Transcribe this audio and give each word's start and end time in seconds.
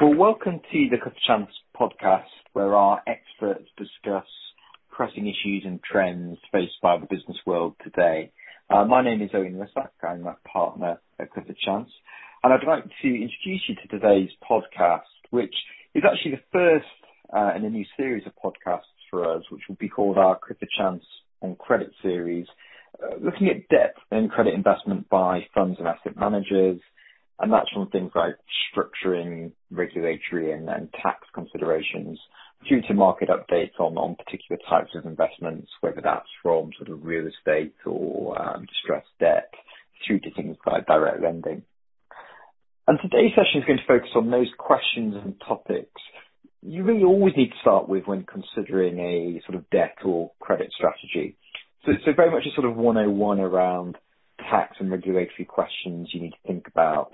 Well, 0.00 0.14
welcome 0.14 0.60
to 0.60 0.88
the 0.92 0.96
Clifford 0.96 1.18
Chance 1.26 1.50
podcast, 1.76 2.30
where 2.52 2.76
our 2.76 3.02
experts 3.08 3.68
discuss 3.76 4.28
pressing 4.92 5.26
issues 5.26 5.64
and 5.64 5.80
trends 5.82 6.38
faced 6.52 6.80
by 6.80 6.98
the 6.98 7.06
business 7.06 7.36
world 7.44 7.74
today. 7.82 8.30
Uh, 8.70 8.84
my 8.84 9.02
name 9.02 9.22
is 9.22 9.30
Owen 9.34 9.54
Westback. 9.54 9.88
I'm 10.08 10.24
a 10.28 10.36
partner 10.46 11.00
at 11.18 11.32
Clifford 11.32 11.56
Chance. 11.64 11.90
And 12.44 12.52
I'd 12.52 12.64
like 12.64 12.84
to 12.84 13.08
introduce 13.08 13.62
you 13.68 13.74
to 13.74 13.88
today's 13.88 14.30
podcast, 14.48 15.00
which 15.30 15.54
is 15.96 16.04
actually 16.06 16.36
the 16.36 16.42
first 16.52 17.34
uh, 17.36 17.56
in 17.56 17.64
a 17.64 17.70
new 17.70 17.84
series 17.96 18.24
of 18.24 18.32
podcasts 18.36 18.82
for 19.10 19.34
us, 19.34 19.42
which 19.50 19.62
will 19.68 19.78
be 19.80 19.88
called 19.88 20.16
our 20.16 20.38
Clifford 20.38 20.68
Chance 20.78 21.02
on 21.42 21.56
Credit 21.56 21.90
series, 22.02 22.46
uh, 23.02 23.16
looking 23.20 23.48
at 23.48 23.68
debt 23.68 23.96
and 24.12 24.30
credit 24.30 24.54
investment 24.54 25.08
by 25.08 25.40
funds 25.52 25.76
and 25.80 25.88
asset 25.88 26.16
managers, 26.16 26.78
that's 27.52 27.70
from 27.72 27.88
things 27.90 28.10
like 28.14 28.36
structuring, 28.74 29.52
regulatory 29.70 30.52
and, 30.52 30.68
and 30.68 30.92
tax 30.92 31.26
considerations 31.34 32.18
due 32.68 32.82
to 32.82 32.94
market 32.94 33.28
updates 33.28 33.78
on, 33.78 34.16
particular 34.16 34.60
types 34.68 34.90
of 34.96 35.06
investments, 35.06 35.70
whether 35.80 36.00
that's 36.02 36.28
from 36.42 36.70
sort 36.76 36.90
of 36.90 37.04
real 37.04 37.26
estate 37.26 37.74
or 37.86 38.40
um, 38.40 38.66
distressed 38.66 39.08
debt 39.20 39.50
through 40.06 40.18
to 40.20 40.30
things 40.34 40.56
like 40.66 40.86
direct 40.86 41.22
lending. 41.22 41.62
And 42.88 42.98
today's 43.00 43.32
session 43.36 43.60
is 43.60 43.66
going 43.66 43.78
to 43.78 43.86
focus 43.86 44.10
on 44.16 44.30
those 44.30 44.48
questions 44.58 45.14
and 45.14 45.34
topics 45.46 46.00
you 46.62 46.82
really 46.82 47.04
always 47.04 47.34
need 47.36 47.50
to 47.50 47.60
start 47.60 47.88
with 47.88 48.06
when 48.06 48.24
considering 48.24 48.98
a 48.98 49.40
sort 49.46 49.56
of 49.56 49.68
debt 49.70 49.96
or 50.04 50.32
credit 50.40 50.72
strategy. 50.76 51.36
Very 52.16 52.30
much 52.30 52.44
a 52.46 52.54
sort 52.54 52.68
of 52.68 52.76
101 52.76 53.40
around 53.40 53.96
tax 54.50 54.76
and 54.80 54.90
regulatory 54.90 55.44
questions 55.46 56.08
you 56.12 56.22
need 56.22 56.30
to 56.30 56.46
think 56.46 56.66
about, 56.68 57.12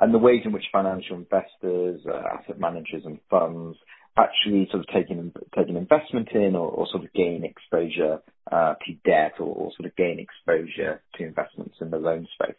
and 0.00 0.12
the 0.12 0.18
ways 0.18 0.42
in 0.44 0.52
which 0.52 0.64
financial 0.72 1.16
investors, 1.16 2.00
uh, 2.06 2.22
asset 2.38 2.58
managers, 2.58 3.02
and 3.04 3.18
funds 3.28 3.76
actually 4.16 4.68
sort 4.70 4.80
of 4.80 4.86
take 4.94 5.08
an 5.10 5.76
investment 5.76 6.28
in 6.32 6.54
or, 6.54 6.68
or 6.68 6.86
sort 6.90 7.04
of 7.04 7.12
gain 7.14 7.44
exposure 7.44 8.18
uh, 8.50 8.74
to 8.84 8.92
debt 9.04 9.34
or, 9.38 9.46
or 9.46 9.70
sort 9.76 9.86
of 9.86 9.96
gain 9.96 10.18
exposure 10.18 11.02
to 11.14 11.24
investments 11.24 11.76
in 11.80 11.90
the 11.90 11.96
loan 11.96 12.26
space. 12.34 12.54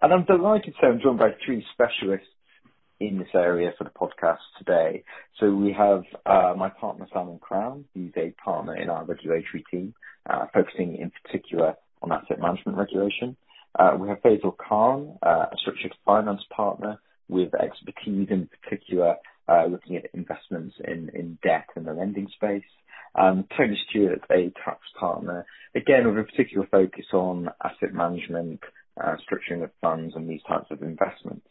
And 0.00 0.12
I'm 0.12 0.24
delighted 0.24 0.66
to 0.66 0.80
say 0.80 0.86
I'm 0.88 1.00
joined 1.00 1.18
by 1.18 1.30
three 1.44 1.64
specialists 1.72 2.28
in 3.00 3.18
this 3.18 3.28
area 3.34 3.72
for 3.78 3.84
the 3.84 3.90
podcast 3.90 4.38
today. 4.58 5.04
So 5.38 5.52
we 5.54 5.72
have 5.72 6.02
uh, 6.26 6.54
my 6.56 6.68
partner 6.68 7.06
Simon 7.12 7.38
Crown, 7.38 7.84
who's 7.94 8.12
a 8.16 8.34
partner 8.44 8.76
in 8.76 8.90
our 8.90 9.04
regulatory 9.04 9.64
team, 9.70 9.94
focusing 10.52 10.96
in 10.96 11.12
particular 11.22 11.74
on 12.02 12.12
asset 12.12 12.40
management 12.40 12.78
regulation. 12.78 13.36
Uh, 13.78 13.96
we 13.98 14.08
have 14.08 14.22
Faizal 14.22 14.56
Khan, 14.56 15.18
uh, 15.22 15.46
a 15.52 15.56
structured 15.60 15.94
finance 16.04 16.42
partner 16.54 16.98
with 17.28 17.54
expertise 17.54 18.28
in 18.30 18.48
particular 18.62 19.16
uh, 19.48 19.66
looking 19.66 19.96
at 19.96 20.06
investments 20.14 20.74
in, 20.86 21.10
in 21.14 21.38
debt 21.42 21.66
and 21.76 21.86
the 21.86 21.92
lending 21.92 22.28
space. 22.34 22.64
Um, 23.14 23.46
Tony 23.56 23.78
Stewart, 23.88 24.22
a 24.30 24.52
tax 24.64 24.80
partner, 24.98 25.46
again 25.74 26.06
with 26.06 26.18
a 26.18 26.24
particular 26.24 26.66
focus 26.70 27.06
on 27.12 27.48
asset 27.64 27.92
management, 27.92 28.60
structuring 28.98 29.62
of 29.62 29.70
funds 29.80 30.14
and 30.16 30.28
these 30.28 30.42
types 30.48 30.66
of 30.70 30.82
investments. 30.82 31.46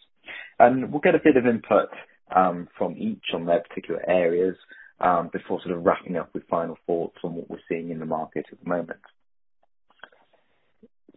And 0.59 0.91
we'll 0.91 1.01
get 1.01 1.15
a 1.15 1.21
bit 1.23 1.37
of 1.37 1.45
input 1.45 1.89
um, 2.35 2.67
from 2.77 2.95
each 2.97 3.23
on 3.33 3.45
their 3.45 3.61
particular 3.61 4.01
areas 4.07 4.55
um, 4.99 5.29
before 5.31 5.61
sort 5.61 5.75
of 5.75 5.85
wrapping 5.85 6.17
up 6.17 6.33
with 6.33 6.47
final 6.49 6.77
thoughts 6.85 7.17
on 7.23 7.35
what 7.35 7.49
we're 7.49 7.59
seeing 7.69 7.91
in 7.91 7.99
the 7.99 8.05
market 8.05 8.45
at 8.51 8.59
the 8.61 8.69
moment. 8.69 8.99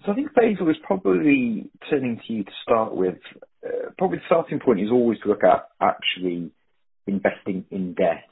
So 0.04 0.12
I 0.12 0.14
think 0.14 0.32
Faizal 0.32 0.70
is 0.70 0.76
probably 0.82 1.70
turning 1.90 2.20
to 2.26 2.32
you 2.32 2.44
to 2.44 2.50
start 2.62 2.94
with. 2.94 3.18
Uh, 3.64 3.90
probably 3.98 4.18
the 4.18 4.24
starting 4.26 4.58
point 4.58 4.80
is 4.80 4.90
always 4.90 5.18
to 5.20 5.28
look 5.28 5.44
at 5.44 5.68
actually 5.80 6.50
investing 7.06 7.66
in 7.70 7.92
debt 7.94 8.24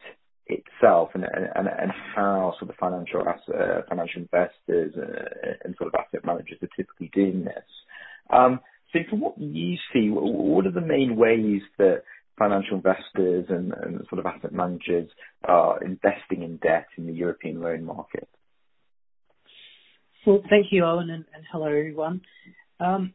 itself 0.46 1.10
and 1.14 1.26
how 2.14 2.54
sort 2.58 2.70
of 2.70 2.76
financial 2.76 3.20
asset, 3.20 3.54
uh, 3.54 3.80
financial 3.86 4.22
investors 4.22 4.94
uh, 4.96 5.50
and 5.64 5.74
sort 5.76 5.92
of 5.92 6.00
asset 6.00 6.24
managers 6.24 6.58
are 6.62 6.68
typically 6.74 7.10
doing 7.12 7.44
this. 7.44 7.64
Um, 8.30 8.60
from 9.10 9.20
what 9.20 9.38
you 9.38 9.76
see, 9.92 10.08
what 10.08 10.66
are 10.66 10.72
the 10.72 10.80
main 10.80 11.16
ways 11.16 11.60
that 11.76 12.02
financial 12.38 12.76
investors 12.76 13.44
and 13.50 13.72
sort 14.08 14.18
of 14.18 14.26
asset 14.26 14.52
managers 14.52 15.10
are 15.44 15.82
investing 15.84 16.42
in 16.42 16.56
debt 16.56 16.86
in 16.96 17.06
the 17.06 17.12
European 17.12 17.60
loan 17.60 17.84
market? 17.84 18.28
Well, 20.28 20.42
thank 20.50 20.66
you, 20.72 20.84
Owen, 20.84 21.08
and, 21.08 21.24
hello, 21.50 21.68
everyone. 21.68 22.20
Um, 22.78 23.14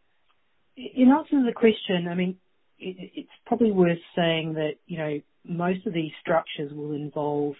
in 0.75 1.11
answer 1.11 1.29
to 1.39 1.45
the 1.45 1.53
question, 1.53 2.07
I 2.09 2.15
mean, 2.15 2.37
it's 2.79 3.29
probably 3.45 3.71
worth 3.71 3.99
saying 4.15 4.55
that, 4.55 4.77
you 4.87 4.97
know, 4.97 5.19
most 5.45 5.85
of 5.85 5.93
these 5.93 6.11
structures 6.21 6.71
will 6.73 6.93
involve 6.93 7.53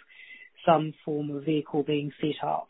some 0.65 0.95
form 1.05 1.29
of 1.29 1.45
vehicle 1.45 1.83
being 1.83 2.11
set 2.19 2.43
up 2.43 2.65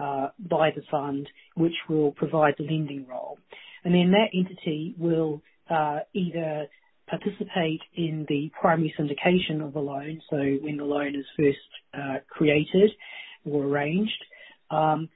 uh, 0.00 0.30
by 0.40 0.72
the 0.74 0.82
fund, 0.90 1.28
which 1.54 1.76
will 1.88 2.10
provide 2.10 2.54
the 2.58 2.64
lending 2.64 3.06
role 3.08 3.38
and 3.84 3.94
then 3.94 4.10
that 4.12 4.36
entity 4.36 4.94
will 4.98 5.42
uh, 5.70 6.00
either 6.14 6.66
participate 7.08 7.80
in 7.96 8.24
the 8.28 8.50
primary 8.58 8.92
syndication 8.98 9.64
of 9.64 9.74
the 9.74 9.80
loan, 9.80 10.20
so 10.30 10.36
when 10.36 10.76
the 10.78 10.84
loan 10.84 11.14
is 11.14 11.26
first 11.36 11.58
uh, 11.92 12.16
created 12.30 12.90
or 13.44 13.64
arranged, 13.64 14.24
um, 14.70 15.08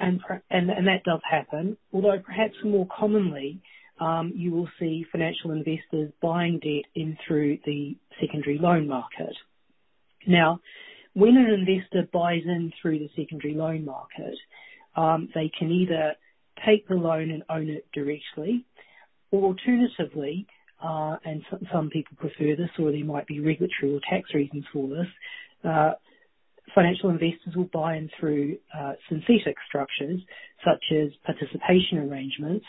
and, 0.00 0.20
and, 0.50 0.86
that 0.86 1.04
does 1.04 1.20
happen. 1.28 1.76
Although 1.92 2.18
perhaps 2.24 2.54
more 2.64 2.86
commonly, 2.96 3.60
um, 4.00 4.32
you 4.34 4.50
will 4.50 4.68
see 4.78 5.04
financial 5.10 5.52
investors 5.52 6.12
buying 6.20 6.58
debt 6.58 6.84
in 6.94 7.16
through 7.26 7.58
the 7.64 7.96
secondary 8.20 8.58
loan 8.58 8.88
market. 8.88 9.34
Now, 10.26 10.60
when 11.14 11.36
an 11.36 11.46
investor 11.46 12.08
buys 12.12 12.42
in 12.44 12.72
through 12.80 12.98
the 12.98 13.10
secondary 13.16 13.54
loan 13.54 13.84
market, 13.84 14.34
um, 14.96 15.28
they 15.34 15.50
can 15.56 15.70
either 15.70 16.14
take 16.66 16.88
the 16.88 16.94
loan 16.94 17.30
and 17.30 17.42
own 17.48 17.68
it 17.68 17.86
directly, 17.92 18.64
or 19.30 19.44
alternatively, 19.54 20.46
uh, 20.82 21.16
and 21.24 21.42
some, 21.50 21.60
some, 21.72 21.90
people 21.90 22.16
prefer 22.16 22.56
this, 22.56 22.70
or 22.78 22.90
there 22.90 23.04
might 23.04 23.26
be 23.26 23.40
regulatory 23.40 23.94
or 23.94 24.00
tax 24.08 24.32
reasons 24.34 24.64
for 24.72 24.88
this, 24.88 25.06
uh, 25.64 25.92
financial 26.74 27.10
investors 27.10 27.54
will 27.54 27.70
buy 27.72 27.96
in 27.96 28.10
through 28.18 28.58
uh, 28.76 28.92
synthetic 29.08 29.56
structures, 29.68 30.20
such 30.64 30.84
as 30.92 31.10
participation 31.24 31.98
arrangements, 31.98 32.64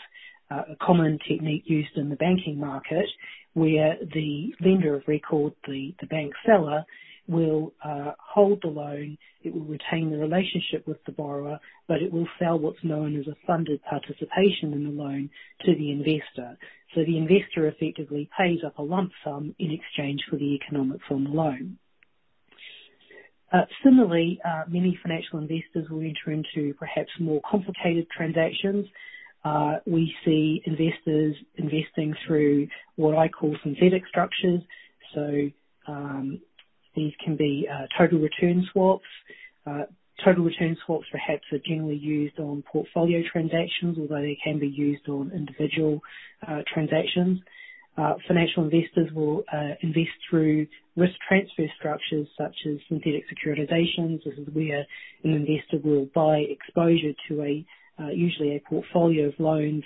uh, 0.50 0.62
a 0.72 0.76
common 0.84 1.18
technique 1.28 1.64
used 1.66 1.96
in 1.96 2.08
the 2.08 2.16
banking 2.16 2.58
market, 2.58 3.06
where 3.54 3.96
the 4.14 4.52
lender 4.60 4.94
of 4.94 5.02
record, 5.06 5.52
the, 5.66 5.92
bank 6.08 6.32
seller, 6.44 6.84
will 7.28 7.72
uh, 7.84 8.12
hold 8.18 8.60
the 8.62 8.68
loan, 8.68 9.18
it 9.42 9.52
will 9.52 9.64
retain 9.64 10.10
the 10.10 10.18
relationship 10.18 10.86
with 10.86 11.02
the 11.06 11.12
borrower, 11.12 11.58
but 11.88 12.00
it 12.02 12.12
will 12.12 12.28
sell 12.38 12.58
what's 12.58 12.84
known 12.84 13.18
as 13.18 13.26
a 13.26 13.36
funded 13.46 13.82
participation 13.82 14.72
in 14.72 14.84
the 14.84 14.90
loan 14.90 15.28
to 15.64 15.74
the 15.74 15.90
investor. 15.90 16.56
So 16.94 17.00
the 17.04 17.18
investor 17.18 17.66
effectively 17.66 18.30
pays 18.38 18.60
up 18.64 18.78
a 18.78 18.82
lump 18.82 19.10
sum 19.24 19.54
in 19.58 19.72
exchange 19.72 20.20
for 20.30 20.36
the 20.36 20.54
economics 20.54 21.04
on 21.10 21.24
the 21.24 21.30
loan. 21.30 21.78
Uh, 23.52 23.62
similarly, 23.84 24.40
uh, 24.44 24.64
many 24.68 24.98
financial 25.02 25.38
investors 25.38 25.88
will 25.88 26.00
enter 26.00 26.32
into 26.32 26.74
perhaps 26.74 27.10
more 27.20 27.40
complicated 27.48 28.06
transactions. 28.10 28.86
Uh, 29.44 29.76
we 29.86 30.12
see 30.24 30.60
investors 30.64 31.36
investing 31.54 32.14
through 32.26 32.66
what 32.96 33.16
I 33.16 33.28
call 33.28 33.56
synthetic 33.62 34.02
structures. 34.08 34.60
So 35.14 35.48
um, 35.86 36.40
these 36.96 37.12
can 37.24 37.36
be 37.36 37.68
total 37.96 38.18
return 38.18 38.66
swaps. 38.72 39.04
Total 40.24 40.42
return 40.42 40.76
swaps 40.84 41.06
perhaps 41.12 41.44
are 41.52 41.58
generally 41.64 41.96
used 41.96 42.40
on 42.40 42.64
portfolio 42.72 43.22
transactions, 43.30 43.98
although 43.98 44.22
they 44.22 44.38
can 44.42 44.58
be 44.58 44.66
used 44.66 45.08
on 45.08 45.30
individual 45.30 46.00
transactions. 46.72 47.38
Financial 48.26 48.64
investors 48.64 49.12
will 49.14 49.44
invest 49.82 50.10
through 50.28 50.66
risk 50.96 51.14
transfer 51.28 51.66
structures 51.78 52.26
such 52.38 52.56
as 52.66 52.78
synthetic 52.88 53.24
securitizations. 53.28 54.24
This 54.24 54.38
is 54.38 54.48
where 54.52 54.86
an 55.24 55.32
investor 55.32 55.78
will 55.84 56.08
buy 56.14 56.38
exposure 56.38 57.12
to 57.28 57.42
a 57.42 57.64
uh, 57.98 58.08
usually 58.08 58.56
a 58.56 58.68
portfolio 58.68 59.28
of 59.28 59.34
loans 59.38 59.82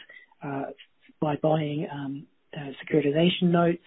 by 1.20 1.36
buying 1.42 1.86
um, 1.92 2.26
securitization 2.56 3.50
notes. 3.50 3.84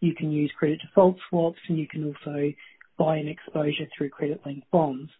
You 0.00 0.14
can 0.14 0.30
use 0.30 0.52
credit 0.58 0.80
default 0.86 1.16
swaps, 1.28 1.58
and 1.68 1.78
you 1.78 1.86
can 1.88 2.04
also 2.04 2.52
buy 2.98 3.16
an 3.16 3.28
exposure 3.28 3.86
through 3.96 4.10
credit-linked 4.10 4.70
bonds. 4.70 5.10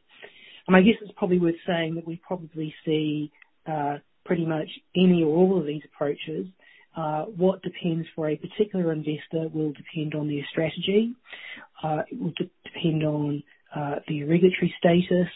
And 0.66 0.76
I 0.76 0.80
guess 0.80 0.94
it's 1.00 1.12
probably 1.16 1.38
worth 1.38 1.54
saying 1.66 1.94
that 1.96 2.06
we 2.06 2.20
probably 2.26 2.74
see 2.84 3.30
uh, 3.66 3.98
pretty 4.24 4.46
much 4.46 4.68
any 4.96 5.22
or 5.22 5.34
all 5.36 5.58
of 5.58 5.66
these 5.66 5.82
approaches. 5.84 6.46
Uh, 6.96 7.24
what 7.24 7.60
depends 7.62 8.06
for 8.14 8.28
a 8.28 8.36
particular 8.36 8.92
investor 8.92 9.48
will 9.52 9.72
depend 9.72 10.14
on 10.14 10.28
their 10.28 10.46
strategy. 10.50 11.12
Uh, 11.82 12.02
it 12.10 12.20
will 12.20 12.32
depend 12.64 13.02
on 13.02 13.42
uh, 13.74 13.96
their 14.06 14.26
regulatory 14.26 14.72
status. 14.78 15.28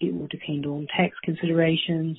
It 0.00 0.12
will 0.12 0.26
depend 0.26 0.66
on 0.66 0.88
tax 0.96 1.14
considerations. 1.22 2.18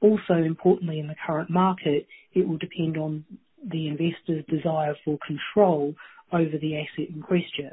Also, 0.00 0.34
importantly, 0.34 1.00
in 1.00 1.08
the 1.08 1.16
current 1.26 1.50
market, 1.50 2.06
it 2.34 2.46
will 2.46 2.56
depend 2.56 2.96
on 2.96 3.24
the 3.66 3.88
investor's 3.88 4.44
desire 4.46 4.94
for 5.04 5.18
control 5.26 5.94
over 6.32 6.56
the 6.60 6.76
asset 6.76 7.10
in 7.12 7.20
question. 7.20 7.72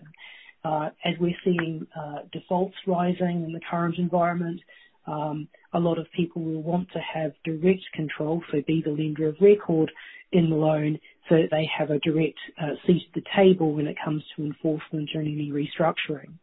As 0.66 1.14
we're 1.20 1.38
seeing 1.44 1.86
defaults 2.34 2.76
rising 2.88 3.44
in 3.46 3.54
the 3.54 3.62
current 3.70 3.98
environment, 4.00 4.60
Um, 5.08 5.48
a 5.74 5.80
lot 5.80 6.00
of 6.00 6.08
people 6.16 6.42
will 6.42 6.64
want 6.64 6.90
to 6.94 7.00
have 7.00 7.34
direct 7.44 7.84
control, 7.94 8.42
so 8.52 8.62
be 8.66 8.82
the 8.84 8.92
lender 8.92 9.28
of 9.28 9.36
record 9.40 9.92
in 10.32 10.50
the 10.50 10.56
loan, 10.56 11.00
so 11.30 11.36
that 11.36 11.50
they 11.52 11.70
have 11.78 11.92
a 11.92 12.00
direct 12.00 12.40
uh, 12.62 12.76
seat 12.86 13.04
at 13.08 13.14
the 13.14 13.30
table 13.36 13.74
when 13.74 13.88
it 13.88 13.98
comes 14.04 14.24
to 14.36 14.44
enforcement 14.44 15.10
or 15.14 15.22
any 15.22 15.52
restructuring. 15.52 16.34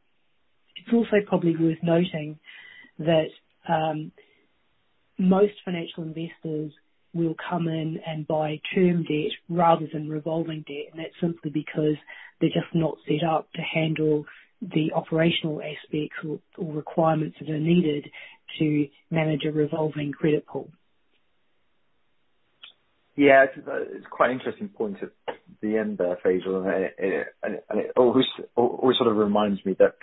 It's 0.77 0.93
also 0.93 1.17
probably 1.27 1.57
worth 1.57 1.79
noting 1.83 2.39
that 2.99 3.29
um, 3.69 4.13
most 5.19 5.55
financial 5.65 6.03
investors 6.03 6.73
will 7.15 7.35
come 7.49 7.69
in 7.69 8.01
and 8.07 8.27
buy 8.27 8.61
term 8.75 9.05
debt 9.05 9.33
rather 9.49 9.87
than 9.93 10.09
revolving 10.09 10.65
debt, 10.67 10.93
and 10.93 11.01
that's 11.01 11.15
simply 11.21 11.51
because 11.51 11.97
they're 12.41 12.51
just 12.51 12.75
not 12.75 12.97
set 13.07 13.27
up 13.29 13.53
to 13.53 13.61
handle 13.61 14.25
the 14.61 14.93
operational 14.95 15.61
aspects 15.61 16.17
or 16.25 16.73
requirements 16.73 17.37
that 17.41 17.51
are 17.51 17.59
needed 17.59 18.09
to 18.59 18.89
manage 19.11 19.45
a 19.45 19.53
revolving 19.53 20.13
credit 20.13 20.47
pool. 20.47 20.71
Yeah. 23.17 23.47
It's 23.55 24.07
quite 24.11 24.31
an 24.31 24.39
interesting 24.39 24.69
point 24.69 24.99
at 25.03 25.11
the 25.61 25.77
end 25.77 25.99
there, 25.99 26.19
Faizal. 26.25 26.67
And 27.43 27.59
it 27.71 27.93
always 27.97 28.27
sort 28.57 29.11
of 29.11 29.17
reminds 29.17 29.65
me 29.65 29.77
that 29.79 29.97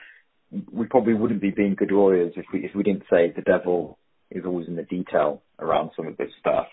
we 0.72 0.88
probably 0.88 1.14
wouldn't 1.14 1.42
be 1.42 1.52
being 1.52 1.76
good 1.76 1.92
lawyers 1.92 2.34
if 2.36 2.46
we 2.76 2.84
didn't 2.84 3.04
say 3.10 3.32
the 3.36 3.42
devil 3.42 3.98
is 4.32 4.46
always 4.46 4.68
in 4.68 4.76
the 4.76 4.84
detail 4.84 5.42
around 5.58 5.92
some 5.96 6.08
of 6.08 6.18
this 6.18 6.32
stuff. 6.40 6.68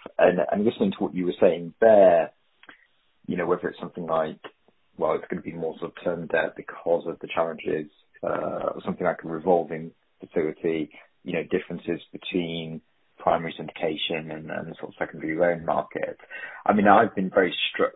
Listening 0.58 0.92
to 0.92 0.98
what 0.98 1.14
you 1.14 1.26
were 1.26 1.34
saying 1.40 1.74
there, 1.80 2.32
you 3.26 3.36
know, 3.36 3.46
whether 3.46 3.68
it's 3.68 3.80
something 3.80 4.06
like, 4.06 4.40
well, 4.98 5.14
it's 5.14 5.26
going 5.30 5.42
to 5.42 5.48
be 5.48 5.56
more 5.56 5.74
sort 5.78 5.92
of 5.96 6.04
term 6.04 6.26
debt 6.26 6.54
because 6.56 7.04
of 7.06 7.18
the 7.20 7.28
challenges, 7.34 7.90
uh, 8.22 8.72
or 8.74 8.80
something 8.84 9.06
like 9.06 9.22
a 9.24 9.28
revolving 9.28 9.90
facility, 10.20 10.90
differences 11.50 12.00
between 12.12 12.80
primary 13.18 13.54
syndication 13.58 14.32
and 14.32 14.48
the 14.48 14.74
sort 14.78 14.90
of 14.90 14.94
secondary 14.98 15.36
loan 15.36 15.64
market. 15.64 16.18
I 16.64 16.72
mean, 16.72 16.86
I've 16.86 17.14
been 17.14 17.30
very 17.30 17.54
struck 17.72 17.94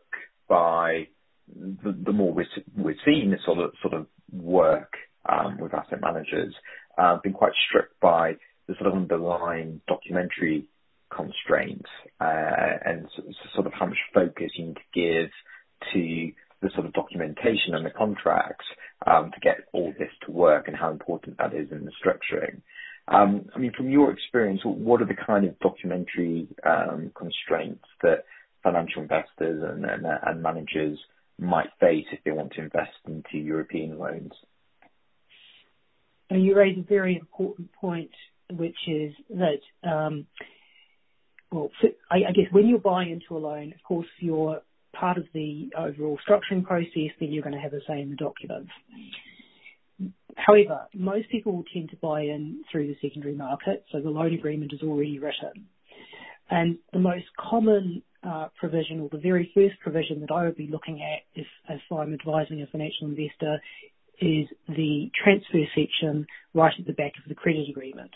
by 0.49 1.09
the 1.55 2.13
more 2.13 2.33
we're 2.33 2.95
seeing 3.05 3.31
this 3.31 3.41
sort 3.45 3.59
of 3.95 4.07
work 4.33 4.93
um, 5.29 5.59
with 5.61 5.75
asset 5.75 6.01
managers. 6.01 6.55
I've 6.99 7.23
been 7.23 7.33
quite 7.33 7.53
struck 7.69 7.89
by 8.01 8.35
the 8.67 8.75
sort 8.75 8.89
of 8.89 8.95
underlying 8.95 9.81
documentary 9.89 10.69
constraints, 11.15 11.89
uh, 12.21 12.79
and 12.85 13.09
sort 13.55 13.67
of 13.67 13.73
how 13.73 13.87
much 13.87 13.99
focus 14.15 14.51
you 14.57 14.67
need 14.67 14.77
to 14.77 14.81
give 14.95 15.31
to 15.93 16.33
the 16.63 16.71
sort 16.75 16.87
of 16.87 16.93
documentation 16.93 17.75
and 17.75 17.85
the 17.85 17.91
contracts, 17.91 18.65
um, 19.07 19.31
to 19.33 19.41
get 19.41 19.57
all 19.73 19.93
this 19.99 20.11
to 20.25 20.31
work 20.31 20.69
and 20.69 20.77
how 20.77 20.91
important 20.91 21.37
that 21.39 21.55
is 21.55 21.69
in 21.73 21.85
the 21.85 21.93
structuring. 22.05 22.61
Um, 23.11 23.47
I 23.55 23.59
mean, 23.59 23.73
from 23.77 23.91
your 23.91 24.13
experience, 24.13 24.61
what 24.65 25.03
are 25.03 25.07
the 25.07 25.17
kind 25.27 25.45
of 25.45 25.59
documentary 25.59 26.47
um, 26.65 27.11
constraints 27.17 27.85
that 28.03 28.25
financial 28.63 29.03
investors 29.03 29.63
and 29.65 30.43
managers 30.43 30.99
might 31.39 31.71
face 31.81 32.07
if 32.13 32.21
they 32.25 32.31
want 32.31 32.53
to 32.53 32.63
invest 32.63 32.93
into 33.07 33.39
European 33.39 33.99
loans? 33.99 34.33
You 36.31 36.57
raise 36.57 36.79
a 36.79 36.83
very 36.83 37.17
important 37.17 37.73
point, 37.73 38.13
which 38.53 38.77
is 38.87 39.13
that, 39.31 39.61
um, 39.83 40.27
well, 41.51 41.71
I 42.13 42.21
guess 42.33 42.53
when 42.53 42.69
you're 42.69 42.79
buying 42.79 43.11
into 43.11 43.37
a 43.37 43.43
loan, 43.43 43.73
of 43.73 43.83
course, 43.83 44.07
you're 44.21 44.63
part 44.93 45.19
of 45.19 45.25
the 45.35 45.71
overall 45.77 46.19
structuring 46.29 46.65
process, 46.65 47.11
then 47.19 47.33
you're 47.33 47.43
going 47.43 47.57
to 47.57 47.61
have 47.61 47.73
a 47.73 47.81
say 47.89 48.01
in 48.01 48.11
the 48.11 48.17
documents. 48.17 48.71
However, 50.37 50.87
most 50.95 51.29
people 51.31 51.53
will 51.53 51.65
tend 51.73 51.91
to 51.91 51.97
buy 51.97 52.23
in 52.23 52.63
through 52.71 52.89
the 52.89 52.97
secondary 53.01 53.35
market, 53.35 53.85
so 53.93 54.01
the 54.01 54.11
loan 54.11 54.35
agreement 54.35 54.73
is 54.73 54.83
already 54.83 55.19
written. 55.19 55.67
And 56.51 56.79
the 56.93 56.99
most 56.99 57.27
common 57.39 58.03
uh, 58.23 58.49
provision 58.59 59.01
or 59.01 59.09
the 59.11 59.19
very 59.19 59.51
first 59.55 59.81
provision 59.81 60.21
that 60.21 60.31
I 60.31 60.45
would 60.45 60.57
be 60.57 60.67
looking 60.67 61.01
at 61.03 61.23
if 61.35 61.81
I'm 61.91 62.13
advising 62.13 62.63
a 62.63 62.67
financial 62.67 63.07
investor 63.07 63.61
is 64.21 64.47
the 64.69 65.11
transfer 65.23 65.65
section 65.75 66.27
right 66.53 66.75
at 66.79 66.87
the 66.87 66.93
back 66.93 67.13
of 67.23 67.29
the 67.29 67.35
credit 67.35 67.69
agreement. 67.71 68.11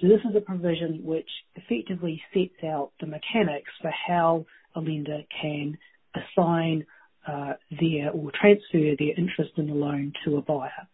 So 0.00 0.08
this 0.08 0.20
is 0.28 0.34
a 0.36 0.40
provision 0.40 1.00
which 1.04 1.28
effectively 1.54 2.22
sets 2.32 2.64
out 2.64 2.92
the 3.00 3.06
mechanics 3.06 3.70
for 3.80 3.92
how 4.06 4.46
a 4.74 4.80
lender 4.80 5.22
can 5.40 5.76
assign 6.14 6.86
uh, 7.26 7.54
their 7.70 8.10
or 8.10 8.30
transfer 8.40 8.94
their 8.98 9.14
interest 9.16 9.52
in 9.56 9.66
the 9.66 9.74
loan 9.74 10.12
to 10.24 10.36
a 10.36 10.42
buyer. 10.42 10.88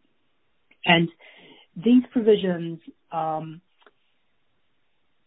And 0.87 1.09
these 1.77 2.05
provisions 2.13 2.81
um 3.13 3.61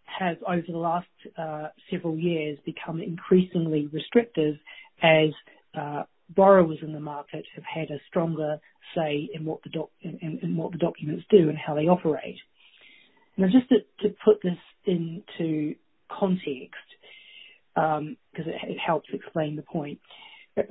have, 0.06 0.38
over 0.48 0.63
the 0.68 0.77
last 0.77 1.07
uh 1.38 1.68
several 1.92 2.18
years, 2.18 2.57
become 2.65 3.01
increasingly 3.01 3.88
restrictive 3.88 4.56
as 5.01 5.30
uh 5.80 6.04
borrowers 6.30 6.80
in 6.81 6.94
the 6.94 7.00
market 7.00 7.45
have 7.56 7.63
had 7.63 7.89
a 7.89 8.00
stronger 8.09 8.59
say 8.95 9.30
in 9.33 9.45
what 9.45 9.62
the 9.63 9.69
doc 9.69 9.89
in 10.01 10.56
what 10.57 10.71
the 10.71 10.77
documents 10.77 11.25
do 11.30 11.50
and 11.50 11.57
how 11.57 11.75
they 11.75 11.88
operate. 11.88 12.38
Now, 13.38 13.48
just 13.48 13.69
to 13.69 14.10
put 14.25 14.42
this 14.42 14.57
into 14.86 15.75
context, 16.10 16.88
um, 17.75 18.18
because 18.31 18.48
it 18.48 18.77
helps 18.80 19.10
explain 19.13 19.56
the 19.56 19.62
point. 19.62 20.00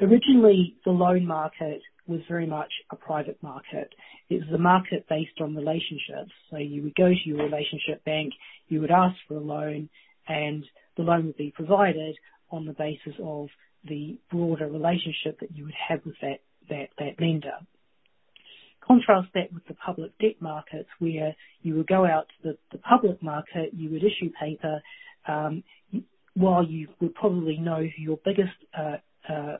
Originally, 0.03 0.77
the 0.85 0.91
loan 0.91 1.25
market 1.25 1.81
was 2.07 2.21
very 2.29 2.47
much 2.47 2.73
a 2.91 2.97
private 2.97 3.43
market. 3.43 3.95
It 4.29 4.41
was 4.45 4.55
a 4.55 4.59
market 4.59 5.07
based 5.09 5.41
on 5.41 5.55
relationships. 5.55 6.33
So 6.51 6.59
you 6.59 6.83
would 6.83 6.95
go 6.95 7.09
to 7.09 7.29
your 7.29 7.39
relationship 7.39 8.05
bank, 8.05 8.33
you 8.69 8.81
would 8.81 8.91
ask 8.91 9.17
for 9.29 9.35
a 9.35 9.41
loan, 9.41 9.89
and 10.29 10.65
the 10.97 11.03
loan 11.03 11.27
would 11.27 11.37
be 11.37 11.53
provided 11.55 12.17
on 12.51 12.67
the 12.67 12.73
basis 12.73 13.15
of 13.23 13.49
the 13.85 14.19
broader 14.31 14.67
relationship 14.67 15.41
that 15.41 15.55
you 15.55 15.65
would 15.65 15.75
have 15.89 16.01
with 16.05 16.17
that 16.21 17.21
lender. 17.21 17.59
Contrast 18.87 19.29
that 19.35 19.53
with 19.53 19.67
the 19.67 19.75
public 19.75 20.17
debt 20.19 20.37
markets, 20.41 20.89
where 20.99 21.35
you 21.63 21.75
would 21.75 21.89
go 21.89 22.05
out 22.05 22.27
to 22.43 22.57
the 22.73 22.79
public 22.79 23.23
market, 23.23 23.71
you 23.73 23.91
would 23.91 24.03
issue 24.03 24.31
paper. 24.41 24.81
Um, 25.27 25.65
while 26.37 26.65
you 26.65 26.89
would 27.01 27.15
probably 27.15 27.57
know 27.57 27.79
who 27.79 28.03
your 28.03 28.19
biggest 28.25 28.53
uh, 28.79 28.97
uh, 29.29 29.57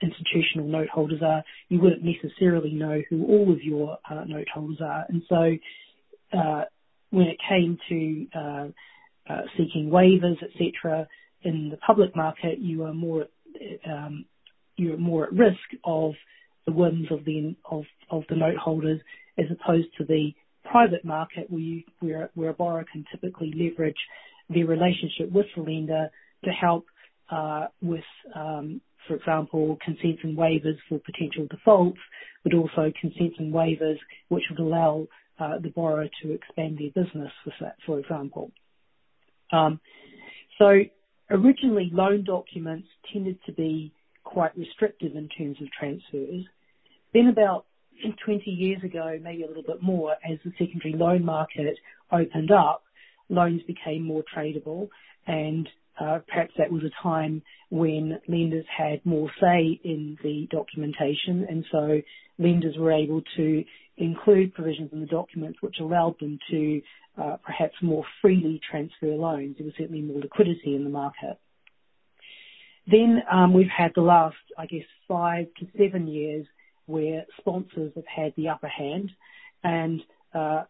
institutional 0.00 0.66
note 0.66 0.88
holders 0.88 1.20
are, 1.22 1.42
you 1.68 1.80
wouldn't 1.80 2.04
necessarily 2.04 2.72
know 2.72 3.02
who 3.08 3.24
all 3.26 3.52
of 3.52 3.62
your 3.62 3.98
uh, 4.10 4.24
note 4.24 4.48
holders 4.52 4.80
are. 4.80 5.04
And 5.08 5.22
so 5.28 6.38
uh, 6.38 6.64
when 7.10 7.26
it 7.26 7.36
came 7.48 7.78
to 7.88 8.26
uh, 8.38 9.32
uh, 9.32 9.42
seeking 9.56 9.90
waivers, 9.90 10.42
et 10.42 10.50
cetera, 10.58 11.08
in 11.42 11.70
the 11.70 11.76
public 11.78 12.14
market, 12.14 12.58
you 12.58 12.84
are 12.84 12.94
more 12.94 13.26
um, 13.86 14.24
you 14.76 14.94
are 14.94 14.98
more 14.98 15.26
at 15.26 15.32
risk 15.32 15.68
of 15.84 16.12
the 16.66 16.72
whims 16.72 17.08
of 17.10 17.24
the 17.24 17.54
of, 17.70 17.84
of 18.10 18.22
the 18.28 18.36
note 18.36 18.56
holders 18.56 19.00
as 19.38 19.46
opposed 19.50 19.88
to 19.98 20.04
the 20.04 20.32
private 20.64 21.04
market, 21.04 21.46
where 21.50 21.80
where 22.00 22.30
where 22.34 22.50
a 22.50 22.54
borrower 22.54 22.84
can 22.90 23.04
typically 23.10 23.52
leverage 23.54 23.96
their 24.48 24.66
relationship 24.66 25.30
with 25.32 25.46
the 25.56 25.62
lender 25.62 26.08
to 26.44 26.50
help 26.50 26.86
with, 27.80 28.04
um, 28.34 28.80
for 29.06 29.14
example, 29.16 29.78
consents 29.84 30.20
and 30.22 30.36
waivers 30.36 30.76
for 30.88 30.98
potential 30.98 31.46
defaults, 31.50 31.98
but 32.44 32.54
also 32.54 32.92
consents 33.00 33.36
and 33.38 33.52
waivers 33.52 33.98
which 34.28 34.44
would 34.50 34.58
allow 34.58 35.06
uh, 35.38 35.58
the 35.58 35.70
borrower 35.70 36.08
to 36.22 36.32
expand 36.32 36.78
their 36.78 37.04
business, 37.04 37.32
for 37.86 37.98
example. 37.98 38.52
Um, 39.52 39.80
so 40.58 40.80
originally, 41.30 41.90
loan 41.92 42.24
documents 42.24 42.88
tended 43.12 43.38
to 43.46 43.52
be 43.52 43.92
quite 44.24 44.56
restrictive 44.56 45.16
in 45.16 45.28
terms 45.28 45.56
of 45.60 45.68
transfers. 45.78 46.44
Then 47.12 47.28
about 47.28 47.66
20 48.24 48.50
years 48.50 48.82
ago, 48.82 49.18
maybe 49.22 49.44
a 49.44 49.46
little 49.46 49.62
bit 49.62 49.82
more, 49.82 50.12
as 50.12 50.38
the 50.44 50.52
secondary 50.58 50.94
loan 50.94 51.24
market 51.24 51.76
opened 52.10 52.50
up, 52.50 52.82
loans 53.28 53.62
became 53.66 54.04
more 54.04 54.22
tradable, 54.34 54.88
and 55.26 55.68
Uh, 56.00 56.18
perhaps 56.26 56.52
that 56.58 56.72
was 56.72 56.82
a 56.84 57.02
time 57.02 57.42
when 57.70 58.18
lenders 58.26 58.64
had 58.76 59.04
more 59.04 59.30
say 59.40 59.80
in 59.84 60.16
the 60.22 60.48
documentation. 60.50 61.46
And 61.48 61.64
so 61.70 62.00
lenders 62.38 62.76
were 62.78 62.92
able 62.92 63.22
to 63.36 63.64
include 63.96 64.54
provisions 64.54 64.90
in 64.92 65.00
the 65.00 65.06
documents 65.06 65.58
which 65.60 65.76
allowed 65.80 66.18
them 66.18 66.38
to 66.50 66.80
uh, 67.20 67.36
perhaps 67.44 67.74
more 67.82 68.04
freely 68.22 68.60
transfer 68.70 69.08
loans. 69.08 69.56
There 69.58 69.66
was 69.66 69.74
certainly 69.76 70.00
more 70.00 70.20
liquidity 70.20 70.74
in 70.74 70.84
the 70.84 70.90
market. 70.90 71.38
Then 72.90 73.22
um 73.30 73.52
we've 73.52 73.66
had 73.68 73.92
the 73.94 74.00
last, 74.00 74.36
I 74.58 74.66
guess, 74.66 74.86
five 75.06 75.46
to 75.58 75.66
seven 75.78 76.08
years 76.08 76.46
where 76.86 77.26
sponsors 77.38 77.92
have 77.94 78.06
had 78.06 78.32
the 78.36 78.48
upper 78.48 78.66
hand, 78.66 79.10
and 79.62 80.00
uh, 80.34 80.64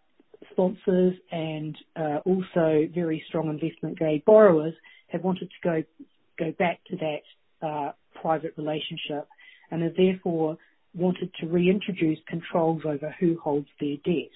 sponsors 0.50 1.14
and 1.30 1.76
also 2.24 2.86
very 2.94 3.24
strong 3.28 3.48
investment-grade 3.48 4.24
borrowers 4.24 4.74
have 5.12 5.22
wanted 5.22 5.50
to 5.62 5.84
go 6.38 6.52
back 6.58 6.80
to 6.86 6.96
that 6.96 7.66
uh, 7.66 7.92
private 8.20 8.54
relationship. 8.56 9.28
and 9.70 9.82
have 9.82 9.96
therefore 9.96 10.58
wanted 10.94 11.30
to 11.40 11.46
reintroduce 11.46 12.18
controls 12.28 12.82
over 12.84 13.14
who 13.18 13.38
holds 13.42 13.68
their 13.80 13.96
debt. 14.04 14.30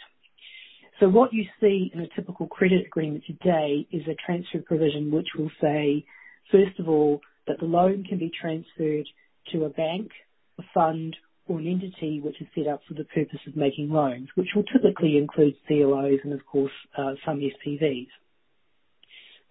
So 0.98 1.08
what 1.08 1.32
you 1.34 1.44
see 1.60 1.90
in 1.92 2.00
a 2.00 2.08
typical 2.16 2.46
credit 2.46 2.86
agreement 2.86 3.24
today 3.26 3.86
is 3.92 4.02
a 4.08 4.16
transfer 4.24 4.60
provision 4.64 5.10
which 5.10 5.28
will 5.36 5.50
say, 5.60 6.06
first 6.50 6.80
of 6.80 6.88
all, 6.88 7.20
that 7.46 7.60
the 7.60 7.66
loan 7.66 8.04
can 8.04 8.18
be 8.18 8.30
transferred 8.40 9.06
to 9.52 9.64
a 9.64 9.68
bank, 9.68 10.10
a 10.58 10.62
fund, 10.72 11.14
or 11.46 11.58
an 11.58 11.66
entity 11.66 12.20
which 12.20 12.40
is 12.40 12.48
set 12.56 12.66
up 12.66 12.80
for 12.88 12.94
the 12.94 13.04
purpose 13.04 13.38
of 13.46 13.54
making 13.54 13.90
loans, 13.90 14.28
which 14.34 14.48
will 14.56 14.64
typically 14.64 15.18
include 15.18 15.54
CLOs 15.68 16.20
and 16.24 16.32
of 16.32 16.44
course, 16.46 16.72
uh, 16.96 17.12
some 17.24 17.40
SPVs. 17.40 18.08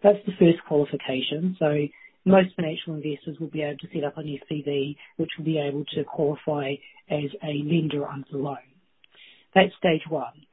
That's 0.05 0.23
the 0.27 0.33
first 0.37 0.63
qualification. 0.67 1.55
So 1.57 1.87
most 2.25 2.49
financial 2.55 2.93
investors 2.93 3.37
will 3.39 3.47
be 3.47 3.63
able 3.63 3.79
to 3.79 3.87
set 3.91 4.03
up 4.03 4.19
an 4.19 4.37
SPV, 4.51 4.95
which 5.17 5.31
will 5.35 5.45
be 5.45 5.57
able 5.57 5.83
to 5.95 6.03
qualify 6.03 6.73
as 7.09 7.31
a 7.43 7.63
lender 7.65 8.07
under 8.07 8.27
the 8.31 8.37
loan. 8.37 8.57
That's 9.55 9.71
stage 9.79 10.03
one. 10.07 10.45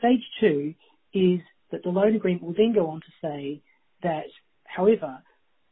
Stage 0.00 0.24
two 0.40 0.74
is 1.14 1.38
that 1.70 1.84
the 1.84 1.90
loan 1.90 2.16
agreement 2.16 2.42
will 2.42 2.54
then 2.54 2.72
go 2.74 2.88
on 2.88 3.00
to 3.00 3.06
say 3.22 3.62
that, 4.02 4.24
however, 4.64 5.22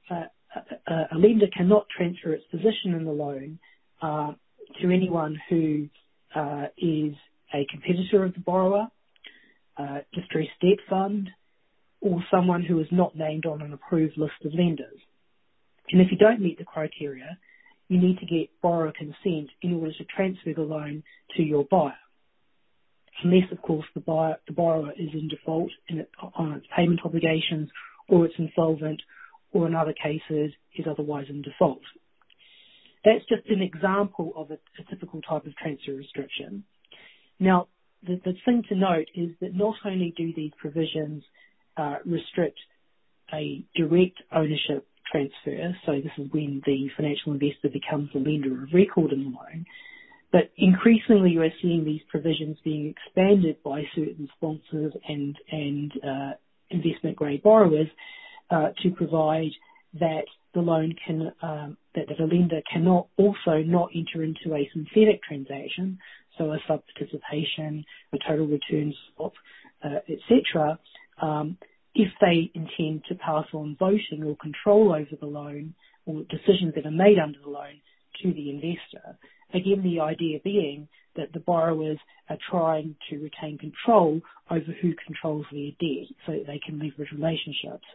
a 0.09 1.19
lender 1.19 1.47
cannot 1.53 1.87
transfer 1.97 2.33
its 2.33 2.45
position 2.53 2.95
in 2.95 3.05
the 3.05 3.11
loan 3.11 3.59
uh, 4.03 4.35
to 4.81 4.91
anyone 4.93 5.37
who 5.49 5.89
uh, 6.37 6.67
is 6.79 7.13
a 7.53 7.67
competitor 7.73 8.23
of 8.25 8.35
the 8.35 8.41
borrower, 8.41 8.87
a 9.79 9.99
distressed 10.15 10.51
debt 10.61 10.79
fund, 10.89 11.29
or 12.01 12.23
someone 12.31 12.63
who 12.63 12.81
is 12.81 12.87
not 12.91 13.17
named 13.17 13.47
on 13.47 13.63
an 13.63 13.73
approved 13.73 14.17
list 14.17 14.45
of 14.45 14.53
lenders. 14.55 15.01
And 15.91 16.01
if 16.01 16.09
you 16.11 16.19
don't 16.19 16.41
meet 16.41 16.59
the 16.59 16.65
criteria, 16.65 17.39
you 17.89 17.99
need 17.99 18.19
to 18.19 18.27
get 18.27 18.51
borrower 18.61 18.93
consent 18.97 19.51
in 19.63 19.75
order 19.75 19.93
to 19.93 20.05
transfer 20.05 20.53
the 20.55 20.63
loan 20.63 21.03
to 21.37 21.43
your 21.43 21.65
buyer. 21.71 21.95
Unless, 23.23 23.51
of 23.53 23.63
course, 23.63 23.87
the 23.95 24.01
borrower 24.01 24.93
is 24.99 25.09
in 25.15 25.29
default 25.29 25.71
on 26.35 26.53
its 26.53 26.67
payment 26.77 27.01
obligations, 27.05 27.71
or 28.09 28.27
it's 28.27 28.35
insolvent, 28.39 29.01
or 29.53 29.67
in 29.67 29.75
other 29.75 29.95
cases, 29.95 30.53
is 30.77 30.87
otherwise 30.89 31.27
in 31.31 31.43
default. 31.43 31.81
That's 33.05 33.25
just 33.29 33.49
an 33.49 33.63
example 33.63 34.33
of 34.37 34.51
a 34.51 34.59
typical 34.91 35.23
type 35.23 35.47
of 35.47 35.57
transfer 35.57 35.93
restriction. 35.93 36.65
Now, 37.39 37.69
the 38.03 38.35
thing 38.45 38.65
to 38.69 38.75
note 38.75 39.09
is 39.15 39.31
that 39.41 39.55
not 39.55 39.77
only 39.85 40.13
do 40.17 40.33
these 40.35 40.53
provisions 40.59 41.25
Uh, 41.77 41.97
restrict 42.07 42.59
a 43.35 43.63
direct 43.75 44.19
ownership 44.33 44.87
transfer, 45.11 45.77
so 45.85 45.93
this 45.93 46.13
is 46.17 46.33
when 46.33 46.63
the 46.65 46.89
financial 46.97 47.33
investor 47.33 47.69
becomes 47.69 48.09
the 48.13 48.19
lender 48.19 48.63
of 48.63 48.73
record 48.73 49.13
in 49.13 49.25
the 49.25 49.31
loan. 49.31 49.67
But 50.33 50.51
increasingly, 50.57 51.31
you 51.33 51.43
are 51.43 51.53
seeing 51.61 51.85
these 51.85 52.01
provisions 52.09 52.57
being 52.65 52.95
expanded 52.95 53.57
by 53.63 53.83
certain 53.95 54.29
sponsors 54.37 54.93
and 55.07 55.93
uh, 56.03 56.33
investment-grade 56.71 57.43
borrowers 57.43 57.89
uh, 58.51 58.69
to 58.83 58.91
provide 58.91 59.53
that 60.01 60.25
the 60.55 60.61
loan 60.61 60.95
can 61.07 61.33
um 61.43 61.77
that 61.95 62.09
a 62.19 62.25
lender 62.25 62.61
cannot 62.73 63.09
also 63.19 63.63
not 63.63 63.91
enter 63.95 64.23
into 64.23 64.55
a 64.55 64.69
synthetic 64.73 65.23
transaction, 65.23 65.99
so 66.39 66.53
a 66.53 66.59
sub-participation, 66.67 67.85
a 68.15 68.19
total 68.27 68.47
return 68.47 68.95
swap, 69.15 69.33
et 69.85 70.19
cetera, 70.29 70.79
Um, 71.21 71.59
if 71.95 72.13
they 72.21 72.51
intend 72.55 73.05
to 73.09 73.15
pass 73.15 73.47
on 73.55 73.77
voting 73.79 74.23
or 74.25 74.37
control 74.37 74.93
over 74.93 75.17
the 75.19 75.27
loan 75.27 75.75
or 76.05 76.23
decisions 76.25 76.75
that 76.75 76.87
are 76.87 76.91
made 76.91 77.19
under 77.19 77.39
the 77.41 77.49
loan 77.49 77.81
to 78.23 78.33
the 78.33 78.51
investor. 78.51 79.19
Again, 79.55 79.83
the 79.83 80.01
idea 80.01 80.39
being 80.43 80.89
that 81.17 81.33
the 81.33 81.41
borrowers 81.41 81.99
are 82.29 82.37
trying 82.51 82.97
to 83.09 83.17
retain 83.19 83.59
control 83.59 84.21
over 84.51 84.73
who 84.83 84.93
controls 85.07 85.47
their 85.51 85.71
debt 85.81 86.09
so 86.27 86.33
that 86.33 86.47
they 86.47 86.61
can 86.65 86.79
leverage 86.79 87.13
relationships. 87.13 87.87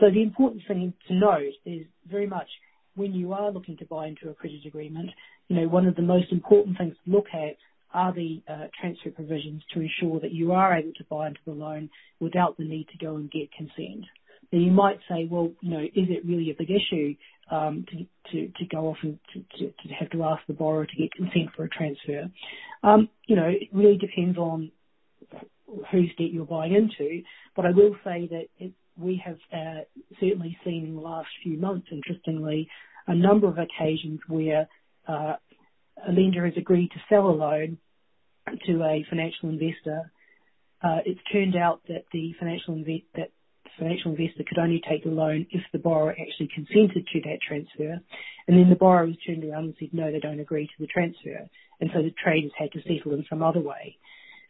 So 0.00 0.10
the 0.10 0.22
important 0.22 0.62
thing 0.68 0.92
to 1.08 1.14
note 1.14 1.54
is 1.64 1.86
very 2.08 2.26
much 2.26 2.48
when 2.94 3.12
you 3.12 3.32
are 3.32 3.50
looking 3.50 3.76
to 3.78 3.84
buy 3.86 4.06
into 4.06 4.28
a 4.28 4.34
credit 4.34 4.64
agreement, 4.66 5.10
you 5.48 5.56
know, 5.56 5.68
one 5.68 5.86
of 5.86 5.96
the 5.96 6.02
most 6.02 6.32
important 6.32 6.78
things 6.78 6.94
to 7.04 7.10
look 7.10 7.26
at 7.32 7.56
are 7.92 8.12
the 8.12 8.42
uh, 8.48 8.66
transfer 8.80 9.10
provisions 9.10 9.62
to 9.72 9.80
ensure 9.80 10.20
that 10.20 10.32
you 10.32 10.52
are 10.52 10.76
able 10.76 10.92
to 10.94 11.04
buy 11.04 11.28
into 11.28 11.40
the 11.46 11.52
loan 11.52 11.88
without 12.20 12.56
the 12.56 12.64
need 12.64 12.88
to 12.88 12.98
go 13.04 13.16
and 13.16 13.30
get 13.30 13.52
consent. 13.52 14.04
Now, 14.52 14.58
you 14.58 14.70
might 14.70 14.98
say, 15.08 15.26
well, 15.30 15.52
you 15.60 15.70
know, 15.70 15.80
is 15.80 16.08
it 16.08 16.24
really 16.24 16.50
a 16.50 16.54
big 16.54 16.70
issue 16.70 17.14
um, 17.50 17.84
to 18.32 18.48
go 18.70 18.88
off 18.88 18.98
and 19.02 19.18
to 19.58 19.72
have 19.98 20.10
to 20.10 20.24
ask 20.24 20.42
the 20.46 20.54
borrower 20.54 20.86
to 20.86 20.96
get 20.96 21.12
consent 21.12 21.50
for 21.56 21.64
a 21.64 21.68
transfer? 21.68 22.30
Um, 22.82 23.08
you 23.26 23.36
know, 23.36 23.46
it 23.46 23.68
really 23.72 23.98
depends 23.98 24.38
on 24.38 24.70
whose 25.90 26.10
debt 26.16 26.32
you're 26.32 26.44
buying 26.44 26.74
into. 26.74 27.22
But 27.54 27.66
I 27.66 27.70
will 27.70 27.96
say 28.04 28.28
that 28.30 28.72
we 28.98 29.22
have 29.24 29.38
uh, 29.52 29.82
certainly 30.20 30.56
seen 30.64 30.84
in 30.84 30.94
the 30.94 31.00
last 31.00 31.28
few 31.42 31.58
months, 31.58 31.88
interestingly, 31.90 32.68
a 33.06 33.14
number 33.14 33.48
of 33.48 33.58
occasions 33.58 34.20
where 34.28 34.68
a 35.08 35.38
lender 36.08 36.44
has 36.44 36.54
agreed 36.56 36.90
to 36.90 37.00
sell 37.08 37.28
a 37.28 37.32
loan 37.32 37.78
to 38.66 38.82
a 38.82 39.04
financial 39.08 39.48
investor. 39.48 40.10
Uh 40.82 40.98
it's 41.04 41.20
turned 41.32 41.56
out 41.56 41.80
that 41.88 42.04
the 42.12 42.34
financial 42.38 42.74
investor 42.74 44.44
could 44.48 44.58
only 44.58 44.82
take 44.88 45.04
the 45.04 45.10
loan 45.10 45.46
if 45.50 45.62
the 45.72 45.78
borrower 45.78 46.12
actually 46.12 46.48
consented 46.54 47.06
to 47.12 47.20
that 47.22 47.38
transfer. 47.46 48.00
And 48.46 48.58
then 48.58 48.70
the 48.70 48.76
borrower 48.76 49.06
has 49.06 49.16
turned 49.26 49.44
around 49.44 49.64
and 49.64 49.74
said, 49.78 49.90
no, 49.92 50.10
they 50.10 50.20
don't 50.20 50.40
agree 50.40 50.66
to 50.66 50.72
the 50.78 50.86
transfer. 50.86 51.48
And 51.80 51.90
so 51.92 52.02
the 52.02 52.14
trade 52.22 52.44
has 52.44 52.52
had 52.56 52.72
to 52.72 52.82
settle 52.82 53.12
in 53.14 53.26
some 53.28 53.42
other 53.42 53.60
way. 53.60 53.96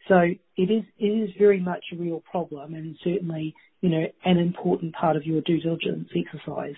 So 0.07 0.19
it 0.19 0.71
is 0.71 0.83
it 0.97 1.05
is 1.05 1.29
very 1.37 1.59
much 1.59 1.83
a 1.91 1.97
real 1.97 2.21
problem 2.31 2.75
and 2.75 2.95
certainly 3.03 3.55
you 3.81 3.89
know, 3.89 4.05
an 4.25 4.37
important 4.37 4.93
part 4.95 5.15
of 5.15 5.25
your 5.25 5.41
due 5.41 5.59
diligence 5.61 6.09
exercise. 6.15 6.75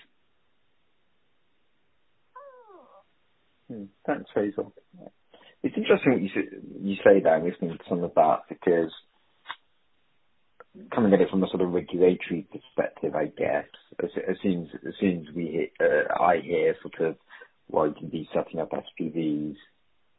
Hmm, 3.70 3.84
Thanks, 4.06 4.30
Faizal. 4.36 4.72
It's 5.62 5.76
interesting 5.76 6.12
what 6.12 6.22
you 6.82 6.96
say 7.04 7.20
there, 7.22 7.42
listening 7.42 7.78
to 7.78 7.84
some 7.88 8.04
of 8.04 8.14
that, 8.16 8.42
because 8.48 8.92
coming 10.94 11.12
at 11.14 11.20
it 11.20 11.30
from 11.30 11.44
a 11.44 11.48
sort 11.48 11.62
of 11.62 11.72
regulatory 11.72 12.46
perspective, 12.52 13.14
I 13.14 13.26
guess, 13.26 13.66
it 14.00 14.38
seems 14.42 14.68
uh, 15.80 16.22
I 16.22 16.38
hear 16.44 16.76
sort 16.82 17.10
of, 17.10 17.16
well, 17.70 17.88
you 17.88 17.94
can 17.94 18.08
be 18.08 18.28
setting 18.34 18.60
up 18.60 18.70
SPVs 18.72 19.56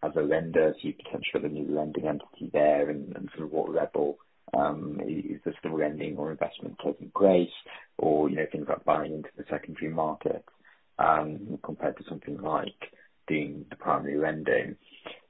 as 0.04 0.12
a 0.18 0.22
lender, 0.22 0.74
so 0.74 0.88
you 0.88 0.94
potentially 0.94 1.32
have 1.34 1.46
a 1.46 1.50
new 1.50 1.76
lending 1.76 2.08
entity 2.08 2.50
there 2.54 2.90
and 2.90 3.14
sort 3.36 3.46
of 3.48 3.52
what 3.54 3.74
level 3.74 4.18
um, 4.58 5.00
is 5.08 5.42
the 5.46 5.54
sort 5.64 5.74
of 5.74 5.80
lending 5.80 6.18
or 6.18 6.32
investment 6.32 6.78
taking 6.86 7.12
place 7.18 7.50
or 7.98 8.30
you 8.30 8.38
know, 8.38 8.46
things 8.52 8.68
like 8.70 8.86
buying 8.86 9.14
into 9.14 9.30
the 9.38 9.46
secondary 9.50 9.92
market, 9.94 10.46
um, 11.00 11.60
compared 11.64 11.98
to 11.98 12.04
something 12.10 12.38
like 12.42 12.76
doing 13.32 13.66
the 13.70 13.76
primary 13.76 14.18
lending. 14.18 14.76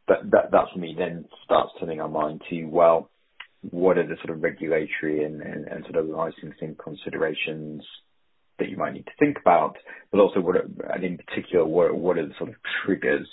But 0.07 0.19
that 0.31 0.65
for 0.73 0.79
me 0.79 0.95
then 0.97 1.25
starts 1.45 1.71
turning 1.79 2.01
our 2.01 2.09
mind 2.09 2.41
to, 2.49 2.65
well, 2.65 3.09
what 3.69 3.97
are 3.97 4.07
the 4.07 4.17
sort 4.23 4.35
of 4.35 4.43
regulatory 4.43 5.23
and 5.23 5.41
and, 5.41 5.67
and 5.67 5.83
sort 5.85 5.97
of 5.97 6.05
licensing 6.07 6.75
considerations 6.83 7.83
that 8.59 8.69
you 8.69 8.77
might 8.77 8.93
need 8.93 9.05
to 9.05 9.19
think 9.19 9.37
about, 9.39 9.75
but 10.11 10.19
also, 10.19 10.39
what 10.39 10.55
are, 10.55 10.67
and 10.93 11.03
in 11.03 11.17
particular, 11.17 11.65
what 11.65 11.95
what 11.95 12.17
are 12.17 12.27
the 12.27 12.33
sort 12.37 12.49
of 12.49 12.55
triggers 12.83 13.27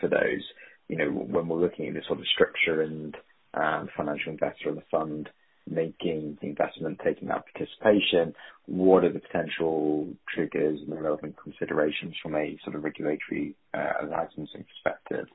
for 0.00 0.08
those? 0.08 0.44
You 0.88 0.96
know, 0.98 1.10
when 1.10 1.48
we're 1.48 1.60
looking 1.60 1.88
at 1.88 1.94
the 1.94 2.00
sort 2.06 2.20
of 2.20 2.26
structure 2.34 2.82
and 2.82 3.14
um, 3.54 3.88
financial 3.96 4.32
investor 4.32 4.70
in 4.70 4.76
the 4.76 4.82
fund 4.90 5.28
making 5.68 6.38
the 6.40 6.48
investment, 6.48 7.00
taking 7.04 7.28
that 7.28 7.44
participation, 7.52 8.34
what 8.66 9.04
are 9.04 9.12
the 9.12 9.20
potential 9.20 10.08
triggers 10.32 10.80
and 10.80 10.90
the 10.90 11.00
relevant 11.00 11.36
considerations 11.42 12.14
from 12.22 12.34
a 12.36 12.58
sort 12.64 12.76
of 12.76 12.84
regulatory 12.84 13.54
uh, 13.74 14.06
licensing 14.10 14.64
perspective? 14.64 15.26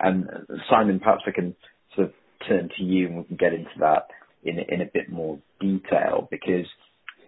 And 0.00 0.28
Simon, 0.70 1.00
perhaps 1.00 1.22
I 1.26 1.32
can 1.32 1.56
sort 1.94 2.08
of 2.08 2.14
turn 2.46 2.68
to 2.76 2.84
you, 2.84 3.06
and 3.06 3.16
we 3.18 3.24
can 3.24 3.36
get 3.36 3.52
into 3.52 3.70
that 3.80 4.08
in 4.44 4.80
a 4.80 4.90
bit 4.92 5.10
more 5.10 5.38
detail, 5.60 6.28
because 6.30 6.66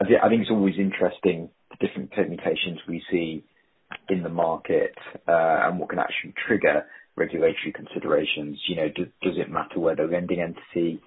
I 0.00 0.28
think 0.28 0.42
it's 0.42 0.50
always 0.50 0.76
interesting 0.78 1.50
the 1.70 1.86
different 1.86 2.12
permutations 2.12 2.78
we 2.88 3.02
see 3.10 3.44
in 4.08 4.22
the 4.22 4.28
market, 4.28 4.94
uh, 5.28 5.66
and 5.66 5.78
what 5.78 5.90
can 5.90 5.98
actually 5.98 6.32
trigger 6.46 6.86
regulatory 7.16 7.72
considerations. 7.74 8.58
You 8.68 8.76
know, 8.76 8.88
does 8.88 9.36
it 9.36 9.50
matter 9.50 9.80
where 9.80 9.96
the 9.96 10.04
lending 10.04 10.40
entity 10.40 11.00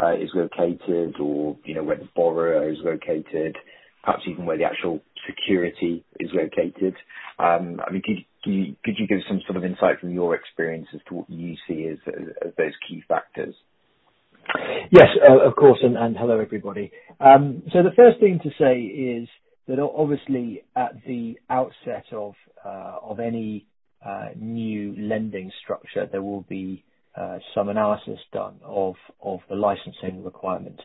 is 0.00 0.30
located 0.34 1.18
or 1.20 1.56
you 1.64 1.74
know 1.74 1.82
where 1.82 1.96
the 1.96 2.08
borrower 2.14 2.70
is 2.70 2.78
located, 2.82 3.56
perhaps 4.02 4.22
even 4.28 4.46
where 4.46 4.58
the 4.58 4.64
actual 4.64 5.00
security 5.26 6.04
is 6.20 6.30
located? 6.32 6.94
Um 7.38 7.80
I 7.86 7.90
mean 7.92 8.02
could 8.02 8.98
you 8.98 9.06
give 9.06 9.20
some 9.28 9.40
sort 9.46 9.56
of 9.56 9.64
insight 9.64 10.00
from 10.00 10.10
your 10.12 10.34
experience 10.34 10.88
as 10.94 11.00
to 11.08 11.14
what 11.14 11.30
you 11.30 11.56
see 11.66 11.86
as 11.86 11.98
those 12.58 12.72
key 12.88 13.02
factors? 13.08 13.54
Yes, 14.90 15.08
of 15.26 15.56
course, 15.56 15.78
and 15.82 16.16
hello, 16.16 16.40
everybody. 16.40 16.92
Um 17.20 17.62
so 17.72 17.82
the 17.82 17.94
first 17.96 18.20
thing 18.20 18.40
to 18.42 18.50
say 18.58 18.80
is 18.80 19.28
that 19.66 19.78
obviously 19.80 20.62
at 20.76 21.02
the 21.06 21.38
outset 21.48 22.04
of 22.12 22.34
any 23.20 23.66
new 24.36 24.94
lending 24.98 25.50
structure, 25.62 26.06
there 26.10 26.22
will 26.22 26.42
be 26.42 26.84
Uh, 27.16 27.38
some 27.54 27.68
analysis 27.68 28.18
done 28.32 28.56
of 28.64 28.96
the 29.48 29.54
licensing 29.54 30.24
requirement. 30.24 30.80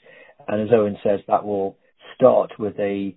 And 0.48 0.62
as 0.62 0.70
Owen 0.72 0.96
says, 1.04 1.22
that 1.28 1.44
will 1.44 1.76
start 2.16 2.52
with 2.60 2.78
an 2.78 3.16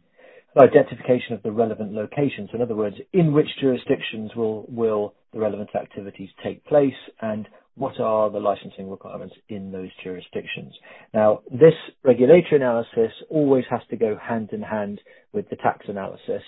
identification 0.58 1.34
of 1.34 1.42
the 1.42 1.52
relevant 1.52 1.92
locations. 1.92 2.48
In 2.54 2.62
other 2.62 2.74
words, 2.74 2.96
in 3.12 3.34
which 3.34 3.48
jurisdictions 3.60 4.30
will 4.34 4.64
will 4.68 5.12
the 5.34 5.40
relevant 5.40 5.68
activities 5.74 6.30
take 6.42 6.64
place, 6.64 6.94
and 7.20 7.46
what 7.74 8.00
are 8.00 8.30
the 8.30 8.40
licensing 8.40 8.90
requirements 8.90 9.34
in 9.50 9.72
those 9.72 9.90
jurisdictions? 10.02 10.72
Now, 11.12 11.40
this 11.50 11.74
regulatory 12.02 12.56
analysis 12.56 13.12
always 13.28 13.64
has 13.68 13.80
to 13.90 13.96
go 13.96 14.16
hand 14.16 14.50
in 14.52 14.62
hand 14.62 15.02
with 15.34 15.50
the 15.50 15.56
tax 15.56 15.84
analysis, 15.86 16.42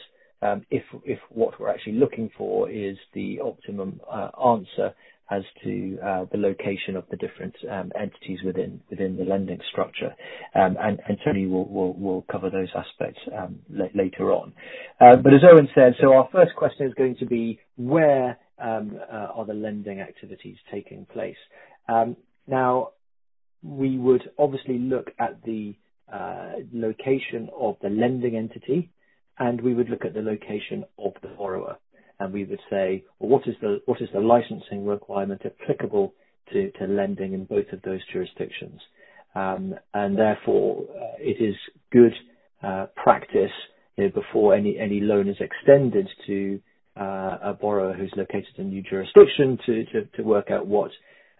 um, 0.44 0.64
if 0.70 0.82
if 1.04 1.18
what 1.30 1.58
we're 1.58 1.70
actually 1.70 1.94
looking 1.94 2.30
for 2.36 2.70
is 2.70 2.96
the 3.14 3.40
optimum 3.40 4.00
uh, 4.10 4.28
answer 4.46 4.94
as 5.30 5.42
to 5.62 5.68
mm-hmm. 5.68 6.06
uh, 6.06 6.24
the 6.32 6.38
location 6.38 6.96
of 6.96 7.04
the 7.10 7.16
different 7.16 7.54
um, 7.70 7.90
entities 7.98 8.40
within 8.44 8.80
within 8.90 9.16
the 9.16 9.24
lending 9.24 9.60
structure. 9.70 10.14
Um 10.54 10.76
and 10.80 11.18
Tony 11.24 11.46
will 11.46 12.24
cover 12.30 12.50
those 12.50 12.68
aspects 12.74 13.20
um, 13.36 13.58
later 13.94 14.32
on. 14.32 14.52
Uh, 15.00 15.16
but 15.16 15.32
as 15.32 15.40
Owen 15.50 15.68
said, 15.74 15.94
so 16.00 16.12
our 16.14 16.28
first 16.32 16.54
question 16.56 16.86
is 16.86 16.94
going 16.94 17.16
to 17.16 17.26
be 17.26 17.58
where 17.76 18.38
um, 18.58 18.98
uh, 19.12 19.28
are 19.36 19.46
the 19.46 19.54
lending 19.54 20.00
activities 20.00 20.56
taking 20.70 21.06
place? 21.06 21.36
Now, 22.46 22.90
we 23.62 23.96
would 23.96 24.30
obviously 24.38 24.78
look 24.78 25.10
at 25.18 25.42
the 25.42 25.74
location 26.72 27.48
of 27.58 27.76
the 27.82 27.88
lending 27.88 28.36
entity, 28.36 28.90
and 29.38 29.60
we 29.60 29.74
would 29.74 29.88
look 29.88 30.04
at 30.04 30.14
the 30.14 30.22
location 30.22 30.84
of 30.98 31.12
the 31.22 31.28
borrower. 31.28 31.78
And 32.20 32.32
we 32.32 32.44
would 32.44 32.60
say, 32.70 33.04
well, 33.18 33.40
what 33.86 34.00
is 34.00 34.08
the 34.12 34.20
licensing 34.20 34.86
requirement 34.86 35.42
applicable 35.44 36.14
to 36.52 36.70
lending 36.86 37.32
in 37.32 37.44
both 37.44 37.72
of 37.72 37.82
those 37.82 38.00
jurisdictions? 38.12 38.80
Um, 39.34 39.74
and 39.92 40.16
therefore, 40.16 40.84
uh, 40.90 41.16
it 41.18 41.42
is 41.42 41.56
good 41.90 42.12
uh, 42.62 42.86
practice 42.94 43.50
before 43.96 44.54
any 44.54 45.00
loan 45.00 45.28
is 45.28 45.36
extended 45.40 46.08
to 46.26 46.60
uh, 46.96 47.38
a 47.42 47.52
borrower 47.60 47.92
who's 47.92 48.12
located 48.16 48.48
in 48.56 48.66
a 48.66 48.68
new 48.68 48.82
jurisdiction 48.82 49.58
to 49.66 50.22
work 50.22 50.50
out 50.50 50.66
what, 50.66 50.90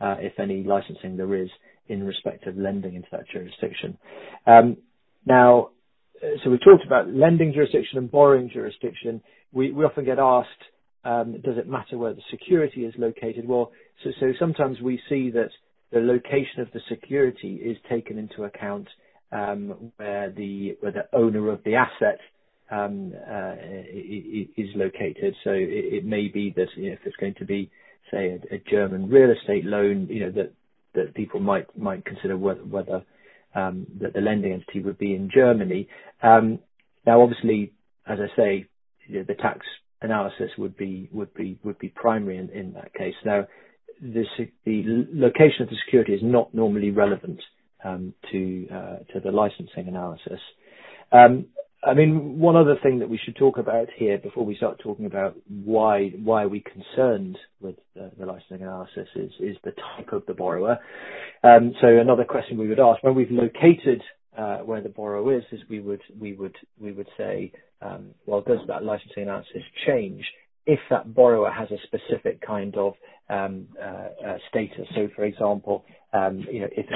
if 0.01 0.39
any, 0.39 0.63
licensing 0.63 1.17
there 1.17 1.35
is 1.35 1.49
in 1.89 2.05
respect 2.05 2.47
of 2.47 2.57
lending 2.57 2.95
into 2.95 3.09
that 3.13 3.29
jurisdiction. 3.33 3.99
Um, 4.47 4.77
So 6.21 6.51
we 6.51 6.59
talked 6.59 6.87
about 6.87 7.09
lending 7.09 7.53
jurisdiction 7.53 7.99
and 7.99 8.11
borrowing 8.11 8.51
jurisdiction. 8.53 9.21
We 9.53 9.71
often 9.73 10.05
get 10.05 10.19
asked, 10.19 10.49
um, 11.05 11.41
does 11.43 11.59
it 11.59 11.69
matter 11.69 11.99
where 11.99 12.15
the 12.15 12.23
security 12.31 12.85
is 12.85 12.95
located? 12.97 13.47
Well, 13.47 13.73
so, 14.03 14.11
so 14.21 14.33
sometimes 14.39 14.81
we 14.81 15.01
see 15.09 15.31
that 15.31 15.51
the 15.93 16.01
location 16.01 16.61
of 16.61 16.69
the 16.73 16.81
security 16.89 17.57
is 17.57 17.77
taken 17.89 18.19
into 18.19 18.45
account, 18.45 18.89
um, 19.33 19.93
where 19.97 20.31
the 20.31 20.77
where 20.81 20.93
the 20.93 21.09
owner 21.13 21.51
of 21.51 21.63
the 21.65 21.75
asset 21.75 22.19
um, 22.71 23.13
uh, 23.31 23.55
is 23.93 24.69
located. 24.75 25.35
So 25.45 25.51
it 25.51 25.95
it 25.95 26.05
may 26.05 26.29
be 26.29 26.53
that 26.57 26.69
you 26.77 26.89
know, 26.89 26.95
if 26.95 27.01
it's 27.05 27.17
going 27.17 27.35
to 27.35 27.45
be, 27.45 27.71
say, 28.11 28.41
a 28.51 28.59
German 28.71 29.09
real 29.09 29.31
estate 29.31 29.65
loan, 29.65 30.09
you 30.11 30.21
know 30.21 30.31
that 30.33 30.53
that 30.95 31.15
people 31.15 31.41
might 31.41 31.67
might 31.79 32.05
consider 32.05 32.37
whether, 32.37 32.65
whether 32.65 33.05
Um, 33.55 33.87
the 34.01 34.21
lending 34.21 34.53
entity 34.53 34.81
would 34.81 34.99
be 34.99 35.15
in 35.15 35.31
Germany. 35.35 35.89
Um, 36.23 36.61
now, 37.07 37.23
obviously, 37.23 37.73
as 38.07 38.19
I 38.21 38.37
say, 38.37 38.67
the 39.11 39.35
tax 39.35 39.67
analysis 40.03 40.51
would 40.59 40.77
be 40.77 41.09
would 41.13 41.35
be 41.35 41.59
would 41.65 41.79
be 41.79 41.91
primary 41.91 42.39
in 42.39 42.73
that 42.75 42.95
case. 42.95 43.15
Now, 43.25 43.47
the 44.03 44.25
location 45.15 45.63
of 45.65 45.71
the 45.71 45.77
security 45.85 46.15
is 46.15 46.23
not 46.23 46.55
normally 46.55 46.91
relevant 46.91 47.41
um 47.85 48.15
to 48.33 48.67
uh, 48.73 48.97
the 49.25 49.31
licensing 49.33 49.89
analysis. 49.89 50.41
Um, 51.13 51.47
I 51.87 51.95
mean, 51.95 52.39
one 52.39 52.57
other 52.57 52.77
thing 52.83 53.01
that 53.01 53.09
we 53.09 53.19
should 53.23 53.37
talk 53.37 53.59
about 53.59 53.89
here 53.97 54.17
before 54.19 54.45
we 54.45 54.57
start 54.57 54.81
talking 54.83 55.07
about 55.07 55.37
why 55.49 56.11
why 56.23 56.45
are 56.45 56.49
we 56.49 56.61
concerned 56.61 57.37
with 57.61 57.77
uh, 58.01 58.09
the 58.19 58.27
licensing 58.27 58.63
analysis 58.63 59.09
is 59.15 59.33
is 59.39 59.57
the 59.65 59.73
type 59.73 60.13
of 60.13 60.25
the 60.27 60.35
borrower. 60.35 60.79
Um, 61.43 61.75
so 61.81 61.89
another 61.89 62.25
question 62.25 62.57
we 62.57 62.69
would 62.69 62.81
ask 62.81 63.03
when 63.03 63.15
we've 63.15 63.31
located 63.31 64.03
uh, 64.37 64.59
where 64.59 64.81
the 64.81 64.89
borrower 64.89 65.37
is 65.37 65.45
is 65.53 65.61
we 65.69 65.81
would 65.81 66.01
we 66.19 66.33
would 66.33 66.57
we 66.81 66.93
would 66.93 67.09
say, 67.19 67.53
um, 67.83 68.11
well, 68.27 68.41
does 68.41 68.61
that 68.69 68.85
licensing 68.85 69.25
analysis 69.25 69.63
change 69.87 70.25
if 70.67 70.81
that 70.91 71.15
borrower 71.15 71.51
has 71.51 71.69
a 71.71 71.79
specific 71.87 72.41
kind 72.47 72.77
of 72.77 72.95
um, 73.29 73.67
uh, 73.81 73.85
uh, 74.27 74.39
status? 74.49 74.87
So 74.95 75.09
for 75.15 75.25
example, 75.25 75.85
um 76.13 76.45
you 76.51 76.61
know 76.61 76.69
if 76.73 76.87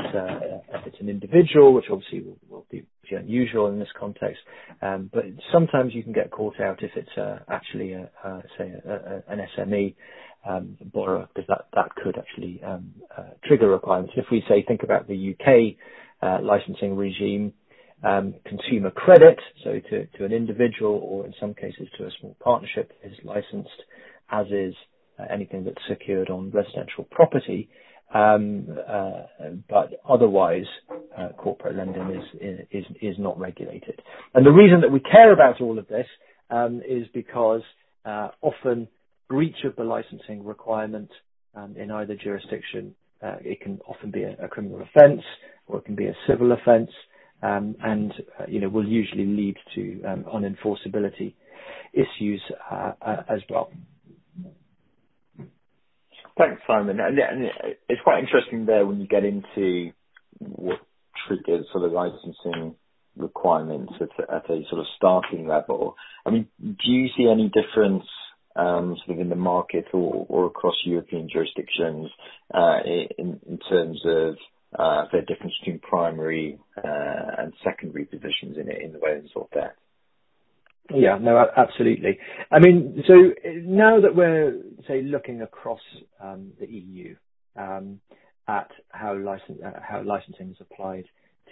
it's 0.87 1.01
an 1.01 1.09
individual, 1.09 1.73
which 1.75 1.87
obviously 1.91 2.25
will 2.49 2.67
be 2.71 2.85
unusual 3.11 3.69
in 3.69 3.79
this 3.79 3.89
context, 3.99 4.41
um, 4.83 5.11
but 5.13 5.25
sometimes 5.53 5.95
you 5.95 6.03
can 6.03 6.13
get 6.13 6.31
caught 6.31 6.61
out 6.61 6.83
if 6.83 6.91
it's 6.95 7.17
uh, 7.17 7.39
actually, 7.49 7.95
a 7.95 8.11
say, 8.59 8.73
an 9.29 9.41
SME 9.57 9.95
um, 10.49 10.77
borrower, 10.93 11.29
because 11.35 11.49
that 11.75 11.95
could 11.97 12.19
actually 12.19 12.61
trigger 13.47 13.71
requirements. 13.71 14.13
If 14.17 14.27
we, 14.31 14.45
say, 14.49 14.63
think 14.69 14.83
about 14.83 15.09
the 15.09 15.17
U.K. 15.17 15.77
licensing 16.23 16.97
regime, 16.97 17.55
consumer 18.03 18.91
credit, 18.91 19.39
so 19.65 19.81
to 19.91 20.07
to 20.07 20.25
an 20.25 20.33
individual 20.33 21.01
or 21.03 21.27
in 21.27 21.35
some 21.41 21.55
cases 21.55 21.89
to 21.99 22.05
a 22.07 22.11
small 22.21 22.37
partnership, 22.41 22.93
is 23.03 23.13
licensed, 23.25 23.83
as 24.31 24.47
is 24.49 24.75
anything 25.31 25.65
that's 25.65 25.83
secured 25.89 26.31
on 26.31 26.51
residential 26.51 27.05
property. 27.11 27.69
Um, 28.15 28.69
uh, 28.89 29.23
But 29.69 30.01
otherwise, 30.09 30.67
uh, 31.17 31.31
corporate 31.37 31.77
lending 31.77 32.09
is 32.11 32.67
is, 32.71 32.85
is 33.03 33.19
not 33.19 33.39
regulated. 33.39 34.01
And 34.35 34.47
the 34.47 34.53
reason 34.53 34.81
that 34.81 34.93
we 34.93 35.01
care 35.01 35.33
about 35.33 35.61
all 35.61 35.79
of 35.79 35.89
this 35.89 36.07
um, 36.51 36.81
is 36.87 37.07
because 37.13 37.63
often 38.41 38.89
breach 39.29 39.65
of 39.65 39.77
the 39.77 39.85
licensing 39.85 40.45
requirement 40.45 41.11
um, 41.55 41.77
in 41.77 41.91
either 41.91 42.15
jurisdiction, 42.15 42.95
it 43.23 43.61
can 43.61 43.79
often 43.87 44.11
be 44.11 44.23
a 44.23 44.49
criminal 44.49 44.81
offense 44.81 45.23
or 45.67 45.79
it 45.81 45.85
can 45.85 45.95
be 45.95 46.07
a 46.07 46.17
civil 46.27 46.53
offense, 46.53 46.91
Um, 47.43 47.77
and 47.85 48.13
uh 48.41 48.45
you 48.49 48.61
know 48.61 48.69
will 48.69 48.87
usually 48.87 49.27
lead 49.27 49.57
to 49.75 50.03
um, 50.05 50.25
unenforceability 50.25 51.35
issues 51.93 52.43
uh, 52.71 52.93
uh, 53.01 53.23
as 53.29 53.41
well. 53.49 53.71
Thanks, 56.37 56.63
Simon. 56.67 56.99
And 57.01 57.19
it's 57.89 58.01
quite 58.05 58.21
interesting 58.23 58.67
there 58.67 58.87
when 58.87 59.01
you 59.01 59.09
get 59.09 59.25
into 59.25 59.91
what 60.39 60.79
triggers 61.27 61.67
sort 61.73 61.85
of 61.85 61.93
licensing 61.93 62.77
requirements 63.17 63.93
at 64.01 64.45
a 64.51 64.63
sort 64.71 64.81
of 64.81 64.87
starting 64.97 65.49
level. 65.49 65.97
I 66.25 66.31
mean, 66.31 66.47
do 66.61 66.91
you 66.93 67.09
see 67.17 67.29
any 67.29 67.51
difference 67.51 68.05
um, 68.55 68.97
sort 69.05 69.19
of 69.19 69.21
in 69.21 69.29
the 69.29 69.37
market 69.37 69.87
or 69.93 70.27
or 70.29 70.47
across 70.47 70.75
European 70.85 71.29
jurisdictions, 71.33 72.11
uh, 72.53 72.79
in 72.85 73.59
terms 73.69 74.01
of 74.05 74.35
Uh, 74.77 75.07
the 75.13 75.23
difference 75.23 75.55
between 75.61 75.79
primary 75.79 76.59
uh, 76.77 76.83
and 77.39 77.55
secondary 77.65 78.05
positions 78.05 78.59
in 78.59 78.67
the 78.93 78.99
way 78.99 79.13
it's 79.13 79.33
sort 79.33 79.51
debt? 79.53 79.75
Yeah. 80.95 81.17
No, 81.19 81.43
absolutely. 81.57 82.19
I 82.51 82.59
mean, 82.59 83.03
so 83.07 83.15
now 83.65 84.01
that 84.01 84.15
we're, 84.15 84.61
say, 84.87 85.03
looking 85.03 85.41
across 85.41 85.81
um, 86.23 86.53
the 86.61 86.67
EU 86.67 87.17
um, 87.57 88.01
at 88.47 88.71
uh, 88.93 89.15
how 89.83 90.03
licensing 90.05 90.51
is 90.51 90.57
applied 90.61 91.05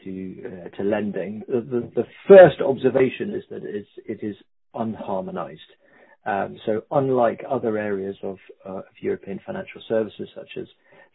to 0.04 0.70
to 0.76 0.82
lending, 0.82 1.42
the 1.48 2.04
first 2.28 2.60
observation 2.60 3.34
is 3.34 3.44
that 3.48 3.62
it 3.64 4.20
is 4.22 4.36
unharmonized. 4.74 5.56
Um, 6.26 6.58
so 6.66 6.82
unlike 6.90 7.42
other 7.48 7.78
areas 7.78 8.16
of 8.22 8.36
European 9.00 9.40
financial 9.46 9.80
services 9.88 10.28
such 10.34 10.50
as 10.58 10.66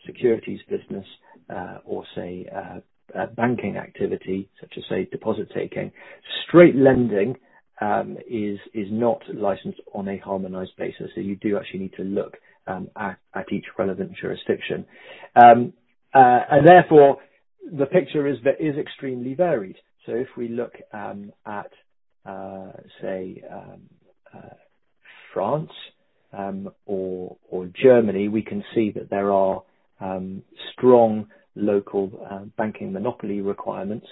securities 0.05 0.59
business, 0.69 1.05
uh, 1.49 1.77
or 1.85 2.03
say, 2.15 2.45
uh, 2.53 2.79
banking 3.35 3.77
activity 3.77 4.49
such 4.59 4.73
as, 4.77 4.83
say, 4.89 5.05
deposit 5.11 5.47
taking, 5.53 5.91
straight 6.47 6.75
lending 6.75 7.35
um, 7.81 8.17
is 8.29 8.59
not 8.73 9.21
licensed 9.33 9.81
on 9.93 10.07
a 10.07 10.17
harmonized 10.17 10.71
basis. 10.77 11.09
So 11.15 11.21
you 11.21 11.35
do 11.35 11.57
actually 11.57 11.79
need 11.79 11.93
to 11.97 12.03
look 12.03 12.37
um, 12.67 12.89
at 12.95 13.17
each 13.51 13.65
relevant 13.77 14.13
jurisdiction. 14.21 14.85
Um, 15.35 15.73
uh, 16.13 16.39
and 16.51 16.67
therefore, 16.67 17.17
the 17.71 17.85
picture 17.85 18.27
is 18.27 18.37
extremely 18.77 19.33
varied. 19.33 19.77
So 20.05 20.13
if 20.13 20.27
we 20.37 20.47
look 20.47 20.73
at, 20.93 21.71
say, 23.01 23.43
France 25.33 25.71
or 26.85 27.37
Germany, 27.81 28.27
we 28.27 28.41
can 28.41 28.63
see 28.75 28.91
that 28.91 29.09
there 29.09 29.31
are 29.31 29.63
Um, 30.01 30.43
strong 30.73 31.27
local 31.55 32.11
uh, 32.29 32.45
banking 32.57 32.93
monopoly 32.93 33.41
requirements 33.41 34.07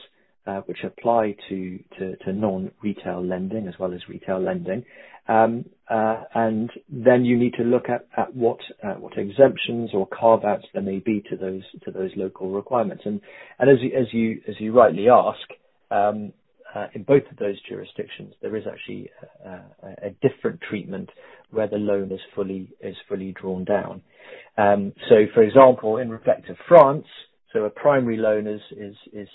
uh, 0.49 0.61
which 0.61 0.83
apply 0.83 1.35
to 1.49 1.79
non-retail 2.27 3.23
lending 3.23 3.67
as 3.67 3.75
well 3.79 3.93
as 3.93 3.99
retail 4.07 4.39
lending. 4.39 4.83
Um, 5.27 5.65
uh, 5.89 6.23
and 6.33 6.71
then 6.89 7.23
you 7.23 7.37
need 7.37 7.53
to 7.53 7.63
look 7.63 7.87
at 7.87 8.07
at 8.17 8.35
what 8.35 8.59
what 8.99 9.17
exemptions 9.17 9.91
or 9.93 10.07
carve-outs 10.07 10.65
there 10.73 10.81
may 10.81 10.99
be 10.99 11.21
to 11.29 11.37
those 11.37 11.63
to 11.83 11.91
those 11.91 12.11
local 12.15 12.49
requirements. 12.49 13.03
And 13.05 13.21
and 13.59 13.69
as 13.69 13.79
you 14.13 14.73
rightly 14.73 15.07
ask, 15.09 15.47
um, 15.91 16.33
Uh, 16.75 16.87
in 16.93 17.03
both 17.03 17.23
of 17.31 17.37
those 17.37 17.59
jurisdictions, 17.67 18.33
there 18.41 18.55
is 18.55 18.63
actually 18.67 19.09
uh, 19.45 19.59
a 20.03 20.11
different 20.21 20.59
treatment 20.61 21.09
where 21.51 21.67
the 21.67 21.77
loan 21.77 22.11
is 22.11 22.19
fully 22.35 23.33
drawn 23.41 23.63
down. 23.65 24.01
Um 24.57 24.93
so 25.09 25.25
for 25.33 25.41
example, 25.41 25.97
in 25.97 26.09
respect 26.09 26.49
of 26.49 26.57
France, 26.67 27.07
so 27.53 27.65
a 27.65 27.69
primary 27.69 28.17
loan 28.17 28.45
is 28.47 28.61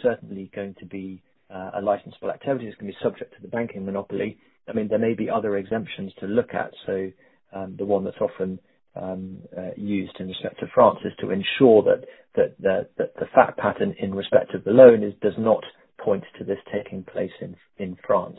certainly 0.03 0.51
going 0.55 0.75
to 0.79 0.87
be 0.87 1.23
uh, 1.53 1.71
a 1.75 1.83
licensable 1.83 2.33
activity. 2.33 2.67
It's 2.67 2.77
going 2.79 2.93
to 2.93 2.97
be 2.99 3.03
subject 3.03 3.35
to 3.35 3.43
the 3.43 3.49
banking 3.49 3.85
monopoly. 3.85 4.39
I 4.69 4.73
mean 4.73 4.89
there 4.89 4.99
may 4.99 5.15
be 5.15 5.29
other 5.29 5.57
exemptions 5.57 6.13
to 6.21 6.27
look 6.27 6.55
at. 6.55 6.71
So 6.87 7.11
um, 7.53 7.75
the 7.77 7.85
one 7.85 8.05
that's 8.05 8.21
often 8.21 8.59
um, 8.95 9.39
used 9.77 10.17
in 10.21 10.29
respect 10.29 10.61
to 10.61 10.67
France 10.73 11.01
is 11.05 11.13
to 11.21 11.31
ensure 11.31 11.83
that 11.83 12.01
the 12.37 13.27
fact 13.35 13.59
pattern 13.59 13.95
in 13.99 14.15
respect 14.15 14.55
of 14.55 14.63
the 14.65 14.71
loan 14.71 15.01
does 15.21 15.35
not 15.39 15.65
point 16.05 16.25
to 16.39 16.45
this 16.45 16.59
taking 16.73 17.05
place 17.05 17.33
in 17.41 17.57
in 17.79 17.97
France. 18.07 18.39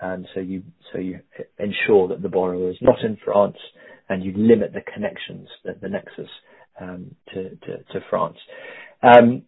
Um, 0.00 0.26
so 0.34 0.40
you 0.40 0.62
so 0.92 0.98
you 0.98 1.20
ensure 1.58 2.08
that 2.08 2.22
the 2.22 2.28
borrower 2.28 2.70
is 2.70 2.76
not 2.80 3.00
in 3.04 3.16
France, 3.24 3.58
and 4.08 4.24
you 4.24 4.32
limit 4.36 4.72
the 4.72 4.82
connections, 4.92 5.48
the 5.64 5.88
nexus 5.88 6.30
um, 6.80 7.14
to 7.34 7.50
to 7.92 8.00
France. 8.10 8.38
Um, 9.02 9.42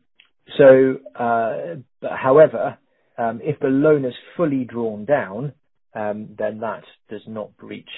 so, 0.59 0.97
uh, 1.19 1.77
However, 2.03 2.79
um, 3.17 3.40
if 3.43 3.59
the 3.61 3.69
loan 3.69 4.05
is 4.05 4.14
fully 4.37 4.64
drawn 4.64 5.05
down, 5.05 5.53
then 5.95 6.61
that 6.61 6.83
does 7.09 7.23
not 7.27 7.57
breach 7.57 7.88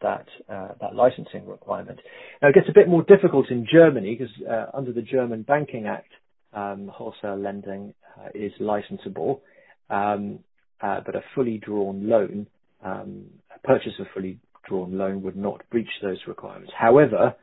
that 0.00 0.26
uh, 0.48 0.68
that 0.80 0.94
licensing 0.94 1.46
requirement. 1.46 2.00
Now 2.42 2.48
It 2.48 2.54
gets 2.54 2.68
a 2.68 2.74
bit 2.74 2.88
more 2.88 3.02
difficult 3.02 3.50
in 3.50 3.66
Germany 3.70 4.16
because 4.18 4.34
uh, 4.48 4.76
under 4.76 4.92
the 4.92 5.02
German 5.02 5.42
Banking 5.42 5.86
Act, 5.86 6.10
Um, 6.52 6.90
wholesale 6.92 7.36
lending 7.36 7.94
uh, 8.18 8.28
is 8.34 8.52
licensable. 8.60 9.40
Um, 9.90 10.40
uh, 10.80 11.00
but 11.04 11.14
a 11.14 11.20
fully 11.34 11.58
drawn 11.58 12.08
loan, 12.08 12.46
um, 12.84 13.26
a 13.54 13.58
purchase 13.66 13.92
of 13.98 14.06
a 14.06 14.08
fully 14.14 14.38
drawn 14.66 14.96
loan 14.96 15.22
would 15.22 15.36
not 15.36 15.62
breach 15.70 15.88
those 16.02 16.18
requirements. 16.26 16.72
However, 16.78 17.34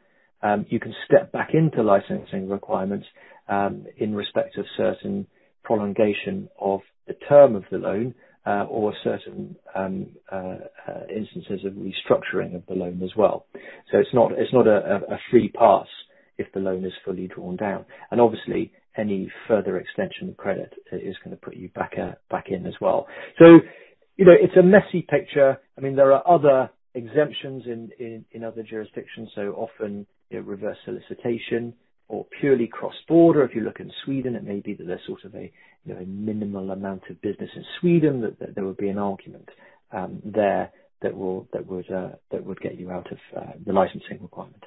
you 0.68 0.80
can 0.80 0.94
step 1.06 1.32
back 1.32 1.50
into 1.54 1.82
licensing 1.82 2.48
requirements 2.48 3.08
in 3.98 4.16
respect 4.16 4.58
of 4.58 4.66
certain 4.78 5.28
prolongation 5.64 6.48
of 6.60 6.82
the 7.08 7.16
term 7.28 7.56
of 7.56 7.64
the 7.72 7.78
loan 7.78 8.14
uh, 8.46 8.66
or 8.70 8.94
certain 9.04 9.56
instances 11.10 11.66
of 11.66 11.74
restructuring 11.74 12.56
of 12.56 12.64
the 12.68 12.76
loan 12.76 13.02
as 13.04 13.16
well. 13.18 13.48
So 13.92 13.98
it's 13.98 14.14
not 14.14 14.68
a 14.68 15.18
free 15.32 15.50
pass 15.50 15.88
if 16.38 16.52
the 16.54 16.60
loan 16.60 16.86
is 16.86 16.94
fully 17.04 17.28
drawn 17.28 17.56
down. 17.56 17.86
And 18.12 18.22
obviously, 18.22 18.72
any 18.98 19.32
further 19.48 19.78
extension 19.78 20.30
of 20.30 20.38
credit 20.38 20.74
is 20.92 21.16
going 21.24 21.36
to 21.36 21.42
put 21.42 21.56
you 21.56 21.70
uh, 21.78 22.14
back 22.30 22.46
in 22.50 22.66
as 22.66 22.76
well. 22.80 23.08
So, 23.40 23.60
you 24.16 24.26
know, 24.26 24.34
it's 24.40 24.56
a 24.58 24.64
messy 24.64 25.02
picture. 25.02 25.58
I 25.78 25.82
mean 25.82 25.96
there 25.96 26.14
are 26.14 26.28
other 26.28 26.70
exemptions 26.94 27.64
in 27.68 28.44
other 28.44 28.64
jurisdictions, 28.64 29.30
so 29.36 29.54
often 29.54 30.06
reverse 30.32 30.78
solicitation 30.86 31.74
or 32.08 32.26
purely 32.40 32.68
cross-border. 32.68 33.44
If 33.44 33.56
you 33.56 33.62
look 33.62 33.80
in 33.80 33.92
Sweden, 34.04 34.36
it 34.36 34.44
may 34.44 34.60
be 34.60 34.74
that 34.76 34.86
there's 34.86 35.06
sort 35.08 35.24
of 35.26 35.34
a 35.36 35.52
minimal 36.06 36.72
amount 36.72 37.04
of 37.10 37.22
business 37.22 37.50
in 37.56 37.64
Sweden, 37.80 38.22
that 38.22 38.56
there 38.56 38.66
would 38.66 38.78
be 38.78 38.90
an 38.90 38.98
argument 38.98 39.50
um, 39.92 40.22
there 40.24 40.72
uh, 41.04 42.10
that 42.32 42.44
would 42.46 42.62
get 42.62 42.80
you 42.80 42.92
out 42.92 43.12
of 43.12 43.18
uh, 43.38 43.52
the 43.66 43.74
licensing 43.74 44.20
requirement. 44.22 44.64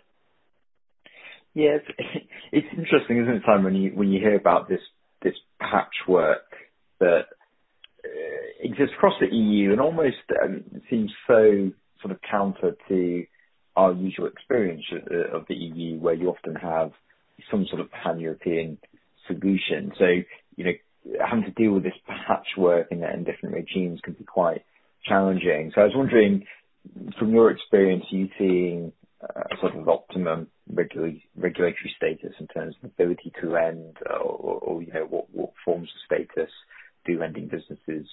Yes. 1.55 1.81
It's 2.51 2.67
interesting, 2.77 3.19
isn't 3.19 3.35
it, 3.37 3.43
Simon, 3.45 3.65
when 3.65 3.75
you 3.77 3.91
when 3.91 4.09
you 4.11 4.21
hear 4.21 4.35
about 4.35 4.71
this 4.71 4.81
this 5.23 5.35
patchwork 5.61 6.47
that 6.99 7.27
uh, 8.05 8.09
exists 8.63 8.95
across 8.97 9.13
the 9.21 9.27
EU 9.27 9.73
and 9.73 9.81
almost 9.81 10.17
um, 10.43 10.65
seems 10.89 11.11
so 11.27 11.71
sort 12.01 12.13
of 12.13 12.19
counter 12.31 12.75
to 12.89 13.25
our 13.77 13.93
usual 13.93 14.27
experience 14.27 14.83
of 15.33 15.45
the 15.49 15.55
EU, 15.55 15.99
where 15.99 16.15
you 16.15 16.29
often 16.31 16.55
have 16.57 16.93
some 17.51 17.67
sort 17.69 17.81
of 17.81 17.91
pan-European 17.93 18.79
solution. 19.27 19.93
So, 19.99 20.07
you 20.57 20.65
know, 20.65 20.73
having 21.25 21.45
to 21.45 21.51
deal 21.53 21.73
with 21.73 21.85
this 21.85 21.93
patchwork 22.07 22.89
in 22.91 23.01
different 23.25 23.55
regimes 23.55 24.01
can 24.03 24.15
be 24.15 24.25
quite 24.25 24.65
challenging. 25.05 25.71
So 25.75 25.83
I 25.83 25.85
was 25.85 25.93
wondering, 25.95 26.45
from 27.19 27.33
your 27.33 27.51
experience, 27.51 28.05
you 28.11 28.29
seeing 28.39 28.93
a 29.23 29.57
sort 29.61 29.77
of 29.77 29.89
optimum 29.89 30.49
regulatory 30.72 31.94
status 31.96 32.35
in 32.38 32.46
terms 32.48 32.74
of 32.83 32.90
ability 32.90 33.33
to 33.40 33.50
lend 33.50 33.96
or 34.20 34.83
you 34.83 34.92
know, 34.92 35.07
what 35.09 35.26
what 35.33 35.52
forms 35.64 35.88
of 35.88 36.16
status 36.16 36.50
do 37.07 37.18
lending 37.18 37.48
businesses 37.48 38.07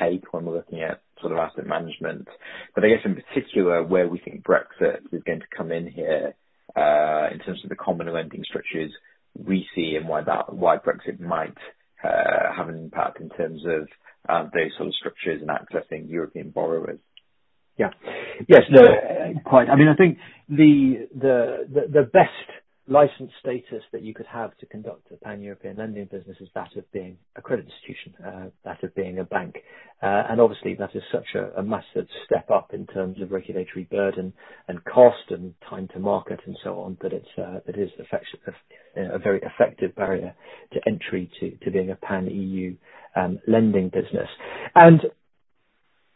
take 0.00 0.32
when 0.32 0.44
we're 0.44 0.56
looking 0.56 0.82
at 0.82 1.02
sort 1.20 1.32
of 1.32 1.38
asset 1.38 1.66
management? 1.66 2.28
But 2.74 2.84
I 2.84 2.88
guess 2.88 3.04
in 3.04 3.16
particular, 3.16 3.82
where 3.82 4.08
we 4.08 4.18
think 4.18 4.44
Brexit 4.44 5.00
is 5.12 5.22
going 5.24 5.40
to 5.40 5.56
come 5.56 5.72
in 5.72 5.88
here, 5.90 6.34
uh, 6.76 7.28
in 7.32 7.40
terms 7.40 7.60
of 7.64 7.68
the 7.68 7.76
common 7.76 8.12
lending 8.12 8.44
structures 8.44 8.92
we 9.34 9.66
see 9.74 9.96
and 9.96 10.08
why 10.08 10.22
that 10.22 10.52
why 10.52 10.76
Brexit 10.76 11.20
might 11.20 11.56
have 12.02 12.68
an 12.68 12.78
impact 12.78 13.20
in 13.20 13.28
terms 13.30 13.62
of 13.66 13.88
those 14.52 14.70
sort 14.76 14.88
of 14.88 14.94
structures 14.94 15.42
and 15.42 15.50
accessing 15.50 16.10
European 16.10 16.50
borrowers. 16.50 16.98
Yeah. 17.78 17.90
Yes. 18.48 18.62
No, 18.70 18.82
uh, 18.82 19.40
quite. 19.48 19.68
I 19.70 19.76
mean, 19.76 19.88
I 19.88 19.94
think 19.94 20.18
the 20.48 21.08
the 21.14 21.66
the, 21.72 21.80
the 21.92 22.02
best 22.12 22.30
license 22.90 23.30
status 23.40 23.82
that 23.92 24.02
you 24.02 24.12
could 24.12 24.26
have 24.26 24.56
to 24.58 24.66
conduct 24.66 25.10
a 25.12 25.16
pan-European 25.16 25.76
lending 25.76 26.06
business 26.06 26.36
is 26.40 26.48
that 26.56 26.74
of 26.76 26.90
being 26.92 27.16
a 27.36 27.40
credit 27.42 27.64
institution, 27.66 28.12
uh, 28.26 28.46
that 28.64 28.82
of 28.82 28.92
being 28.96 29.20
a 29.20 29.24
bank. 29.24 29.54
Uh, 30.02 30.24
and 30.28 30.40
obviously, 30.40 30.74
that 30.74 30.94
is 30.96 31.02
such 31.12 31.26
a 31.56 31.62
massive 31.62 32.08
step 32.26 32.50
up 32.50 32.74
in 32.74 32.86
terms 32.88 33.20
of 33.22 33.30
regulatory 33.30 33.84
burden 33.90 34.32
and 34.66 34.84
cost 34.84 35.30
and 35.30 35.54
time 35.68 35.86
to 35.92 36.00
market 36.00 36.40
and 36.46 36.56
so 36.64 36.80
on, 36.80 36.98
that 37.00 37.12
it's, 37.12 37.28
it 37.36 37.78
is 37.78 37.90
a 38.96 39.18
very 39.18 39.40
effective 39.42 39.94
barrier 39.94 40.34
to 40.72 40.80
entry 40.86 41.30
to 41.38 41.70
being 41.70 41.90
a 41.90 41.96
pan-EU 41.96 42.74
um, 43.14 43.38
lending 43.46 43.88
business. 43.88 44.28
And 44.74 45.00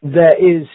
there 0.02 0.34
is 0.60 0.66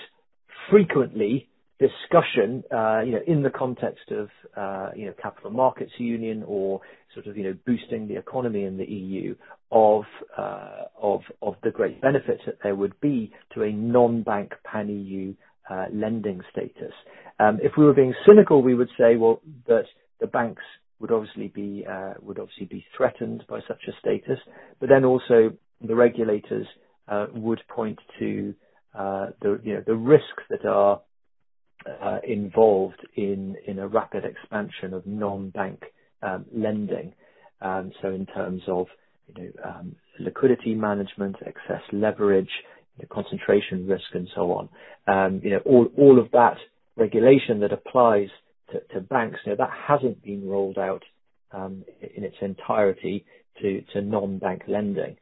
frequently 0.70 1.48
discussion, 1.80 2.64
uh, 2.72 3.02
you 3.02 3.14
know 3.14 3.22
in 3.26 3.42
the 3.42 3.50
context 3.50 4.12
of 4.12 4.30
uh, 4.58 4.90
you 4.96 5.06
know 5.06 5.14
capital 5.22 5.50
markets 5.52 5.92
union 5.98 6.44
or 6.46 6.82
sort 7.14 7.26
of, 7.28 7.38
you 7.38 7.44
know, 7.44 7.56
boosting 7.66 8.08
the 8.08 8.18
economy 8.18 8.64
in 8.66 8.78
the 8.78 8.86
EU 8.86 9.36
of 9.72 10.04
uh, 10.38 10.84
of 11.02 11.22
of 11.42 11.56
the 11.64 11.72
great 11.72 12.02
benefits 12.02 12.42
that 12.46 12.58
there 12.64 12.76
would 12.76 13.00
be 13.00 13.32
to 13.54 13.64
a 13.64 13.72
non-bank 13.72 14.54
pan-EU 14.64 15.34
lending 15.94 16.42
status. 16.52 16.94
Um, 17.40 17.60
if 17.62 17.74
we 17.78 17.86
were 17.86 17.94
being 17.94 18.14
cynical, 18.28 18.62
we 18.64 18.74
would 18.76 18.90
say, 18.98 19.16
well, 19.16 19.40
that 19.68 19.86
the 20.20 20.26
banks 20.28 20.64
would 21.00 21.12
obviously 21.12 21.48
be 21.48 21.86
threatened 22.98 23.44
by 23.48 23.60
such 23.68 23.82
a 23.88 23.92
status. 24.00 24.40
But 24.80 24.90
then 24.90 25.06
also 25.06 25.52
the 25.82 25.96
regulators 25.96 26.66
would 27.34 27.62
point 27.70 28.00
to 28.20 28.54
Uh, 28.98 29.28
the 29.42 29.60
you 29.64 29.76
know, 29.76 29.84
the 29.86 29.96
risks 29.96 30.44
that 30.50 30.66
are 30.66 31.02
uh, 32.02 32.20
involved 32.28 33.06
in 33.16 33.56
a 33.80 33.88
rapid 33.88 34.24
expansion 34.26 34.94
of 34.94 35.06
non-bank 35.06 35.82
um, 36.22 36.46
lending. 36.54 37.14
Um 37.62 37.92
so 38.02 38.10
in 38.10 38.26
terms 38.26 38.62
of 38.68 38.88
you 39.36 39.44
know, 39.44 39.52
um, 39.70 39.96
liquidity 40.20 40.76
management, 40.76 41.36
excess 41.46 41.82
leverage, 41.92 42.50
concentration 43.10 43.88
risk, 43.88 44.06
and 44.14 44.28
so 44.36 44.52
on. 44.54 44.70
Um, 45.08 45.42
you 45.44 45.52
know, 45.52 45.62
all 45.98 46.20
of 46.20 46.32
that 46.32 46.58
regulation 46.98 47.60
that 47.62 47.72
applies 47.74 48.30
to 48.94 49.02
banks, 49.02 49.40
you 49.46 49.52
know, 49.52 49.58
that 49.58 49.72
hasn't 49.88 50.24
been 50.24 50.48
rolled 50.48 50.78
out 50.78 51.04
in 51.54 52.24
its 52.24 52.38
entirety 52.42 53.26
to 53.62 54.02
non-bank 54.02 54.64
lending. 54.68 55.18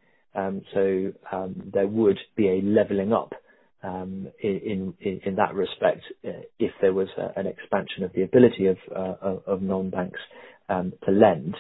So 0.74 1.14
um 1.32 1.72
there 1.74 1.88
would 1.88 2.20
be 2.36 2.50
a 2.50 2.62
leveling 2.62 3.14
up 3.14 3.34
Um, 3.84 4.28
in 4.42 5.36
that 5.38 5.54
respect 5.56 6.02
uh, 6.28 6.32
if 6.60 6.72
there 6.82 6.94
was 6.94 7.10
uh, 7.18 7.30
an 7.38 7.48
expansion 7.48 8.04
of 8.04 8.13
the 8.13 8.24
ability 8.24 8.68
of 8.68 8.78
uh, 8.96 9.13
non-banks 9.62 10.20
um, 10.70 10.94
to 11.06 11.12
lend. 11.12 11.56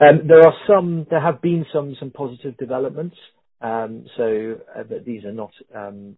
Um 0.00 0.26
there 0.28 0.42
are 0.42 0.54
some 0.66 1.06
there 1.10 1.20
have 1.20 1.40
been 1.42 1.66
some 1.72 1.94
positive 2.12 2.56
developments. 2.58 3.16
Um, 3.62 4.06
so 4.16 4.56
these 5.06 5.24
are 5.24 5.32
not 5.32 5.52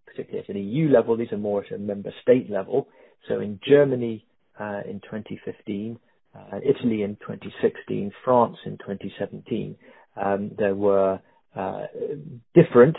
particularly 0.06 0.40
at 0.40 0.48
an 0.48 0.56
EU 0.56 0.88
level, 0.90 1.16
these 1.16 1.32
are 1.32 1.38
more 1.38 1.64
at 1.64 1.72
a 1.72 1.78
member 1.78 2.12
state 2.22 2.50
level. 2.50 2.88
So 3.28 3.40
in 3.40 3.60
Germany, 3.66 4.24
in 4.60 5.00
2015, 5.04 5.98
Italy 6.64 7.02
in 7.02 7.16
2016, 7.16 8.12
France 8.24 8.56
in 8.66 8.78
2017, 8.78 9.76
there 10.58 10.74
were 10.74 11.20
different 12.54 12.96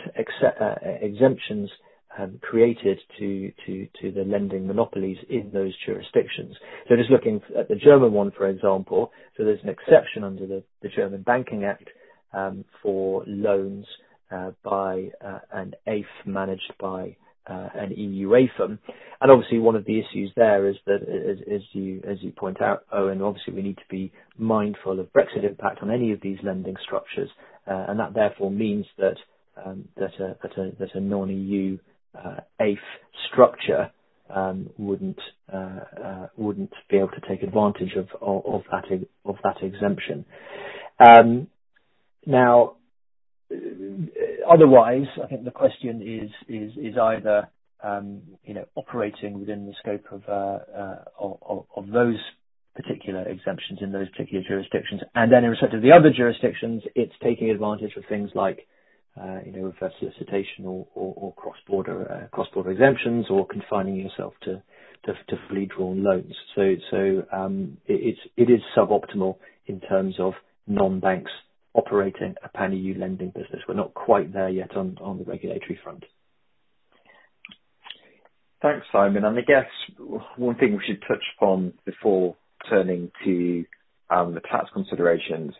exemptions 1.02 1.70
Um, 2.18 2.38
created 2.40 2.98
to 3.18 3.52
to, 3.66 3.86
to 4.00 4.10
the 4.10 4.24
lending 4.24 4.66
monopolies 4.66 5.18
in 5.28 5.50
those 5.52 5.74
jurisdictions. 5.84 6.56
So 6.88 6.96
just 6.96 7.10
looking 7.10 7.42
at 7.58 7.68
the 7.68 7.74
German 7.74 8.12
one, 8.14 8.30
for 8.30 8.48
example, 8.48 9.12
so 9.36 9.44
there's 9.44 9.62
an 9.62 9.68
exception 9.68 10.24
under 10.24 10.46
the 10.46 10.62
the 10.80 10.88
German 10.88 11.20
Banking 11.22 11.64
Act 11.64 11.90
um, 12.32 12.64
for 12.82 13.22
loans 13.26 13.84
uh, 14.30 14.52
by 14.64 15.10
uh, 15.22 15.40
an 15.52 15.74
AIF 15.86 16.06
managed 16.24 16.72
by 16.80 17.16
uh, 17.50 17.68
an 17.74 17.90
EU 17.90 18.30
AIFM. 18.30 18.78
And 19.20 19.30
obviously 19.30 19.58
one 19.58 19.76
of 19.76 19.84
the 19.84 19.98
issues 20.00 20.30
there 20.36 20.68
is 20.70 20.76
that, 20.86 21.02
as 21.02 21.60
you 21.72 22.02
as 22.08 22.16
you 22.22 22.32
point 22.32 22.62
out, 22.62 22.86
Owen, 22.92 23.20
obviously 23.20 23.52
we 23.52 23.60
need 23.62 23.76
to 23.76 23.88
be 23.90 24.10
mindful 24.38 25.00
of 25.00 25.12
Brexit 25.12 25.44
impact 25.44 25.82
on 25.82 25.90
any 25.90 26.12
of 26.12 26.22
these 26.22 26.38
lending 26.42 26.76
structures. 26.82 27.28
And 27.66 28.00
that 28.00 28.14
therefore 28.14 28.50
means 28.50 28.86
that 28.96 29.16
um, 29.62 29.88
that 29.96 30.12
a 30.18 30.36
that 30.78 30.94
a 30.94 31.00
non-EU 31.00 31.76
Uh, 32.24 32.40
AIF 32.60 32.78
structure 33.30 33.90
um, 34.34 34.70
uh, 35.52 35.56
uh, 35.56 36.26
wouldn't 36.36 36.72
be 36.90 36.96
able 36.96 37.08
to 37.08 37.20
take 37.28 37.42
advantage 37.42 37.94
of 37.96 38.62
that 38.72 39.62
exemption. 39.62 40.24
Um, 40.98 41.48
now, 42.26 42.76
otherwise, 44.50 45.06
I 45.22 45.26
think 45.28 45.44
the 45.44 45.50
question 45.50 46.30
is 46.48 46.96
either 46.96 47.48
um, 47.84 48.22
operating 48.74 49.38
within 49.38 49.66
the 49.66 49.74
scope 49.80 50.06
of 50.10 51.86
those 51.92 52.18
particular 52.74 53.22
exemptions 53.28 53.80
in 53.80 53.92
those 53.92 54.08
particular 54.10 54.44
jurisdictions. 54.46 55.00
And 55.14 55.32
then 55.32 55.44
in 55.44 55.50
respect 55.50 55.74
of 55.74 55.82
the 55.82 55.92
other 55.92 56.10
jurisdictions, 56.10 56.82
it's 56.94 57.14
taking 57.22 57.50
advantage 57.50 57.96
of 57.96 58.04
things 58.08 58.30
like 58.34 58.66
Uh, 59.18 59.38
reverse 59.54 59.92
solicitation 59.98 60.66
or 60.66 61.32
cross-border 61.36 62.10
uh 62.12 62.28
cross 62.36 62.48
border 62.52 62.70
exemptions 62.70 63.24
or 63.30 63.46
confining 63.46 63.96
yourself 63.96 64.34
to 64.42 64.62
fully 65.48 65.66
drawn 65.66 66.02
loans. 66.02 66.34
So 66.54 67.22
um, 67.32 67.78
it 67.86 68.18
is 68.36 68.60
suboptimal 68.76 69.36
in 69.66 69.80
terms 69.80 70.16
of 70.18 70.34
non-banks 70.66 71.30
operating 71.74 72.34
a 72.42 72.48
pan-EU 72.48 72.98
lending 72.98 73.30
business. 73.30 73.62
We're 73.68 73.74
not 73.74 73.94
quite 73.94 74.32
there 74.32 74.48
yet 74.48 74.76
on 74.76 74.96
the 75.18 75.24
regulatory 75.24 75.78
front. 75.82 76.04
Thanks, 78.62 78.86
Simon. 78.90 79.24
And 79.24 79.38
I 79.38 79.42
guess 79.42 79.66
one 80.36 80.56
thing 80.56 80.72
we 80.72 80.82
should 80.86 81.02
touch 81.06 81.22
upon 81.36 81.74
before 81.84 82.36
turning 82.68 83.10
to 83.24 83.64
um, 84.10 84.34
the 84.34 84.40
tax 84.40 84.66
considerations 84.72 85.52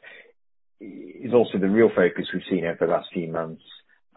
is 0.80 1.32
also 1.32 1.58
the 1.58 1.68
real 1.68 1.90
focus 1.94 2.26
we've 2.32 2.42
seen 2.50 2.64
over 2.64 2.86
the 2.86 2.92
last 2.92 3.08
few 3.12 3.30
months, 3.30 3.62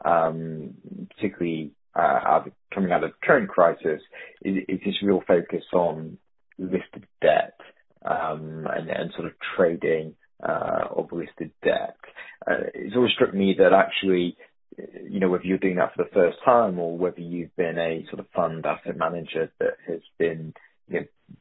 um, 0.03 0.73
particularly 1.15 1.71
uh, 1.95 2.41
coming 2.73 2.91
out 2.91 3.03
of 3.03 3.11
the 3.11 3.15
current 3.25 3.49
crisis, 3.49 4.01
is 4.41 4.79
this 4.85 5.01
real 5.03 5.21
focus 5.27 5.63
on 5.73 6.17
listed 6.57 7.05
debt, 7.21 7.59
um, 8.05 8.67
and 8.71 9.11
sort 9.13 9.27
of 9.27 9.33
trading 9.55 10.15
uh, 10.43 10.85
of 10.95 11.11
listed 11.11 11.51
debt. 11.63 11.97
Uh, 12.45 12.67
it's 12.73 12.95
always 12.95 13.11
struck 13.11 13.33
me 13.33 13.55
that 13.57 13.73
actually, 13.73 14.37
uh 14.77 14.83
you 15.09 15.19
know, 15.19 15.29
whether 15.29 15.43
you're 15.43 15.57
doing 15.57 15.75
that 15.75 15.93
for 15.95 16.03
the 16.03 16.09
first 16.13 16.37
time 16.45 16.79
or 16.79 16.97
whether 16.97 17.19
you've 17.19 17.55
been 17.55 17.77
a 17.77 18.05
sort 18.09 18.19
of 18.19 18.27
fund 18.33 18.65
asset 18.65 18.97
manager 18.97 19.51
that 19.59 19.75
has 19.87 19.99
been 20.17 20.53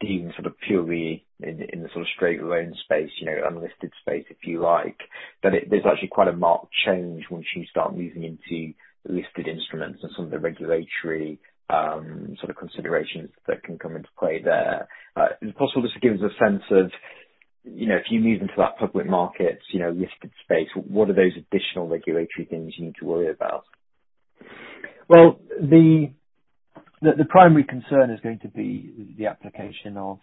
deemed 0.01 0.33
sort 0.35 0.47
of 0.47 0.55
purely 0.67 1.25
in 1.41 1.83
the 1.83 1.89
sort 1.93 2.03
of 2.03 2.09
straight 2.15 2.43
loan 2.43 2.75
space, 2.85 3.11
you 3.21 3.27
know, 3.27 3.37
unlisted 3.49 3.93
space, 4.01 4.25
if 4.29 4.39
you 4.45 4.61
like, 4.61 4.99
that 5.43 5.53
there's 5.71 5.87
actually 5.87 6.09
quite 6.09 6.29
a 6.29 6.33
marked 6.33 6.73
change 6.85 7.25
once 7.31 7.47
you 7.55 7.65
start 7.67 7.97
moving 7.97 8.25
into 8.25 8.75
listed 9.09 9.47
instruments 9.47 10.01
and 10.03 10.13
some 10.17 10.27
of 10.27 10.31
the 10.31 10.39
regulatory 10.39 11.39
um, 11.71 12.37
sort 12.41 12.51
of 12.51 12.57
considerations 12.57 13.31
that 13.47 13.63
can 13.63 13.79
come 13.79 13.97
into 13.97 14.09
play 14.19 14.41
there. 14.43 14.89
Uh, 15.17 15.27
is 15.41 15.51
it 15.51 15.57
possible 15.57 15.83
just 15.83 15.95
to 15.95 16.01
give 16.01 16.15
us 16.15 16.21
a 16.21 16.45
sense 16.45 16.63
of, 16.71 16.91
you 17.65 17.87
know, 17.87 17.97
if 17.97 18.07
you 18.11 18.21
move 18.21 18.41
into 18.41 18.55
that 18.57 18.79
public 18.79 19.07
markets, 19.07 19.63
you 19.73 19.81
know, 19.81 19.91
listed 19.91 20.33
space, 20.43 20.69
what 20.75 21.11
are 21.11 21.15
those 21.15 21.33
additional 21.37 21.89
regulatory 21.89 22.47
things 22.49 22.75
you 22.77 22.87
need 22.87 22.95
to 22.99 23.07
worry 23.07 23.31
about? 23.31 23.65
Well, 25.09 25.41
the 25.61 26.11
primary 27.29 27.65
concern 27.65 28.11
is 28.11 28.21
going 28.21 28.39
to 28.41 28.49
be 28.49 29.15
the 29.19 29.27
application 29.27 29.97
of 29.97 30.19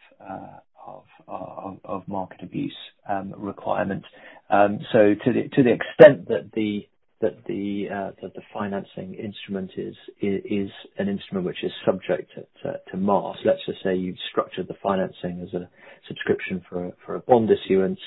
of 1.86 2.08
market 2.08 2.42
abuse 2.44 2.76
um 3.10 3.34
requirement. 3.38 4.04
Um 4.50 4.80
so 4.92 5.16
to 5.26 5.34
the 5.34 5.50
to 5.56 5.64
the 5.64 5.72
extent 5.72 6.28
that 6.30 6.52
the 6.54 6.88
that 7.22 7.44
the 7.48 7.88
uh 7.92 8.12
that 8.22 8.34
the 8.36 8.42
financing 8.54 9.16
instrument 9.16 9.72
is 9.78 9.96
is 10.22 10.70
an 10.98 11.08
instrument 11.10 11.46
which 11.46 11.64
is 11.64 11.72
subject 11.86 12.32
to 12.64 12.98
MARS. 12.98 13.38
Let's 13.46 13.66
just 13.66 13.82
say 13.84 13.96
you've 13.96 14.18
structured 14.32 14.68
the 14.68 14.76
financing 14.84 15.42
as 15.48 15.54
a 15.54 15.70
subscription 16.08 16.62
for 16.70 16.92
for 17.06 17.16
a 17.16 17.20
bond 17.20 17.50
issuance 17.52 18.00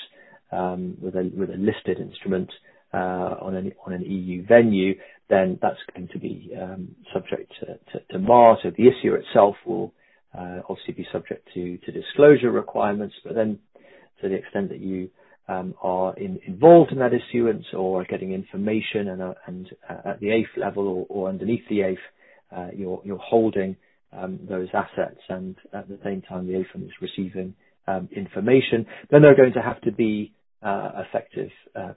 um 0.53 0.97
with 1.01 1.15
a 1.15 1.31
with 1.37 1.51
a 1.51 1.57
listed 1.57 1.99
instrument 2.01 2.51
uh 2.95 3.35
on 3.43 3.57
any 3.57 3.73
on 3.87 3.93
an 3.93 4.03
EU 4.03 4.47
venue, 4.47 4.95
then 5.29 5.59
that's 5.61 5.79
going 5.95 6.09
to 6.09 6.19
be 6.19 6.51
um, 6.61 6.95
subject 7.13 7.53
to 8.11 8.19
MARS. 8.19 8.59
So 8.63 8.71
the 8.71 8.89
issuer 8.89 9.17
itself 9.17 9.57
will 9.67 9.93
uh, 10.37 10.61
obviously 10.69 10.95
be 10.95 11.07
subject 11.13 11.49
to 11.55 11.79
disclosure 11.79 12.51
requirements. 12.51 13.15
But 13.25 13.35
then 13.35 13.59
to 14.23 14.29
the 14.29 14.35
extent 14.35 14.71
that 14.71 14.81
you 14.81 15.11
um, 15.49 15.75
are 15.83 16.15
involved 16.19 16.93
in 16.93 16.99
that 16.99 17.13
issuance 17.13 17.65
or 17.73 18.03
are 18.03 18.05
getting 18.05 18.33
information 18.33 19.09
and 19.09 19.23
uh, 19.23 19.33
uh, 19.89 20.11
at 20.11 20.21
the 20.21 20.29
AIF 20.29 20.49
level 20.57 21.07
or 21.09 21.29
underneath 21.29 21.63
the 21.69 21.81
AIF, 21.81 22.73
you're 22.77 23.19
holding 23.19 23.77
um, 24.13 24.41
those 24.49 24.69
assets 24.73 25.21
and 25.29 25.57
at 25.75 25.89
the 25.89 25.99
same 26.05 26.23
time 26.23 26.47
the 26.47 26.55
AIFM 26.55 26.85
is 26.85 26.93
receiving 27.01 27.55
information, 28.15 28.87
then 29.11 29.23
there 29.23 29.33
are 29.33 29.37
going 29.37 29.55
to 29.55 29.63
have 29.63 29.81
to 29.83 29.93
be 29.93 30.33
effective 30.63 31.51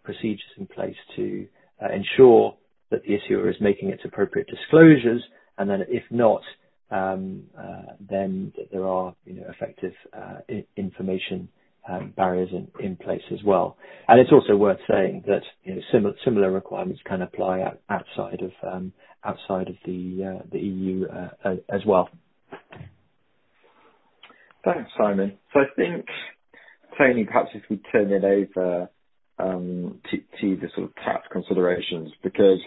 procedures 0.03 0.41
in 0.57 0.67
place 0.67 0.95
to 1.17 1.45
ensure 1.93 2.55
that 2.91 3.03
the 3.03 3.15
issuer 3.15 3.49
is 3.49 3.55
making 3.59 3.89
its 3.89 4.03
appropriate 4.05 4.47
disclosures. 4.47 5.23
And 5.57 5.69
then 5.69 5.83
if 5.89 6.03
not, 6.11 6.41
um, 6.91 7.43
uh, 7.57 7.93
then 8.09 8.53
there 8.71 8.85
are 8.87 9.15
effective 9.25 9.93
uh, 10.13 10.39
information 10.77 11.47
um, 11.89 12.13
barriers 12.15 12.49
in 12.79 12.95
place 12.97 13.21
as 13.31 13.39
well. 13.43 13.77
And 14.07 14.19
it's 14.19 14.31
also 14.31 14.55
worth 14.55 14.79
saying 14.89 15.23
that 15.27 15.41
similar 16.23 16.51
requirements 16.51 17.01
can 17.05 17.21
apply 17.23 17.61
um, 17.61 18.93
outside 19.23 19.67
of 19.69 19.75
the 19.85 20.41
uh, 20.53 20.57
EU 20.57 21.05
as 21.69 21.81
well. 21.85 22.09
Thanks, 24.63 24.91
Simon. 24.97 25.37
So 25.53 25.61
I 25.61 25.63
think, 25.75 26.05
Tony, 26.97 27.23
perhaps 27.25 27.49
if 27.55 27.63
we 27.69 27.77
turn 27.91 28.11
it 28.11 28.23
over 28.23 28.89
Um, 29.41 29.99
to 30.11 30.55
the 30.55 30.69
sort 30.75 30.89
of 30.89 30.95
tax 30.95 31.27
considerations, 31.31 32.11
because 32.21 32.59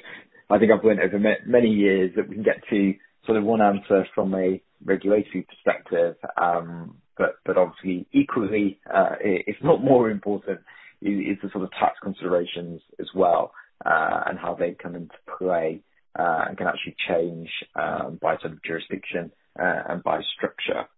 I 0.51 0.59
think 0.59 0.73
I've 0.73 0.85
learned 0.85 1.01
over 1.01 1.19
many 1.47 1.69
years 1.69 2.13
that 2.17 2.29
we 2.29 2.35
can 2.35 2.45
get 2.45 2.63
to 2.71 2.95
sort 3.27 3.39
of 3.39 3.45
one 3.45 3.63
answer 3.63 4.07
from 4.15 4.35
a 4.35 4.61
regulatory 4.85 5.47
perspective. 5.49 6.17
Um, 6.37 6.97
but 7.17 7.57
obviously 7.57 8.07
equally, 8.13 8.81
uh, 8.93 9.15
if 9.21 9.57
not 9.63 9.85
more 9.85 10.11
important, 10.11 10.61
is 11.01 11.39
the 11.43 11.51
sort 11.53 11.65
of 11.65 11.71
tax 11.73 11.95
considerations 12.03 12.81
as 12.99 13.07
well, 13.15 13.53
uh, 13.85 14.23
and 14.27 14.39
how 14.39 14.55
they 14.59 14.75
come 14.83 14.97
into 14.97 15.15
play, 15.39 15.81
uh, 16.19 16.47
and 16.49 16.59
can 16.59 16.67
actually 16.67 16.97
change 17.09 17.49
um, 17.77 18.19
by 18.21 18.37
sort 18.39 18.53
of 18.53 18.63
jurisdiction 18.65 19.31
and 19.57 20.03
by 20.03 20.21
structure. 20.37 20.89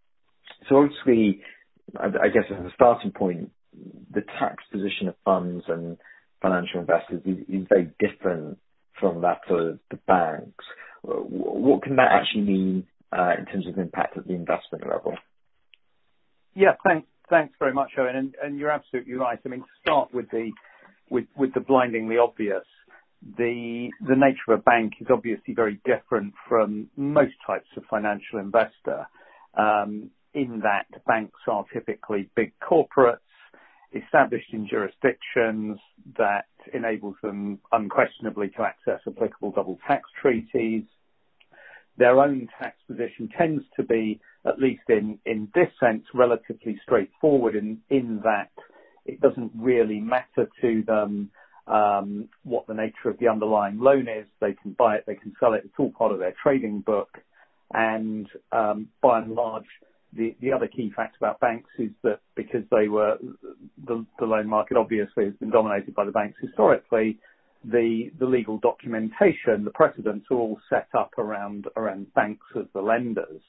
So 0.69 0.77
obviously, 0.77 1.43
I 1.99 2.29
guess 2.29 2.45
as 2.51 2.65
a 2.65 2.73
starting 2.75 3.13
point, 3.13 3.51
the 4.13 4.23
tax 4.39 4.65
position 4.71 5.09
of 5.09 5.15
funds 5.25 5.65
and 5.69 5.97
financial 6.41 6.81
investors 6.81 7.23
is 7.27 7.67
very 7.69 7.91
different 7.99 8.59
from 8.99 9.23
that 9.23 9.41
of 9.51 9.79
the 9.91 9.97
banks. 10.07 10.65
What 11.03 11.83
can 11.83 11.97
that 11.97 12.11
actually 12.13 12.43
mean 12.43 12.87
uh, 13.17 13.35
in 13.39 13.47
terms 13.47 13.67
of 13.67 13.79
impact 13.79 14.17
at 14.17 14.27
the 14.27 14.35
investment 14.35 14.89
level? 14.89 15.15
Yeah. 16.55 16.73
Thanks 17.29 17.55
very 17.59 17.75
much, 17.75 17.91
Owen. 17.99 18.35
And 18.43 18.59
you're 18.59 18.71
absolutely 18.71 19.15
right. 19.15 19.39
I 19.45 19.49
mean 19.49 19.61
to 19.61 19.67
start 19.83 20.15
with 20.15 20.31
the 20.31 21.61
blindingly 21.61 22.19
obvious, 22.19 22.65
the 23.37 23.91
nature 24.01 24.53
of 24.53 24.61
a 24.61 24.63
bank 24.63 24.95
is 25.01 25.09
obviously 25.11 25.55
very 25.55 25.81
different 25.85 26.35
from 26.49 26.89
most 26.97 27.35
types 27.47 27.69
of 27.77 27.85
financial 27.91 28.39
investor, 28.39 29.07
um, 29.57 30.11
in 30.35 30.61
that 30.61 30.87
banks 31.07 31.41
are 31.49 31.65
typically 31.73 32.29
big 32.37 32.53
corporates 32.61 33.19
established 33.95 34.53
in 34.53 34.69
jurisdictions 34.69 35.79
that 36.19 36.47
enables 36.73 37.17
them 37.23 37.59
unquestionably 37.73 38.49
to 38.51 38.63
access 38.63 39.01
applicable 39.07 39.53
double 39.53 39.79
tax 39.87 40.09
treaties. 40.21 40.85
Their 41.97 42.21
own 42.21 42.49
tax 42.61 42.77
position 42.87 43.31
tends 43.37 43.65
to 43.77 43.83
be, 43.83 44.21
at 44.45 44.59
least 44.59 44.83
in 44.89 45.19
in 45.25 45.49
this 45.55 45.69
sense, 45.81 46.05
relatively 46.13 46.79
straightforward 46.83 47.55
in 47.55 48.21
that 48.25 48.51
it 49.07 49.21
doesn't 49.21 49.53
really 49.57 50.01
matter 50.01 50.49
to 50.61 50.83
them 50.83 51.31
um, 51.67 52.29
what 52.45 52.67
the 52.67 52.75
nature 52.75 53.09
of 53.09 53.19
the 53.19 53.29
underlying 53.29 53.79
loan 53.79 54.09
is. 54.09 54.27
They 54.41 54.55
can 54.55 54.73
buy 54.73 54.97
it, 54.97 55.05
they 55.07 55.15
can 55.15 55.35
sell 55.41 55.55
it. 55.55 55.63
It's 55.65 55.75
all 55.79 55.93
part 55.93 56.13
of 56.13 56.19
their 56.19 56.35
trading 56.43 56.81
book. 56.81 57.19
And 57.73 58.29
um, 58.53 58.89
by 59.03 59.21
and 59.21 59.35
large, 59.35 59.65
the 60.13 60.53
other 60.53 60.67
key 60.67 60.93
fact 60.95 61.17
about 61.17 61.41
banks 61.41 61.71
is 61.79 61.91
that 62.03 62.21
because 62.35 62.63
they 62.71 62.89
were 62.89 63.19
the 63.87 64.05
loan 64.21 64.49
market 64.49 64.77
obviously 64.77 65.25
has 65.25 65.35
been 65.35 65.51
dominated 65.51 65.95
by 65.95 66.05
the 66.05 66.11
banks 66.11 66.39
historically, 66.41 67.19
the 67.65 68.11
legal 68.21 68.59
documentation, 68.59 69.65
the 69.65 69.71
precedents 69.75 70.27
are 70.31 70.37
all 70.37 70.59
set 70.71 70.89
up 70.97 71.19
around 71.19 71.67
around 71.77 72.13
banks 72.15 72.47
as 72.59 72.67
the 72.73 72.81
lenders. 72.81 73.43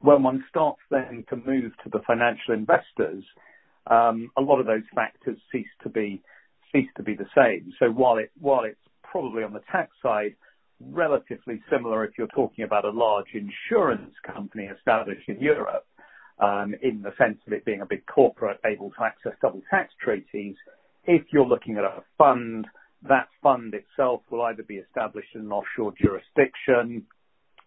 When 0.00 0.22
one 0.22 0.44
starts 0.48 0.80
then 0.90 1.24
to 1.30 1.36
move 1.36 1.72
to 1.84 1.90
the 1.90 2.00
financial 2.06 2.54
investors, 2.54 3.24
um, 3.86 4.30
a 4.36 4.40
lot 4.40 4.58
of 4.58 4.66
those 4.66 4.82
factors 4.94 5.38
cease 5.52 5.66
to 5.84 5.88
be 5.88 6.22
cease 6.72 6.88
to 6.96 7.02
be 7.02 7.14
the 7.14 7.26
same. 7.36 7.72
So 7.78 7.90
while 7.90 8.18
it 8.18 8.30
while 8.38 8.64
it's 8.64 8.80
probably 9.02 9.44
on 9.44 9.52
the 9.52 9.62
tax 9.70 9.92
side, 10.02 10.34
relatively 10.90 11.60
similar 11.70 12.04
if 12.04 12.12
you're 12.18 12.26
talking 12.28 12.64
about 12.64 12.84
a 12.84 12.90
large 12.90 13.34
insurance 13.34 14.14
company 14.26 14.64
established 14.64 15.28
in 15.28 15.40
Europe, 15.40 15.86
um, 16.38 16.74
in 16.82 17.02
the 17.02 17.12
sense 17.18 17.38
of 17.46 17.52
it 17.52 17.64
being 17.64 17.82
a 17.82 17.86
big 17.86 18.04
corporate 18.06 18.58
able 18.64 18.90
to 18.90 19.04
access 19.04 19.32
double 19.40 19.62
tax 19.70 19.92
treaties. 20.02 20.56
If 21.04 21.22
you're 21.32 21.46
looking 21.46 21.76
at 21.76 21.84
a 21.84 22.02
fund, 22.18 22.66
that 23.08 23.28
fund 23.42 23.74
itself 23.74 24.22
will 24.30 24.42
either 24.42 24.62
be 24.62 24.76
established 24.76 25.34
in 25.34 25.42
an 25.42 25.52
offshore 25.52 25.92
jurisdiction, 26.00 27.06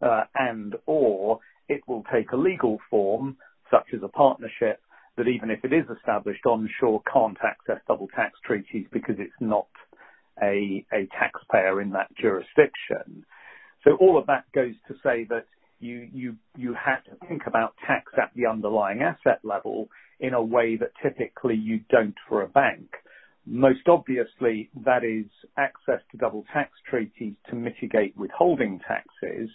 uh, 0.02 0.24
and/or 0.36 1.40
it 1.68 1.82
will 1.88 2.04
take 2.14 2.32
a 2.32 2.38
legal 2.38 2.80
form, 2.90 3.38
such 3.72 3.88
as 3.94 4.02
a 4.04 4.08
partnership, 4.08 4.80
that 5.18 5.28
even 5.28 5.50
if 5.50 5.64
it 5.64 5.74
is 5.74 5.86
established 5.98 6.46
onshore, 6.46 7.02
can't 7.12 7.38
access 7.44 7.82
double 7.88 8.08
tax 8.16 8.38
treaties 8.46 8.86
because 8.92 9.16
it's 9.18 9.34
not 9.40 9.68
a 10.42 11.08
taxpayer 11.18 11.82
in 11.82 11.92
that 11.92 12.10
jurisdiction. 12.20 13.26
So 13.84 13.96
all 14.00 14.18
of 14.18 14.28
that 14.28 14.46
goes 14.54 14.74
to 14.88 14.96
say 15.04 15.26
that 15.30 15.46
you 15.80 16.08
you 16.14 16.36
you 16.58 16.74
have 16.74 17.04
to 17.06 17.28
think 17.28 17.44
about 17.48 17.76
tax 17.86 18.12
at 18.18 18.32
the 18.36 18.48
underlying 18.48 19.02
asset 19.02 19.40
level 19.44 19.90
in 20.20 20.34
a 20.34 20.42
way 20.42 20.78
that 20.78 20.92
typically 21.02 21.56
you 21.56 21.82
don't 21.90 22.16
for 22.28 22.42
a 22.42 22.48
bank. 22.48 22.90
Most 23.46 23.88
obviously, 23.88 24.70
that 24.86 25.04
is 25.04 25.26
access 25.58 26.02
to 26.12 26.18
double 26.18 26.46
tax 26.52 26.72
treaties 26.90 27.36
to 27.50 27.56
mitigate 27.56 28.18
withholding 28.18 28.80
taxes. 28.88 29.50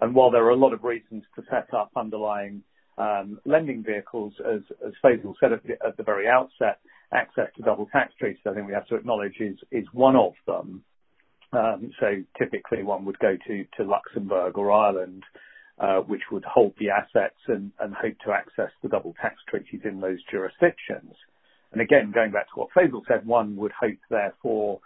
And 0.00 0.14
while 0.14 0.30
there 0.30 0.44
are 0.44 0.50
a 0.50 0.56
lot 0.56 0.72
of 0.72 0.84
reasons 0.84 1.24
to 1.34 1.42
set 1.50 1.74
up 1.74 1.90
underlying 1.96 2.62
um, 2.96 3.38
lending 3.44 3.82
vehicles, 3.82 4.32
as 4.40 4.62
Faizal 5.04 5.34
said 5.38 5.52
at 5.52 5.96
the 5.96 6.02
very 6.02 6.26
outset, 6.28 6.78
access 7.12 7.48
to 7.56 7.62
double 7.62 7.86
tax 7.86 8.12
treaties, 8.18 8.40
I 8.46 8.54
think 8.54 8.66
we 8.66 8.74
have 8.74 8.88
to 8.88 8.96
acknowledge, 8.96 9.36
is 9.40 9.58
is 9.70 9.86
one 9.92 10.16
of 10.16 10.32
them. 10.46 10.82
Um 11.52 11.92
so 12.00 12.22
typically 12.38 12.82
one 12.82 13.04
would 13.04 13.18
go 13.18 13.36
to 13.46 13.84
Luxembourg 13.84 14.58
or 14.58 14.72
Ireland, 14.72 15.24
which 16.06 16.22
would 16.30 16.44
hold 16.44 16.74
the 16.78 16.90
assets 16.90 17.40
and 17.48 17.72
hope 17.80 18.18
to 18.24 18.32
access 18.32 18.70
the 18.82 18.88
double 18.88 19.14
tax 19.20 19.36
treaties 19.48 19.82
in 19.84 20.00
those 20.00 20.18
jurisdictions. 20.30 21.14
And 21.72 21.80
again, 21.82 22.12
going 22.12 22.32
back 22.32 22.46
to 22.48 22.60
what 22.60 22.68
Faizal 22.76 23.02
said, 23.06 23.26
one 23.26 23.56
would 23.56 23.72
hope 23.72 23.98
therefore 24.08 24.80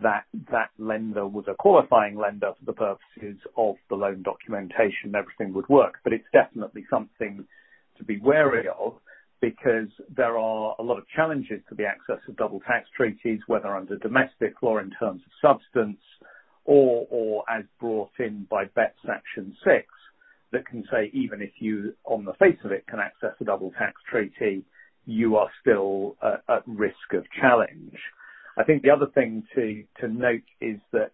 that 0.00 0.24
that 0.50 0.70
lender 0.78 1.26
was 1.26 1.44
a 1.46 1.54
qualifying 1.54 2.16
lender 2.16 2.52
for 2.58 2.64
the 2.64 2.72
purposes 2.72 3.38
of 3.56 3.76
the 3.88 3.94
loan 3.94 4.22
documentation, 4.22 5.14
everything 5.14 5.52
would 5.54 5.68
work. 5.68 5.98
But 6.02 6.12
it's 6.12 6.26
definitely 6.32 6.84
something 6.90 7.46
to 7.98 8.04
be 8.04 8.18
wary 8.18 8.66
of 8.66 8.94
because 9.42 9.88
there 10.16 10.38
are 10.38 10.76
a 10.78 10.82
lot 10.82 10.98
of 10.98 11.04
challenges 11.14 11.60
to 11.68 11.74
the 11.74 11.84
access 11.84 12.20
of 12.28 12.36
double 12.36 12.60
tax 12.60 12.88
treaties, 12.96 13.40
whether 13.48 13.76
under 13.76 13.98
domestic 13.98 14.54
law 14.62 14.78
in 14.78 14.90
terms 14.98 15.20
of 15.26 15.32
substance 15.42 15.98
or 16.64 17.44
as 17.50 17.64
brought 17.80 18.12
in 18.20 18.46
by 18.48 18.64
BEPS 18.66 19.08
Action 19.10 19.54
6, 19.64 19.84
that 20.52 20.64
can 20.66 20.84
say, 20.92 21.10
even 21.12 21.42
if 21.42 21.50
you, 21.58 21.92
on 22.04 22.24
the 22.24 22.34
face 22.34 22.58
of 22.64 22.70
it, 22.70 22.86
can 22.86 23.00
access 23.00 23.34
a 23.40 23.44
double 23.44 23.72
tax 23.76 23.94
treaty, 24.08 24.64
you 25.06 25.36
are 25.36 25.50
still 25.60 26.16
uh, 26.22 26.36
at 26.48 26.62
risk 26.66 27.12
of 27.12 27.24
challenge. 27.40 27.96
I 28.56 28.62
think 28.62 28.82
the 28.82 28.90
other 28.90 29.06
thing 29.06 29.42
to 29.56 30.08
note 30.08 30.42
is 30.60 30.78
that 30.92 31.12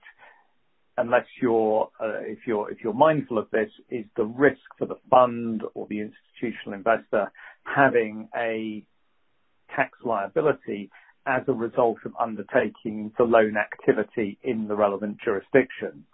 unless 0.98 1.26
you're 1.40 1.88
uh 2.00 2.20
if 2.22 2.40
you're 2.46 2.70
if 2.70 2.78
you're 2.82 2.92
mindful 2.92 3.38
of 3.38 3.50
this, 3.50 3.70
is 3.90 4.04
the 4.16 4.24
risk 4.24 4.61
for 4.78 4.87
the 4.87 4.98
fund 5.11 5.62
or 5.74 5.87
the 5.88 6.00
institutional 6.00 6.74
investor 6.74 7.30
having 7.64 8.28
a 8.37 8.84
tax 9.74 9.98
liability 10.04 10.90
as 11.26 11.42
a 11.46 11.52
result 11.52 11.98
of 12.04 12.12
undertaking 12.18 13.12
the 13.18 13.24
loan 13.24 13.56
activity 13.56 14.38
in 14.42 14.66
the 14.66 14.74
relevant 14.74 15.18
jurisdiction. 15.22 16.04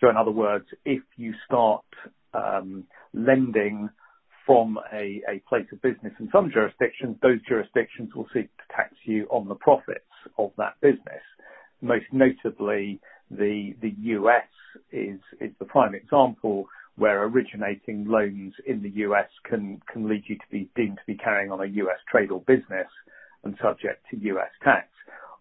So 0.00 0.10
in 0.10 0.16
other 0.16 0.30
words, 0.30 0.66
if 0.84 1.02
you 1.16 1.32
start 1.46 1.84
lending 3.12 3.88
from 4.46 4.78
a 4.92 5.22
place 5.48 5.66
of 5.72 5.80
business 5.82 6.12
in 6.18 6.28
some 6.32 6.50
jurisdictions, 6.52 7.16
those 7.22 7.40
jurisdictions 7.48 8.14
will 8.14 8.26
seek 8.34 8.48
to 8.56 8.76
tax 8.76 8.94
you 9.04 9.26
on 9.30 9.48
the 9.48 9.54
profits 9.54 10.04
of 10.38 10.50
that 10.58 10.74
business. 10.80 11.24
Most 11.80 12.06
notably, 12.12 13.00
the 13.30 13.74
U.S. 13.82 14.48
is 14.92 15.20
the 15.58 15.64
prime 15.64 15.94
example 15.94 16.66
where 16.96 17.22
originating 17.24 18.06
loans 18.06 18.52
in 18.66 18.82
the 18.82 18.90
U.S. 18.90 19.28
can 19.44 19.80
lead 19.96 20.24
you 20.26 20.36
to 20.36 20.44
be 20.50 20.68
deemed 20.76 20.98
to 20.98 21.06
be 21.06 21.16
carrying 21.16 21.50
on 21.50 21.60
a 21.60 21.66
U.S. 21.66 21.98
trade 22.10 22.30
or 22.30 22.40
business 22.40 22.88
and 23.44 23.56
subject 23.62 24.04
to 24.10 24.18
U.S. 24.18 24.50
tax. 24.62 24.88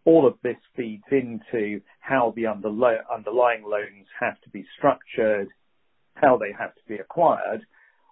All 0.06 0.26
of 0.26 0.36
this 0.42 0.56
feeds 0.78 1.04
into 1.12 1.82
how 2.00 2.34
the 2.36 2.48
underlying 2.48 3.64
loans 3.64 4.08
have 4.20 4.40
to 4.42 4.50
be 4.50 4.66
structured, 4.78 5.50
how 6.16 6.38
they 6.38 6.54
have 6.58 6.74
to 6.76 6.82
be 6.88 6.96
acquired, 6.96 7.62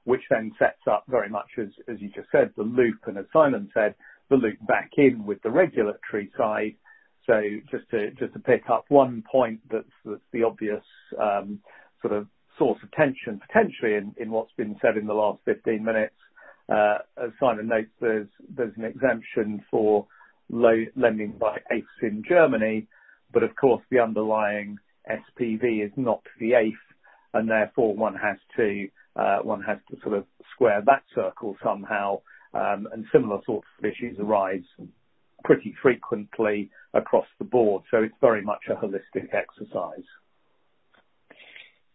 which 0.03 0.21
then 0.29 0.51
sets 0.59 0.81
up 0.89 1.05
very 1.07 1.29
much 1.29 1.47
as 1.57 1.69
you 1.99 2.09
just 2.09 2.29
said, 2.31 2.51
the 2.57 2.63
loop, 2.63 2.99
and 3.05 3.17
as 3.17 3.25
Simon 3.31 3.69
said, 3.73 3.95
the 4.29 4.35
loop 4.35 4.57
back 4.67 4.91
in 4.97 5.25
with 5.25 5.41
the 5.41 5.49
regulatory 5.49 6.29
side. 6.37 6.75
So 7.27 7.41
just 7.69 7.89
to 7.91 8.11
just 8.11 8.33
to 8.33 8.39
pick 8.39 8.63
up 8.71 8.85
one 8.87 9.23
point 9.29 9.59
that's 9.69 10.19
the 10.31 10.43
obvious 10.43 10.83
sort 12.01 12.13
of 12.13 12.27
source 12.57 12.79
of 12.83 12.91
tension 12.91 13.39
potentially 13.45 13.95
in 14.17 14.31
what's 14.31 14.51
been 14.57 14.75
said 14.81 14.97
in 14.97 15.05
the 15.07 15.13
last 15.13 15.41
15 15.45 15.83
minutes. 15.83 16.15
As 16.69 17.31
Simon 17.39 17.67
notes, 17.67 17.91
there's 18.01 18.27
an 18.77 18.85
exemption 18.85 19.63
for 19.69 20.07
lending 20.49 21.33
by 21.39 21.57
AIFs 21.71 22.01
in 22.01 22.23
Germany, 22.27 22.87
but 23.33 23.43
of 23.43 23.55
course, 23.55 23.83
the 23.91 23.99
underlying 23.99 24.77
SPV 25.09 25.85
is 25.85 25.91
not 25.97 26.21
the 26.39 26.51
AIF, 26.53 26.79
and 27.33 27.49
therefore 27.49 27.93
one 27.95 28.15
has 28.15 28.37
to 28.55 28.87
uh 29.17 29.39
one 29.41 29.61
has 29.63 29.77
to 29.89 29.97
sort 30.01 30.17
of 30.17 30.25
square 30.53 30.81
that 30.85 31.03
circle 31.13 31.57
somehow. 31.63 32.19
Um 32.53 32.87
and 32.93 33.05
similar 33.11 33.39
sorts 33.45 33.67
of 33.77 33.85
issues 33.85 34.17
arise 34.19 34.63
pretty 35.47 35.73
frequently 35.81 36.69
across 36.93 37.25
the 37.39 37.45
board. 37.45 37.83
So 37.89 38.03
it's 38.03 38.13
very 38.19 38.43
much 38.43 38.59
a 38.69 38.73
holistic 38.75 39.33
exercise. 39.33 40.05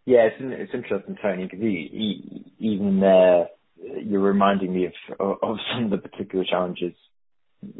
Yeah. 0.06 0.28
It's 0.40 0.74
interesting, 0.74 1.16
Tony, 1.22 1.44
because 1.44 1.60
even 2.58 2.98
there, 3.00 3.48
you're 4.02 4.20
reminding 4.20 4.72
me 4.74 4.86
of 5.20 5.58
some 5.72 5.84
of 5.84 5.90
the 5.90 5.98
particular 5.98 6.44
challenges 6.48 6.94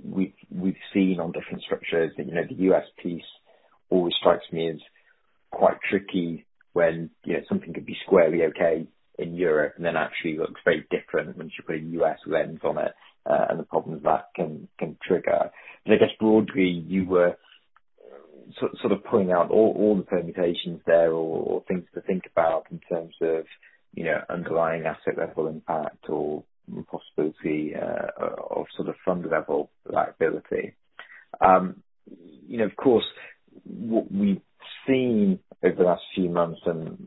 we've 0.05 0.77
seen 0.93 1.19
on 1.19 1.33
different 1.33 1.63
structures. 1.63 2.13
You 2.19 2.27
know, 2.27 2.45
The 2.49 2.63
U.S. 2.67 2.85
piece 3.03 3.23
always 3.91 4.15
strikes 4.21 4.45
me 4.53 4.71
as 4.71 4.79
quite 5.51 5.79
tricky 5.89 6.47
when 6.75 7.11
you 7.25 7.35
know, 7.35 7.41
something 7.49 7.73
could 7.73 7.87
be 7.87 7.97
squarely 8.07 8.45
okay 8.45 8.87
in 9.19 9.35
Europe 9.35 9.75
and 9.77 9.85
then 9.85 9.97
actually 9.97 10.39
looks 10.39 10.61
very 10.65 10.87
different 10.91 11.37
once 11.37 11.53
you 11.59 11.65
put 11.67 11.77
a 11.77 11.91
U.S. 12.01 12.19
lens 12.27 12.61
on 12.65 12.79
it, 12.79 12.93
and 13.27 13.59
the 13.59 13.65
problems 13.65 14.03
that 14.05 14.29
can 14.35 14.69
trigger. 15.07 15.51
I 15.87 15.97
guess 15.97 16.11
broadly, 16.19 16.85
you 16.87 17.07
were 17.07 17.37
sort 18.81 18.93
of 18.93 19.05
pulling 19.05 19.33
out 19.33 19.51
all 19.51 19.97
the 19.97 20.03
permutations 20.03 20.81
there 20.87 21.13
or 21.13 21.63
things 21.69 21.85
to 21.95 22.01
think 22.03 22.25
about 22.31 22.67
in 22.71 22.81
terms 22.91 23.15
of 23.21 23.45
you 23.95 24.05
know 24.05 24.19
underlying 24.29 24.85
asset 24.85 25.19
level 25.19 25.49
impact 25.49 26.09
or 26.09 26.45
possibility 26.91 27.73
of 27.75 28.67
sort 28.77 28.89
of 28.89 28.95
fund 29.05 29.27
level 29.31 29.71
liability. 29.87 30.75
Um 31.41 31.83
you 32.47 32.59
know 32.59 32.65
of 32.65 32.77
course, 32.77 33.05
what 33.65 34.11
we've 34.13 34.43
seen 34.87 35.39
over 35.63 35.77
the 35.77 35.83
last 35.85 36.03
few 36.15 36.29
months 36.29 36.61
and 36.67 36.99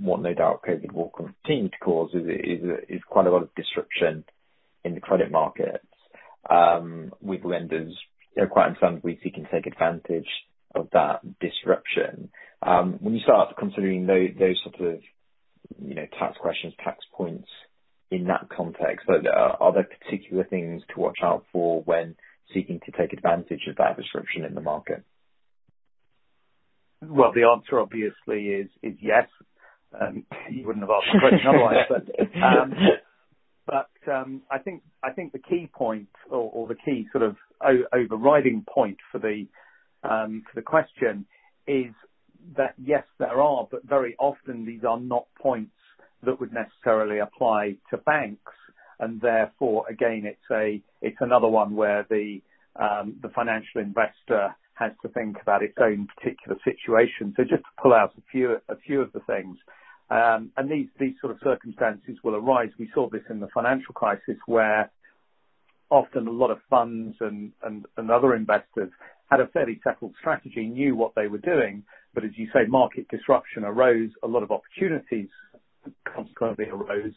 what 0.00 0.20
no 0.20 0.34
doubt 0.34 0.62
COVID 0.68 0.92
will 0.92 1.10
continue 1.10 1.68
to 1.68 1.78
cause 1.82 2.10
is 2.14 2.62
is 2.88 3.00
quite 3.08 3.26
a 3.26 3.30
lot 3.30 3.42
of 3.42 3.54
disruption 3.54 4.24
in 4.84 4.94
the 4.94 5.00
credit 5.00 5.30
markets, 5.30 5.86
um, 6.48 7.12
with 7.20 7.44
lenders 7.44 7.96
quite 8.50 8.66
understandably 8.66 9.18
seeking 9.22 9.44
to 9.44 9.50
take 9.50 9.66
advantage 9.66 10.28
of 10.74 10.88
that 10.92 11.20
disruption. 11.40 12.30
Um, 12.62 12.98
when 13.00 13.14
you 13.14 13.20
start 13.22 13.56
considering 13.58 14.06
those 14.06 14.60
sort 14.62 14.94
of 14.94 15.00
you 15.82 15.94
know 15.94 16.06
tax 16.18 16.36
questions, 16.40 16.74
tax 16.82 16.98
points 17.14 17.48
in 18.10 18.24
that 18.24 18.48
context, 18.54 19.08
are 19.08 19.72
there 19.72 19.88
particular 20.04 20.44
things 20.44 20.82
to 20.94 21.00
watch 21.00 21.18
out 21.22 21.44
for 21.52 21.82
when 21.82 22.14
seeking 22.54 22.80
to 22.84 22.92
take 22.92 23.12
advantage 23.12 23.62
of 23.68 23.76
that 23.76 23.96
disruption 23.96 24.44
in 24.44 24.54
the 24.54 24.60
market? 24.60 25.02
Well, 27.00 27.32
the 27.34 27.44
answer 27.44 27.80
obviously 27.80 28.48
is 28.48 28.70
is 28.82 28.96
yes. 29.00 29.28
Um, 29.98 30.24
you 30.50 30.66
wouldn't 30.66 30.84
have 30.84 30.90
asked 30.90 31.08
the 31.12 31.20
question 31.20 31.46
otherwise. 31.48 31.86
Um, 34.12 34.42
I 34.50 34.58
think 34.58 34.82
the 35.32 35.38
key 35.38 35.70
point 35.72 36.08
or 36.30 36.66
the 36.66 36.74
key 36.74 37.06
sort 37.12 37.24
of 37.24 37.36
overriding 37.92 38.64
point 38.68 38.98
um, 40.04 40.42
for 40.48 40.54
the 40.56 40.62
question 40.62 41.26
is 41.66 41.92
that, 42.56 42.74
yes, 42.76 43.04
there 43.18 43.40
are, 43.40 43.68
but 43.70 43.84
very 43.84 44.16
often 44.18 44.66
these 44.66 44.84
are 44.84 44.98
not 44.98 45.26
points 45.40 45.76
that 46.24 46.40
would 46.40 46.52
necessarily 46.52 47.18
apply 47.20 47.76
to 47.90 47.96
banks. 47.98 48.52
And 48.98 49.20
therefore, 49.20 49.84
again, 49.88 50.22
it's 50.24 51.16
another 51.20 51.48
one 51.48 51.74
where 51.74 52.00
um, 52.76 53.16
the 53.22 53.28
financial 53.34 53.80
investor 53.80 54.54
has 54.74 54.92
to 55.02 55.08
think 55.08 55.36
about 55.40 55.62
its 55.62 55.76
own 55.80 56.08
particular 56.16 56.58
situation. 56.64 57.34
So 57.36 57.42
just 57.44 57.62
to 57.62 57.82
pull 57.82 57.92
out 57.94 58.12
a 58.16 58.22
few 58.30 59.00
of 59.00 59.12
the 59.12 59.20
things. 59.20 59.56
These 60.68 60.88
these 60.98 61.14
sort 61.20 61.32
of 61.32 61.38
circumstances 61.42 62.16
will 62.22 62.34
arise. 62.34 62.70
We 62.78 62.90
saw 62.94 63.08
this 63.08 63.22
in 63.30 63.40
the 63.40 63.48
financial 63.48 63.94
crisis, 63.94 64.36
where 64.46 64.90
often 65.90 66.26
a 66.26 66.30
lot 66.30 66.50
of 66.50 66.58
funds 66.70 67.16
and 67.20 67.52
other 67.98 68.34
investors 68.34 68.90
had 69.30 69.40
a 69.40 69.46
fairly 69.48 69.80
settled 69.84 70.14
strategy, 70.18 70.66
knew 70.66 70.94
what 70.94 71.14
they 71.14 71.26
were 71.26 71.38
doing. 71.38 71.82
But 72.14 72.24
as 72.24 72.32
you 72.36 72.48
say, 72.52 72.66
market 72.68 73.08
disruption 73.08 73.64
arose, 73.64 74.10
a 74.22 74.26
lot 74.26 74.42
of 74.42 74.50
opportunities 74.50 75.28
consequently 76.04 76.66
arose. 76.70 77.14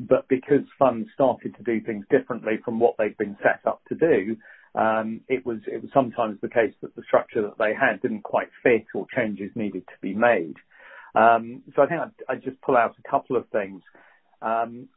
But 0.00 0.28
because 0.28 0.64
funds 0.78 1.08
started 1.14 1.56
to 1.56 1.62
do 1.62 1.80
things 1.80 2.06
differently 2.10 2.58
from 2.64 2.78
what 2.78 2.96
they'd 2.98 3.18
been 3.18 3.36
set 3.42 3.60
up 3.66 3.82
to 3.88 3.94
do, 3.94 4.36
um, 4.74 5.22
it 5.28 5.44
was 5.44 5.58
it 5.66 5.82
was 5.82 5.90
sometimes 5.92 6.38
the 6.40 6.48
case 6.48 6.74
that 6.82 6.94
the 6.94 7.02
structure 7.02 7.42
that 7.42 7.58
they 7.58 7.74
had 7.74 8.00
didn't 8.00 8.22
quite 8.22 8.48
fit 8.62 8.86
or 8.94 9.06
changes 9.14 9.50
needed 9.54 9.84
to 9.88 10.00
be 10.00 10.14
made. 10.14 10.54
Um, 11.18 11.62
I 11.76 11.86
think 11.86 12.00
I'd 12.28 12.44
just 12.44 12.60
pull 12.60 12.76
out 12.76 12.94
a 13.04 13.10
couple 13.10 13.36
of 13.36 13.48
things. 13.48 13.82
Um, 14.40 14.88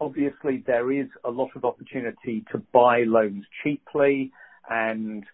obviously, 0.00 0.62
there 0.66 0.92
is 0.92 1.06
a 1.24 1.30
lot 1.30 1.50
of 1.56 1.64
opportunity 1.64 2.44
to 2.52 2.58
buy 2.72 3.04
loans 3.06 3.44
cheaply 3.62 4.32
and 4.68 5.24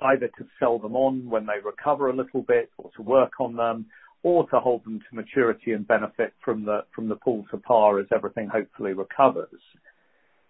either 0.00 0.28
to 0.28 0.44
sell 0.58 0.78
them 0.78 0.94
on 0.94 1.28
when 1.30 1.46
they 1.46 1.64
recover 1.64 2.10
a 2.10 2.16
little 2.16 2.42
bit 2.42 2.70
or 2.76 2.90
to 2.96 3.02
work 3.02 3.32
on 3.40 3.56
them, 3.56 3.86
or 4.22 4.46
to 4.50 4.60
hold 4.60 4.84
them 4.84 4.98
to 4.98 5.16
maturity 5.16 5.72
and 5.72 5.88
benefit 5.88 6.34
from 6.44 6.64
the 6.64 6.80
from 6.94 7.08
the 7.08 7.16
pull 7.16 7.44
to 7.50 7.56
par 7.56 7.98
as 7.98 8.06
everything 8.14 8.48
hopefully 8.48 8.92
recovers. 8.92 9.60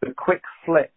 The 0.01 0.13
quick 0.17 0.43
flip 0.65 0.93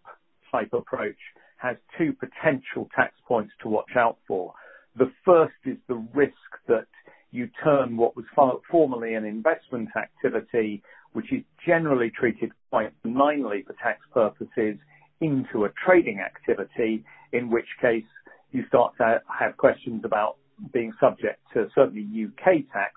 type 0.51 0.73
approach 0.73 1.17
has 1.57 1.77
two 1.97 2.13
potential 2.13 2.89
tax 2.95 3.13
points 3.27 3.53
to 3.61 3.69
watch 3.69 3.91
out 3.95 4.17
for. 4.27 4.53
The 4.95 5.11
first 5.25 5.53
is 5.65 5.77
the 5.87 6.03
risk 6.13 6.33
that 6.67 6.87
you 7.33 7.49
turn 7.63 7.97
what 7.97 8.15
was 8.15 8.25
formerly 8.69 9.15
an 9.15 9.25
investment 9.25 9.89
activity, 9.97 10.83
which 11.13 11.33
is 11.33 11.41
generally 11.65 12.11
treated 12.11 12.51
quite 12.69 12.93
benignly 13.01 13.63
for 13.65 13.73
tax 13.81 14.01
purposes, 14.13 14.77
into 15.19 15.65
a 15.65 15.69
trading 15.83 16.19
activity, 16.19 17.03
in 17.31 17.49
which 17.49 17.65
case 17.81 18.05
you 18.51 18.63
start 18.67 18.93
to 18.97 19.19
have 19.27 19.57
questions 19.57 20.03
about 20.05 20.37
being 20.71 20.93
subject 20.99 21.39
to 21.53 21.67
certainly 21.73 22.03
U.K. 22.11 22.65
tax 22.71 22.93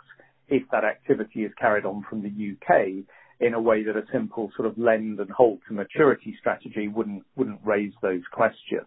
if 0.49 0.63
that 0.71 0.85
activity 0.85 1.45
is 1.45 1.53
carried 1.59 1.87
on 1.87 2.05
from 2.09 2.23
the 2.23 2.29
U.K. 2.29 3.05
in 3.41 3.55
a 3.55 3.61
way 3.61 3.83
that 3.85 3.97
a 3.97 4.05
simple 4.13 4.51
sort 4.55 4.69
of 4.69 4.77
lend 4.77 5.19
and 5.19 5.31
hold 5.31 5.61
to 5.67 5.75
maturity 5.75 6.37
strategy 6.39 6.89
wouldn't 6.89 7.25
raise 7.65 7.93
those 8.03 8.23
questions. 8.33 8.87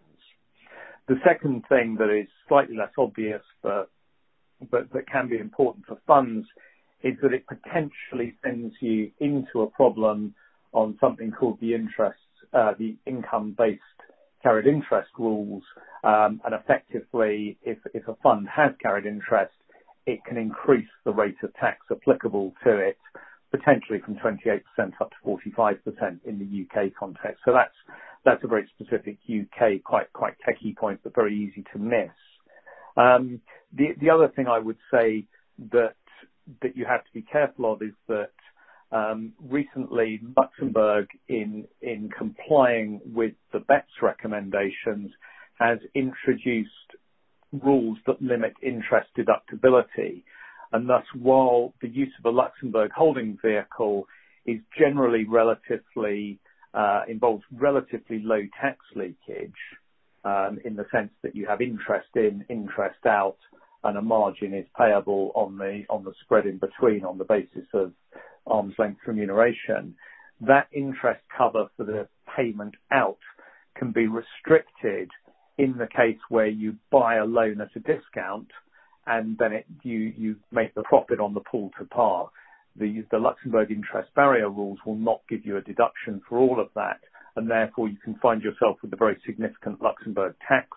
The 1.08 1.16
second 1.26 1.64
thing 1.68 1.96
that 1.98 2.08
is 2.08 2.28
slightly 2.48 2.76
less 2.76 2.92
obvious, 2.96 3.42
but 4.70 4.92
that 4.92 5.08
can 5.10 5.28
be 5.28 5.38
important 5.38 5.86
for 5.86 5.98
funds, 6.06 6.46
is 7.02 7.14
that 7.22 7.32
it 7.32 7.44
potentially 7.46 8.34
sends 8.44 8.74
you 8.80 9.10
into 9.20 9.62
a 9.62 9.68
problem 9.70 10.34
on 10.72 10.96
something 11.00 11.32
called 11.32 11.58
the 11.60 11.74
interest, 11.74 12.20
uh, 12.54 12.72
the 12.78 12.96
income-based 13.06 13.80
carried 14.42 14.66
interest 14.66 15.10
rules. 15.18 15.62
Um, 16.04 16.40
and 16.44 16.54
effectively, 16.54 17.58
if 17.62 17.78
if 17.94 18.08
a 18.08 18.16
fund 18.22 18.48
has 18.54 18.72
carried 18.82 19.06
interest, 19.06 19.54
it 20.06 20.20
can 20.26 20.36
increase 20.38 20.88
the 21.04 21.12
rate 21.12 21.36
of 21.42 21.54
tax 21.54 21.78
applicable 21.90 22.54
to 22.64 22.78
it, 22.78 22.98
potentially 23.50 24.00
from 24.04 24.16
28% 24.16 24.62
up 25.00 25.10
to 25.10 25.16
45% 25.26 26.20
in 26.24 26.38
the 26.38 26.44
U.K. 26.46 26.92
context. 26.98 27.42
So 27.44 27.52
that's 27.52 27.74
that's 28.24 28.44
a 28.44 28.48
very 28.48 28.68
specific 28.78 29.18
U.K., 29.26 29.80
quite 29.84 30.12
quite 30.12 30.34
techie 30.48 30.76
point, 30.76 31.00
but 31.04 31.14
very 31.14 31.36
easy 31.36 31.64
to 31.72 31.78
miss. 31.78 32.10
The 32.96 33.94
the 34.00 34.10
other 34.10 34.28
thing 34.28 34.46
I 34.48 34.58
would 34.58 34.78
say 34.92 35.26
that 35.72 35.94
that 36.62 36.76
you 36.76 36.84
have 36.84 37.04
to 37.04 37.12
be 37.12 37.22
careful 37.22 37.72
of 37.72 37.82
is 37.82 37.94
that 38.08 38.32
um 38.92 39.32
recently 39.48 40.20
Luxembourg, 40.36 41.08
in 41.28 41.66
in 41.80 42.10
complying 42.16 43.00
with 43.14 43.34
the 43.52 43.60
BEPS 43.60 44.02
recommendations, 44.02 45.12
has 45.58 45.78
introduced 45.94 46.70
rules 47.52 47.98
that 48.06 48.20
limit 48.22 48.54
interest 48.62 49.08
deductibility. 49.16 50.22
And 50.72 50.88
thus, 50.88 51.04
while 51.14 51.74
the 51.80 51.88
use 51.88 52.12
of 52.18 52.24
a 52.32 52.36
Luxembourg 52.36 52.92
holding 52.94 53.38
vehicle 53.44 54.06
is 54.46 54.60
generally 54.76 55.24
relatively 55.24 56.38
uh 56.74 57.02
involves 57.08 57.44
relatively 57.52 58.20
low 58.20 58.42
tax 58.60 58.78
leakage, 58.96 59.62
Um, 60.22 60.58
in 60.66 60.76
the 60.76 60.84
sense 60.92 61.12
that 61.22 61.34
you 61.34 61.46
have 61.46 61.62
interest 61.62 62.08
in, 62.14 62.44
interest 62.50 63.06
out, 63.06 63.38
and 63.84 63.96
a 63.96 64.02
margin 64.02 64.52
is 64.52 64.66
payable 64.76 65.32
on 65.34 65.56
the 65.56 65.84
on 65.88 66.04
the 66.04 66.12
spread 66.22 66.46
in 66.46 66.58
between 66.58 67.04
on 67.04 67.16
the 67.16 67.24
basis 67.24 67.66
of 67.72 67.92
arm's 68.46 68.74
length 68.78 69.00
remuneration. 69.06 69.94
That 70.42 70.68
interest 70.72 71.22
cover 71.36 71.70
for 71.76 71.84
the 71.84 72.08
payment 72.36 72.74
out 72.92 73.18
can 73.76 73.92
be 73.92 74.06
restricted 74.06 75.10
in 75.58 75.76
the 75.78 75.86
case 75.86 76.18
where 76.28 76.46
you 76.46 76.76
buy 76.90 77.16
a 77.16 77.24
loan 77.24 77.60
at 77.60 77.74
a 77.76 77.80
discount 77.80 78.48
and 79.06 79.36
then 79.38 79.62
you 79.82 80.12
you 80.16 80.36
make 80.52 80.74
the 80.74 80.82
profit 80.82 81.20
on 81.20 81.34
the 81.34 81.40
pull 81.40 81.70
to 81.78 81.84
par. 81.86 82.30
The 82.76 83.04
the 83.10 83.18
Luxembourg 83.18 83.70
interest 83.70 84.14
barrier 84.14 84.48
rules 84.48 84.78
will 84.86 84.96
not 84.96 85.20
give 85.28 85.44
you 85.44 85.56
a 85.56 85.62
deduction 85.62 86.20
for 86.28 86.38
all 86.38 86.60
of 86.60 86.68
that, 86.74 87.00
and 87.36 87.50
therefore 87.50 87.88
you 87.88 87.96
can 88.02 88.14
find 88.16 88.42
yourself 88.42 88.78
with 88.82 88.92
a 88.92 88.96
very 88.96 89.16
significant 89.26 89.80
Luxembourg 89.82 90.34
tax 90.46 90.68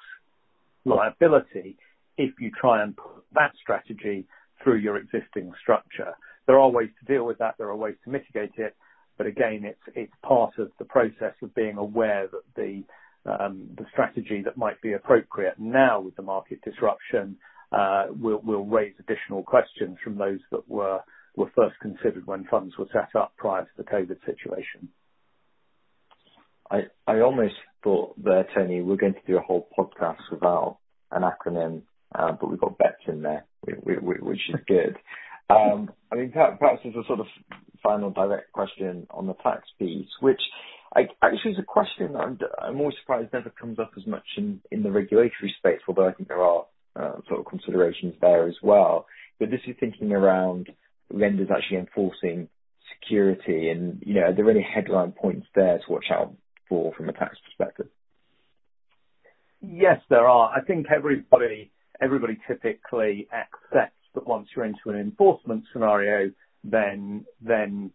liability 0.85 1.77
if 2.17 2.31
you 2.39 2.51
try 2.59 2.83
and 2.83 2.95
put 2.95 3.23
that 3.33 3.53
strategy 3.61 4.25
through 4.63 4.77
your 4.77 4.97
existing 4.97 5.51
structure. 5.61 6.13
There 6.47 6.59
are 6.59 6.69
ways 6.69 6.89
to 6.99 7.13
deal 7.13 7.25
with 7.25 7.39
that. 7.39 7.55
There 7.57 7.69
are 7.69 7.75
ways 7.75 7.95
to 8.03 8.09
mitigate 8.09 8.53
it. 8.57 8.75
But 9.17 9.27
again, 9.27 9.63
it's 9.63 9.95
it's 9.95 10.13
part 10.23 10.57
of 10.57 10.71
the 10.79 10.85
process 10.85 11.35
of 11.41 11.53
being 11.53 11.77
aware 11.77 12.27
that 12.27 12.43
the 12.55 12.83
the 13.25 13.85
strategy 13.91 14.41
that 14.43 14.57
might 14.57 14.81
be 14.81 14.93
appropriate 14.93 15.59
now 15.59 16.01
with 16.01 16.15
the 16.15 16.21
market 16.21 16.61
disruption 16.63 17.37
uh 17.71 18.05
will 18.09 18.41
will 18.43 18.65
raise 18.65 18.93
additional 18.99 19.43
questions 19.43 19.97
from 20.03 20.17
those 20.17 20.39
that 20.51 20.67
were 20.67 20.99
were 21.35 21.49
first 21.55 21.75
considered 21.79 22.27
when 22.27 22.43
funds 22.45 22.77
were 22.77 22.87
set 22.91 23.15
up 23.15 23.33
prior 23.37 23.63
to 23.63 23.71
the 23.77 23.83
COVID 23.83 24.17
situation. 24.25 24.89
I 26.69 26.83
I 27.07 27.19
almost 27.19 27.55
thought 27.83 28.15
there, 28.21 28.47
Tony, 28.55 28.81
we're 28.81 28.95
going 28.95 29.13
to 29.13 29.27
do 29.27 29.37
a 29.37 29.41
whole 29.41 29.67
podcast 29.77 30.21
without 30.31 30.77
an 31.11 31.23
acronym, 31.23 31.83
but 32.13 32.49
we've 32.49 32.59
got 32.59 32.77
BEPS 32.77 33.07
in 33.07 33.21
there, 33.21 33.45
which 33.61 34.39
is 34.49 34.59
good. 34.67 34.97
Um, 35.49 35.91
I 36.11 36.15
mean, 36.15 36.31
perhaps 36.31 36.81
as 36.85 36.95
a 36.95 37.05
sort 37.05 37.19
of 37.19 37.27
final 37.83 38.09
direct 38.09 38.53
question 38.53 39.05
on 39.11 39.27
the 39.27 39.33
tax 39.33 39.67
piece, 39.77 40.07
which 40.21 40.39
I, 40.95 41.01
actually 41.21 41.51
is 41.51 41.59
a 41.59 41.63
question 41.63 42.13
that 42.13 42.19
I'm 42.19 42.39
I'm 42.59 42.79
always 42.79 42.95
surprised 43.01 43.33
never 43.33 43.49
comes 43.49 43.77
up 43.77 43.91
as 43.97 44.07
much 44.07 44.23
in 44.37 44.61
the 44.71 44.89
regulatory 44.89 45.53
space, 45.59 45.81
although 45.87 46.07
I 46.07 46.13
think 46.13 46.29
there 46.29 46.41
are 46.41 46.65
sort 47.27 47.39
of 47.39 47.45
considerations 47.45 48.15
there 48.21 48.47
as 48.47 48.55
well. 48.63 49.05
But 49.39 49.51
this 49.51 49.59
is 49.67 49.75
thinking 49.79 50.11
around 50.11 50.69
lenders 51.11 51.49
actually 51.55 51.77
enforcing 51.77 52.47
security 53.01 53.69
and 53.69 54.01
you 54.05 54.13
know, 54.13 54.27
are 54.27 54.33
there 54.33 54.49
any 54.49 54.63
headline 54.63 55.11
points 55.11 55.47
there 55.55 55.77
to 55.77 55.91
watch 55.91 56.05
out 56.11 56.33
for 56.73 56.91
from 56.97 57.09
a 57.09 57.13
tax 57.13 57.37
perspective? 57.45 57.87
Yes, 59.61 59.99
there 60.09 60.27
are. 60.27 60.51
I 60.57 60.61
think 60.65 60.87
everybody 60.93 61.71
everybody 62.01 62.37
typically 62.47 63.27
accepts 63.31 64.03
that 64.15 64.27
once 64.27 64.47
you're 64.55 64.65
into 64.65 64.87
an 64.87 64.95
enforcement 64.95 65.65
scenario, 65.71 66.31
then 66.63 67.25
then 67.41 67.91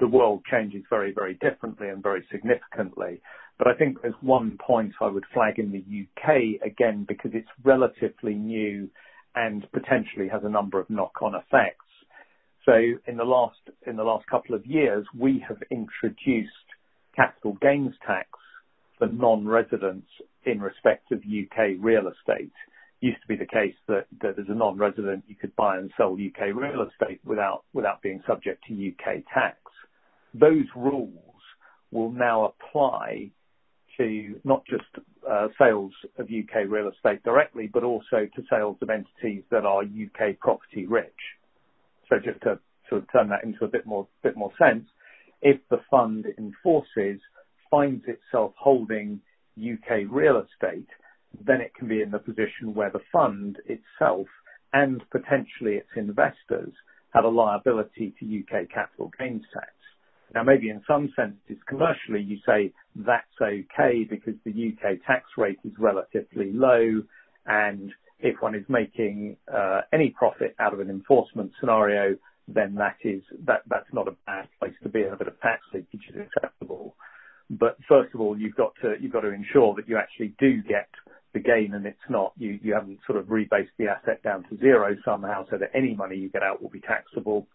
the 0.00 0.08
world 0.08 0.42
changes 0.50 0.82
very 0.88 1.12
very 1.12 1.34
differently 1.34 1.88
and 1.88 2.02
very 2.02 2.24
significantly. 2.32 3.20
But 3.58 3.68
I 3.68 3.74
think 3.74 4.00
there's 4.00 4.14
one 4.20 4.58
point 4.58 4.92
I 5.00 5.06
would 5.06 5.26
flag 5.32 5.60
in 5.60 5.70
the 5.70 5.84
U.K., 5.86 6.58
again, 6.64 7.04
because 7.06 7.30
it's 7.34 7.48
relatively 7.62 8.34
new 8.34 8.90
and 9.36 9.64
potentially 9.72 10.28
has 10.28 10.42
a 10.44 10.48
number 10.48 10.80
of 10.80 10.90
knock-on 10.90 11.34
effects. 11.36 11.86
So 12.64 12.72
in 13.06 13.16
the 13.16 13.24
last 13.24 14.26
couple 14.28 14.56
of 14.56 14.66
years, 14.66 15.06
we 15.16 15.44
have 15.46 15.58
introduced 15.70 16.63
capital 17.16 17.56
gains 17.60 17.94
tax 18.06 18.28
for 18.98 19.08
non-residents 19.08 20.08
in 20.46 20.60
respect 20.60 21.12
of 21.12 21.24
U.K. 21.24 21.76
real 21.80 22.08
estate. 22.08 22.52
used 23.00 23.20
to 23.22 23.28
be 23.28 23.36
the 23.36 23.46
case 23.46 23.74
that 23.88 24.06
as 24.24 24.46
a 24.48 24.54
non-resident, 24.54 25.24
you 25.28 25.34
could 25.36 25.54
buy 25.56 25.78
and 25.78 25.90
sell 25.96 26.18
U.K. 26.18 26.52
real 26.52 26.82
estate 26.88 27.20
without 27.24 27.64
without 27.72 28.02
being 28.02 28.22
subject 28.26 28.64
to 28.68 28.74
U.K. 28.74 29.24
tax. 29.32 29.58
Those 30.34 30.66
rules 30.76 31.12
will 31.92 32.10
now 32.12 32.52
apply 32.52 33.30
to 33.98 34.40
not 34.44 34.64
just 34.66 34.84
uh, 35.30 35.48
sales 35.58 35.92
of 36.18 36.30
U.K. 36.30 36.64
real 36.64 36.88
estate 36.90 37.22
directly, 37.24 37.70
but 37.72 37.84
also 37.84 38.26
to 38.34 38.42
sales 38.50 38.76
of 38.82 38.90
entities 38.90 39.44
that 39.50 39.64
are 39.64 39.82
U.K. 39.84 40.38
property 40.40 40.86
rich. 40.86 41.12
So 42.10 42.16
just 42.24 42.40
to 42.42 42.58
sort 42.88 43.02
of 43.02 43.12
turn 43.12 43.28
that 43.30 43.44
into 43.44 43.64
a 43.64 43.68
bit 43.68 43.86
more 43.86 44.06
bit 44.22 44.36
more 44.36 44.52
sense, 44.58 44.86
if 45.44 45.60
the 45.68 45.80
fund 45.90 46.26
enforces 46.38 47.20
finds 47.70 48.04
itself 48.08 48.54
holding 48.58 49.20
U.K. 49.56 50.06
real 50.10 50.42
estate, 50.42 50.88
then 51.46 51.60
it 51.60 51.74
can 51.74 51.86
be 51.86 52.00
in 52.00 52.10
the 52.10 52.18
position 52.18 52.74
where 52.74 52.90
the 52.90 53.02
fund 53.12 53.58
itself, 53.66 54.26
and 54.72 55.02
potentially 55.10 55.74
its 55.74 55.90
investors, 55.94 56.72
have 57.12 57.24
a 57.24 57.28
liability 57.28 58.14
to 58.18 58.24
U.K. 58.24 58.66
capital 58.72 59.10
gains 59.18 59.44
tax. 59.52 59.70
Now, 60.34 60.42
maybe 60.42 60.70
in 60.70 60.82
some 60.88 61.12
senses, 61.14 61.62
commercially, 61.68 62.22
you 62.22 62.38
say 62.46 62.72
that's 62.96 63.26
okay 63.40 64.04
because 64.08 64.34
the 64.44 64.50
U.K. 64.50 64.98
tax 65.06 65.26
rate 65.36 65.58
is 65.64 65.72
relatively 65.78 66.52
low, 66.52 67.02
and 67.46 67.92
if 68.18 68.40
one 68.40 68.54
is 68.54 68.64
making 68.68 69.36
uh, 69.52 69.82
any 69.92 70.10
profit 70.10 70.56
out 70.58 70.72
of 70.72 70.80
an 70.80 70.88
enforcement 70.88 71.52
scenario, 71.60 72.16
then 72.46 72.74
that's 72.74 72.98
that 73.46 73.62
that's 73.68 73.92
not 73.92 74.08
a 74.08 74.16
bad 74.26 74.48
place 74.58 74.74
to 74.82 74.88
be, 74.88 75.02
and 75.02 75.12
a 75.12 75.16
bit 75.16 75.28
of 75.28 75.40
tax 75.40 75.62
leakage 75.72 76.08
is 76.14 76.26
acceptable. 76.26 76.94
First 77.88 78.14
of 78.14 78.20
all, 78.20 78.38
you've 78.38 78.56
got 78.56 78.72
to 78.82 78.94
you've 79.00 79.12
got 79.12 79.20
to 79.20 79.30
ensure 79.30 79.74
that 79.76 79.88
you 79.88 79.96
actually 79.96 80.34
do 80.38 80.62
get 80.62 80.88
the 81.32 81.40
gain, 81.40 81.74
and 81.74 81.86
it's 81.86 81.98
not 82.08 82.32
you 82.36 82.74
haven't 82.74 83.00
sort 83.06 83.18
of 83.18 83.26
rebased 83.26 83.74
the 83.78 83.88
asset 83.88 84.22
down 84.22 84.44
to 84.48 84.56
zero 84.58 84.96
somehow 85.04 85.44
so 85.50 85.58
that 85.58 85.70
any 85.74 85.94
money 85.94 86.16
you 86.16 86.28
get 86.28 86.42
out 86.42 86.62
will 86.62 86.70
be 86.70 86.80
taxable. 86.80 87.46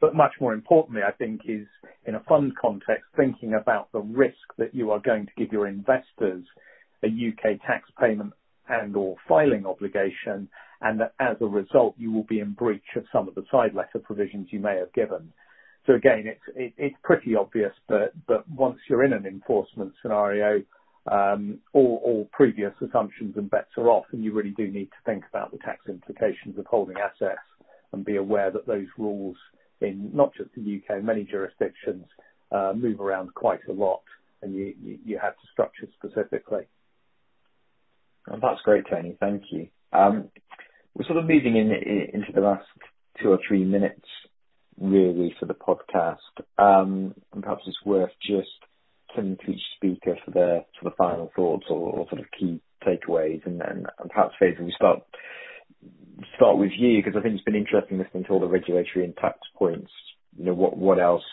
But 0.00 0.16
much 0.16 0.32
more 0.40 0.52
importantly, 0.52 1.02
I 1.06 1.12
think, 1.12 1.42
is 1.46 1.66
in 2.04 2.16
a 2.16 2.20
fund 2.28 2.52
context, 2.60 3.04
thinking 3.16 3.54
about 3.54 3.92
the 3.92 4.00
risk 4.00 4.34
that 4.58 4.74
you 4.74 4.90
are 4.90 4.98
going 4.98 5.26
to 5.26 5.32
give 5.36 5.52
your 5.52 5.68
investors 5.68 6.44
a 7.04 7.08
U.K. 7.08 7.60
tax 7.64 7.88
payment 8.00 8.32
and/or 8.68 9.16
filing 9.28 9.64
obligation, 9.66 10.48
and 10.82 11.00
that 11.00 11.14
as 11.20 11.36
a 11.40 11.46
result, 11.46 11.94
you 11.96 12.12
will 12.12 12.24
be 12.24 12.40
in 12.40 12.52
breach 12.52 12.82
of 12.96 13.04
some 13.12 13.28
of 13.28 13.34
the 13.34 13.44
side 13.50 13.74
letter 13.74 13.98
provisions 14.02 14.48
you 14.50 14.60
may 14.60 14.76
have 14.76 14.92
given. 14.92 15.32
So 15.86 15.94
again, 15.94 16.24
it's 16.56 16.96
pretty 17.02 17.34
obvious, 17.34 17.72
but 17.88 18.14
once 18.48 18.78
you're 18.88 19.04
in 19.04 19.12
an 19.12 19.26
enforcement 19.26 19.92
scenario, 20.00 20.62
um, 21.10 21.58
all 21.72 22.28
previous 22.32 22.72
assumptions 22.80 23.36
and 23.36 23.50
bets 23.50 23.70
are 23.76 23.88
off, 23.90 24.04
and 24.12 24.22
you 24.22 24.32
really 24.32 24.54
do 24.56 24.68
need 24.68 24.86
to 24.86 25.02
think 25.04 25.24
about 25.28 25.50
the 25.50 25.58
tax 25.58 25.80
implications 25.88 26.56
of 26.58 26.66
holding 26.66 26.96
assets 26.98 27.40
and 27.92 28.04
be 28.04 28.16
aware 28.16 28.50
that 28.52 28.66
those 28.66 28.86
rules 28.96 29.36
in 29.80 30.10
not 30.14 30.32
just 30.34 30.50
the 30.54 30.62
U.K., 30.62 31.00
many 31.02 31.24
jurisdictions, 31.24 32.06
uh, 32.52 32.72
move 32.76 33.00
around 33.00 33.34
quite 33.34 33.60
a 33.68 33.72
lot, 33.72 34.02
and 34.42 34.54
you 34.54 35.18
have 35.20 35.34
to 35.34 35.46
structure 35.52 35.88
specifically. 35.98 36.62
That's 38.28 38.60
great, 38.64 38.84
Tony. 38.88 39.16
Thank 39.18 39.42
you. 39.50 39.68
Um, 39.92 40.28
We're 40.94 41.06
sort 41.06 41.18
of 41.18 41.24
moving 41.24 41.56
in 41.56 41.70
into 42.12 42.32
the 42.34 42.40
last 42.40 42.66
two 43.22 43.30
or 43.30 43.38
three 43.46 43.64
minutes, 43.64 44.06
really, 44.78 45.34
for 45.38 45.46
the 45.46 45.54
podcast. 45.54 46.16
Um, 46.58 47.14
and 47.32 47.42
perhaps 47.42 47.62
it's 47.66 47.84
worth 47.84 48.10
just 48.20 48.48
turning 49.14 49.36
to 49.38 49.52
each 49.52 49.62
speaker 49.76 50.16
for 50.24 50.30
their 50.30 50.64
for 50.78 50.90
the 50.90 50.96
final 50.96 51.30
thoughts 51.34 51.66
or 51.70 51.92
or 51.92 52.06
sort 52.08 52.20
of 52.20 52.26
key 52.38 52.60
takeaways. 52.86 53.44
And 53.46 53.62
and 53.62 53.86
perhaps, 54.10 54.34
Faizal, 54.40 54.64
we 54.64 54.74
start 54.76 55.00
start 56.36 56.58
with 56.58 56.72
you, 56.76 57.02
because 57.02 57.18
I 57.18 57.22
think 57.22 57.34
it's 57.34 57.44
been 57.44 57.54
interesting 57.54 57.98
listening 57.98 58.24
to 58.24 58.30
all 58.30 58.40
the 58.40 58.46
regulatory 58.46 59.04
and 59.04 59.16
tax 59.16 59.38
points. 59.56 59.90
You 60.38 60.46
know 60.46 60.54
what 60.54 60.76
what 60.76 60.98
else 60.98 61.24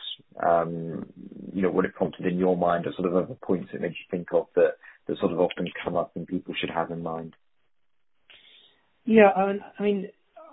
um, 0.45 1.05
you 1.53 1.61
know 1.61 1.71
what 1.71 1.85
have 1.85 1.93
prompted 1.93 2.25
in 2.25 2.37
your 2.37 2.57
mind 2.57 2.85
or 2.85 2.93
sort 2.93 3.07
of 3.07 3.15
other 3.15 3.35
points 3.41 3.69
that 3.71 3.81
made 3.81 3.91
you 3.91 4.07
think 4.11 4.27
of 4.33 4.47
that 4.55 4.73
that 5.07 5.17
sort 5.19 5.31
of 5.31 5.39
often 5.39 5.67
come 5.83 5.95
up 5.95 6.11
and 6.15 6.27
people 6.27 6.53
should 6.59 6.69
have 6.69 6.91
in 6.91 7.01
mind? 7.03 7.35
Yeah. 9.09 9.29
I 9.35 9.81
mean, 9.81 10.07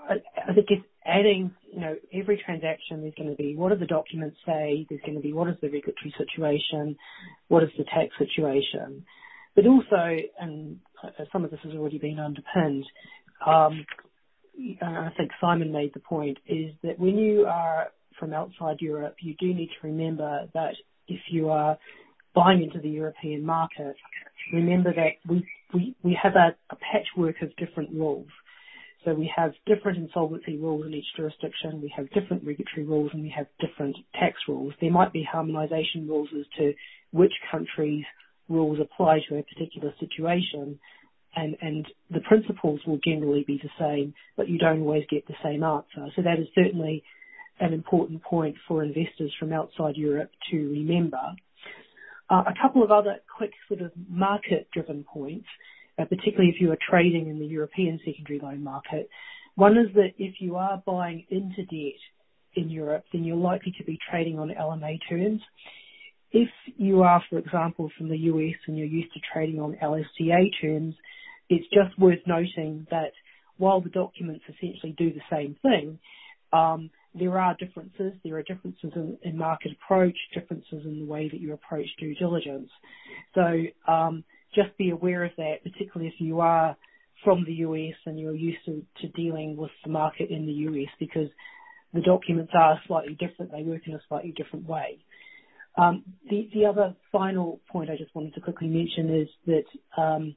I 0.09 0.55
think 0.55 0.69
it's 0.71 0.85
adding 1.05 1.53
you 1.73 1.81
know, 1.81 1.95
every 2.13 2.43
transaction, 2.43 3.03
there's 3.03 3.15
going 3.17 3.29
to 3.29 3.37
be 3.37 3.55
what 3.55 3.69
do 3.69 3.77
the 3.77 3.87
documents 3.87 4.39
say? 4.47 4.87
There's 4.89 5.03
going 5.03 5.17
to 5.17 5.21
be 5.21 5.35
what 5.35 5.49
is 5.49 5.57
the 5.61 5.69
regulatory 5.69 6.15
situation? 6.17 6.97
What 7.49 7.63
is 7.63 7.69
the 7.77 7.85
tax 7.85 8.15
situation? 8.19 9.05
But 9.55 9.67
also, 9.67 10.17
and 10.41 10.79
uh, 11.05 11.25
some 11.33 11.45
of 11.45 11.51
this 11.51 11.61
has 11.65 11.75
already 11.75 11.99
been 11.99 12.19
underpinned, 12.19 12.85
um, 13.47 13.85
I 14.81 15.11
think 15.19 15.33
Simon 15.39 15.71
made 15.71 15.93
the 15.93 16.01
point, 16.01 16.39
is 16.47 16.73
that 16.83 16.99
when 16.99 17.19
you 17.19 17.45
are 17.45 17.89
from 18.19 18.33
outside 18.33 18.79
Europe, 18.81 19.17
you 19.21 19.35
do 19.39 19.53
need 19.53 19.69
to 19.81 19.87
remember 19.87 20.49
that 20.55 20.75
if 21.09 21.21
you 21.31 21.51
are 21.51 21.77
buying 22.35 22.63
into 22.63 22.81
the 22.81 22.89
European 22.89 23.45
market, 23.45 23.97
remember 24.53 24.95
that 24.95 25.37
we 25.75 26.19
have 26.23 26.37
a 26.37 26.77
patchwork 26.77 27.43
of 27.43 27.55
different 27.57 27.91
rules. 27.93 28.29
So 29.05 29.15
we 29.15 29.31
have 29.37 29.53
different 29.67 29.99
insolvency 29.99 30.57
rules 30.57 30.87
in 30.87 30.95
each 30.95 31.07
jurisdiction. 31.17 31.81
We 31.81 31.93
have 31.97 32.11
different 32.11 32.45
regulatory 32.45 32.85
rules, 32.85 33.11
and 33.13 33.23
we 33.23 33.33
have 33.37 33.47
different 33.61 33.97
tax 34.15 34.35
rules. 34.49 34.75
There 34.81 34.91
might 34.91 35.13
be 35.13 35.23
harmonization 35.23 36.09
rules 36.09 36.29
as 36.37 36.47
to 36.59 36.75
which 37.13 37.33
country's 37.51 38.05
rules 38.49 38.79
apply 38.81 39.21
to 39.29 39.39
a 39.39 39.43
particular 39.43 39.95
situation, 40.01 40.79
and 41.37 41.87
the 42.11 42.21
principles 42.21 42.81
will 42.87 42.99
generally 43.07 43.45
be 43.47 43.61
the 43.63 43.71
same, 43.79 44.15
but 44.37 44.49
you 44.49 44.59
don't 44.59 44.81
always 44.81 45.05
get 45.11 45.27
the 45.27 45.35
same 45.45 45.63
answer. 45.63 46.11
So 46.17 46.23
that 46.23 46.39
is 46.39 46.47
certainly 46.55 47.05
an 47.61 47.73
important 47.73 48.23
point 48.23 48.57
for 48.67 48.83
investors 48.83 49.35
from 49.39 49.53
outside 49.53 49.97
Europe 49.97 50.31
to 50.51 50.57
remember. 50.57 51.21
Uh, 52.29 52.43
a 52.47 52.55
couple 52.61 52.83
of 52.83 52.91
other 52.91 53.17
quick 53.37 53.53
sort 53.69 53.83
of 53.83 53.93
market-driven 54.09 55.05
points, 55.05 55.47
Uh, 55.99 56.05
particularly 56.05 56.51
if 56.55 56.61
you 56.61 56.71
are 56.73 56.79
trading 56.91 57.29
in 57.29 57.39
the 57.39 57.47
European 57.47 57.99
secondary 58.05 58.39
loan 58.39 58.63
market. 58.63 59.09
One 59.55 59.79
is 59.79 59.89
that 59.95 60.11
if 60.19 60.37
you 60.41 60.57
are 60.57 60.83
buying 60.85 61.25
into 61.31 61.65
debt 61.65 61.99
in 62.55 62.69
Europe, 62.71 63.05
then 63.13 63.25
you're 63.25 63.37
likely 63.37 63.75
to 63.79 63.85
be 63.85 63.99
trading 64.11 64.39
on 64.39 64.51
LMA 64.51 64.99
terms. 65.09 65.41
If 66.33 66.51
you 66.77 67.03
are, 67.03 67.23
for 67.31 67.39
example, 67.39 67.91
from 67.97 68.11
the 68.11 68.19
U.S. 68.19 68.57
and 68.67 68.77
you're 68.77 68.87
used 68.87 69.15
to 69.15 69.21
trading 69.33 69.61
on 69.61 69.79
LSTA 69.83 70.51
terms, 70.61 70.95
it's 71.49 71.67
just 71.73 71.99
worth 71.99 72.21
noting 72.27 72.87
that 72.91 73.13
while 73.57 73.81
the 73.81 73.91
documents 73.91 74.45
essentially 74.49 74.95
do 74.99 75.13
the 75.15 75.23
same 75.31 75.57
thing, 75.63 75.99
um, 76.53 76.91
there 77.15 77.39
are 77.39 77.57
differences. 77.57 78.13
There 78.25 78.37
are 78.37 78.43
differences 78.43 78.93
in 79.23 79.39
market 79.39 79.73
approach, 79.73 80.17
differences 80.35 80.85
in 80.85 81.01
the 81.01 81.07
way 81.07 81.29
that 81.31 81.41
you 81.41 81.55
approach 81.55 81.87
due 81.99 82.15
diligence. 82.17 82.71
Um, 83.89 84.25
Just 84.57 84.77
be 84.79 84.91
aware 84.91 85.25
of 85.25 85.33
that, 85.37 85.63
particularly 85.63 86.13
if 86.13 86.21
you 86.21 86.41
are 86.41 86.77
from 87.23 87.45
the 87.45 87.53
U.S. 87.53 87.95
and 88.07 88.19
you're 88.19 88.35
used 88.35 88.65
to 88.67 89.09
dealing 89.15 89.57
with 89.57 89.71
the 89.85 89.91
market 89.91 90.31
in 90.31 90.47
the 90.47 90.53
U.S., 90.53 90.89
because 90.99 91.29
the 91.93 92.01
documents 92.01 92.53
are 92.55 92.81
slightly 92.87 93.15
different. 93.15 93.53
They 93.53 93.63
work 93.63 93.83
in 93.87 93.95
a 93.95 94.01
slightly 94.09 94.33
different 94.37 94.69
way. 94.69 94.99
Um, 95.79 96.05
the 96.29 96.49
the 96.55 96.67
other 96.67 96.95
final 97.13 97.61
point 97.71 97.91
I 97.91 97.97
just 97.97 98.15
wanted 98.15 98.35
to 98.35 98.41
quickly 98.41 98.69
mention 98.69 99.15
is 99.15 99.29
that, 99.47 100.03
um, 100.03 100.35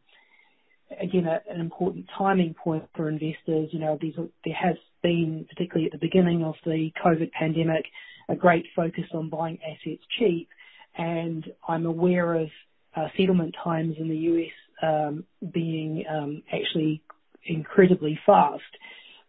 again, 1.02 1.28
an 1.28 1.62
important 1.62 2.06
timing 2.18 2.56
point 2.62 2.84
for 2.96 3.08
investors. 3.08 3.70
You 3.72 3.80
know, 3.80 3.98
these, 4.02 4.16
there 4.18 4.54
has 4.54 4.76
been, 5.02 5.46
particularly 5.50 5.86
at 5.86 5.94
the 5.94 6.06
beginning 6.06 6.44
of 6.44 6.56
the 6.66 6.92
COVID 7.04 7.32
pandemic, 7.32 7.86
a 8.28 8.36
great 8.36 8.66
focus 8.76 9.06
on 9.14 9.30
buying 9.30 9.60
assets 9.64 10.04
cheap, 10.18 10.50
and 10.98 11.46
I'm 11.68 11.86
aware 11.86 12.34
of 12.34 12.50
Uh, 12.96 13.08
settlement 13.18 13.56
times 13.64 13.96
in 14.00 14.10
the 14.10 14.16
U.S. 14.16 14.52
Um, 14.82 15.24
being 15.54 16.04
um, 16.10 16.42
actually 16.52 17.02
incredibly 17.46 18.20
fast. 18.26 18.64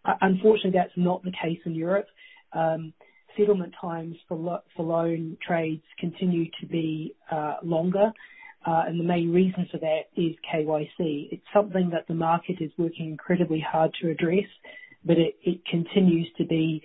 Uh, 0.04 0.14
unfortunately, 0.22 0.72
that's 0.72 0.96
not 0.96 1.22
the 1.22 1.32
case 1.32 1.58
in 1.66 1.74
Europe. 1.74 2.06
Um, 2.52 2.92
settlement 3.36 3.74
times 3.80 4.16
for 4.28 4.62
for 4.76 4.84
loan 4.84 5.36
trades 5.46 5.82
continue 5.98 6.46
to 6.60 6.66
be 6.66 7.14
uh, 7.30 7.56
longer. 7.62 8.12
And 8.64 8.98
the 9.00 9.04
main 9.04 9.32
reason 9.32 9.66
for 9.70 9.78
that 9.78 10.02
is 10.16 10.34
KYC. 10.52 11.28
It's 11.32 11.42
something 11.52 11.90
that 11.90 12.06
the 12.08 12.14
market 12.14 12.56
is 12.60 12.70
working 12.78 13.10
incredibly 13.10 13.60
hard 13.60 13.92
to 14.00 14.10
address, 14.10 14.48
but 15.04 15.16
it 15.18 15.64
continues 15.66 16.28
to 16.38 16.44
be 16.44 16.82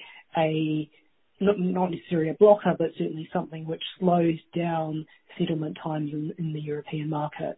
not 1.40 1.92
necessarily 1.92 2.30
a 2.30 2.34
blocker, 2.34 2.76
but 2.78 2.92
certainly 2.98 3.30
something 3.34 3.66
which 3.66 3.84
slows 4.00 4.40
down 4.56 5.06
settlement 5.38 5.78
times 5.84 6.12
in 6.38 6.54
the 6.54 6.62
European 6.62 7.10
market. 7.10 7.58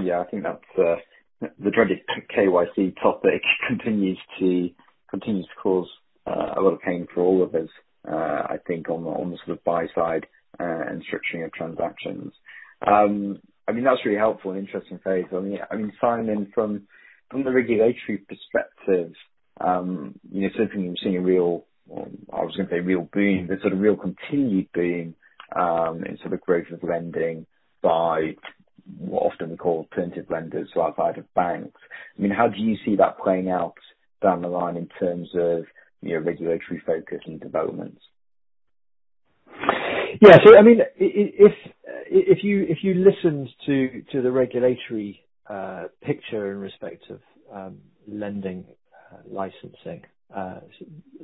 Yeah, 0.00 0.20
I 0.20 0.24
think 0.24 0.42
that's 0.42 0.78
uh, 0.78 1.46
the 1.58 1.70
dreaded 1.70 2.00
KYC 2.36 2.94
topic 3.00 3.42
continues 3.68 4.18
to 4.38 4.70
continues 5.10 5.46
to 5.46 5.62
cause 5.62 5.88
uh, 6.26 6.54
a 6.56 6.60
lot 6.60 6.72
of 6.72 6.80
pain 6.80 7.06
for 7.12 7.20
all 7.22 7.42
of 7.42 7.54
us, 7.54 7.68
uh, 8.10 8.14
I 8.48 8.56
think, 8.66 8.88
on 8.88 9.04
the 9.04 9.10
on 9.10 9.30
the 9.30 9.36
sort 9.44 9.58
of 9.58 9.64
buy 9.64 9.86
side 9.94 10.26
and 10.58 11.02
structuring 11.02 11.44
of 11.44 11.52
transactions. 11.52 12.32
Um, 12.86 13.40
I 13.68 13.72
mean, 13.72 13.84
that's 13.84 14.04
really 14.04 14.18
helpful 14.18 14.52
and 14.52 14.60
interesting 14.60 14.98
phase. 15.04 15.24
I 15.32 15.40
mean, 15.40 15.92
Simon, 16.00 16.50
from 16.54 16.88
from 17.30 17.44
the 17.44 17.52
regulatory 17.52 18.18
perspective, 18.18 19.12
Um, 19.62 20.18
you 20.30 20.42
know, 20.42 20.48
certainly 20.56 20.88
we're 20.88 20.94
seeing 21.02 21.16
a 21.16 21.20
real, 21.20 21.64
I 21.90 22.42
was 22.42 22.56
gonna 22.56 22.68
say 22.70 22.80
real 22.80 23.08
boom, 23.12 23.46
but 23.48 23.60
sort 23.60 23.72
of 23.72 23.80
real 23.80 23.96
continued 23.96 24.68
boom 24.72 25.14
um, 25.54 26.04
in 26.04 26.18
sort 26.18 26.32
of 26.32 26.40
growth 26.40 26.70
of 26.72 26.82
lending 26.82 27.46
by 27.82 28.36
what 28.98 29.32
often 29.32 29.50
we 29.50 29.56
call 29.56 29.86
alternative 29.90 30.26
lenders 30.30 30.70
outside 30.76 31.18
of 31.18 31.32
banks. 31.34 31.80
I 32.18 32.22
mean, 32.22 32.32
how 32.32 32.48
do 32.48 32.60
you 32.60 32.76
see 32.84 32.96
that 32.96 33.18
playing 33.18 33.48
out 33.50 33.74
down 34.22 34.42
the 34.42 34.48
line 34.48 34.76
in 34.76 34.88
terms 34.98 35.28
of, 35.34 35.64
you 36.00 36.14
know, 36.14 36.20
regulatory 36.20 36.82
focus 36.84 37.20
and 37.26 37.40
developments? 37.40 38.00
Yeah. 40.20 40.38
So 40.44 40.56
I 40.58 40.62
mean, 40.62 40.80
if 40.96 41.52
uh 41.88 42.38
you 42.42 42.66
if 42.68 42.78
you 42.82 42.94
listened 42.94 43.48
to 43.66 44.22
the 44.22 44.30
regulatory 44.30 45.24
uh, 45.48 45.84
picture 46.02 46.52
in 46.52 46.58
respect 46.58 47.04
of 47.10 47.20
um, 47.52 47.78
lending 48.06 48.64
licensing 49.30 50.02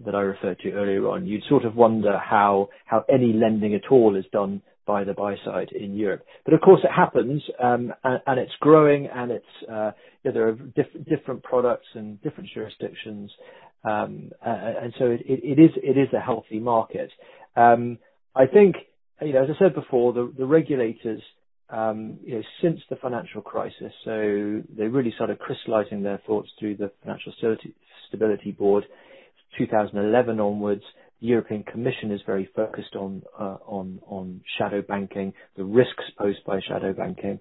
that 0.05 0.15
I 0.15 0.21
referred 0.21 0.59
to 0.61 0.73
earlier 0.73 1.09
on, 1.09 1.27
you'd 1.27 1.45
sort 1.49 1.65
of 1.65 1.75
wonder 1.77 2.19
how 2.19 2.69
how 2.87 3.05
any 3.09 3.33
lending 3.33 3.75
at 3.75 3.91
all 3.91 4.17
is 4.17 4.25
done 4.33 4.63
by 4.87 5.05
the 5.05 5.13
buy 5.15 5.37
side 5.45 5.71
in 5.73 5.95
Europe. 5.95 6.25
But 6.45 6.55
of 6.55 6.61
course 6.63 6.81
it 6.85 6.91
happens, 6.93 7.43
um 7.63 7.93
and 8.05 8.39
it's 8.41 8.53
growing 8.61 9.07
and 9.07 9.31
it's, 9.31 9.55
you 9.63 9.67
know, 9.69 10.33
there 10.33 10.49
are 10.49 10.57
different 11.09 11.43
products 11.43 11.87
in 11.95 12.17
different 12.23 12.51
jurisdictions. 12.55 13.31
Um 13.85 14.31
uh 14.45 14.73
and 14.83 14.95
so 14.99 15.05
it 15.11 15.97
is 15.99 16.13
a 16.15 16.21
healthy 16.21 16.61
market. 16.61 17.11
Um 17.57 17.99
I 18.35 18.47
think, 18.47 18.77
you 19.23 19.33
know, 19.33 19.43
as 19.45 19.51
I 19.55 19.59
said 19.59 19.75
before, 19.75 20.13
the 20.13 20.47
regulators, 20.47 21.23
since 21.71 22.81
the 22.91 22.97
financial 23.01 23.43
crisis, 23.43 23.93
so 24.05 24.63
they 24.77 24.85
really 24.85 25.13
started 25.15 25.39
crystallizing 25.39 26.03
their 26.03 26.21
thoughts 26.27 26.49
through 26.59 26.77
the 26.77 26.91
Financial 27.03 27.33
Stability 28.09 28.53
Board, 28.53 28.85
2011 29.59 30.41
onwards. 30.41 30.83
The 31.21 31.27
European 31.27 31.65
Commission 31.65 32.13
is 32.13 32.21
very 32.27 32.49
focused 32.55 32.95
on 32.95 33.23
on 33.37 34.41
shadow 34.59 34.83
banking, 34.83 35.33
the 35.57 35.65
risks 35.65 36.05
posed 36.17 36.45
by 36.47 36.61
shadow 36.67 36.93
banking. 36.93 37.41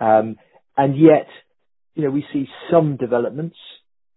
Um 0.00 0.36
and 0.76 0.96
yet, 0.98 1.26
you 1.94 2.04
know, 2.04 2.10
we 2.10 2.24
see 2.32 2.46
some 2.70 2.96
developments 2.96 3.56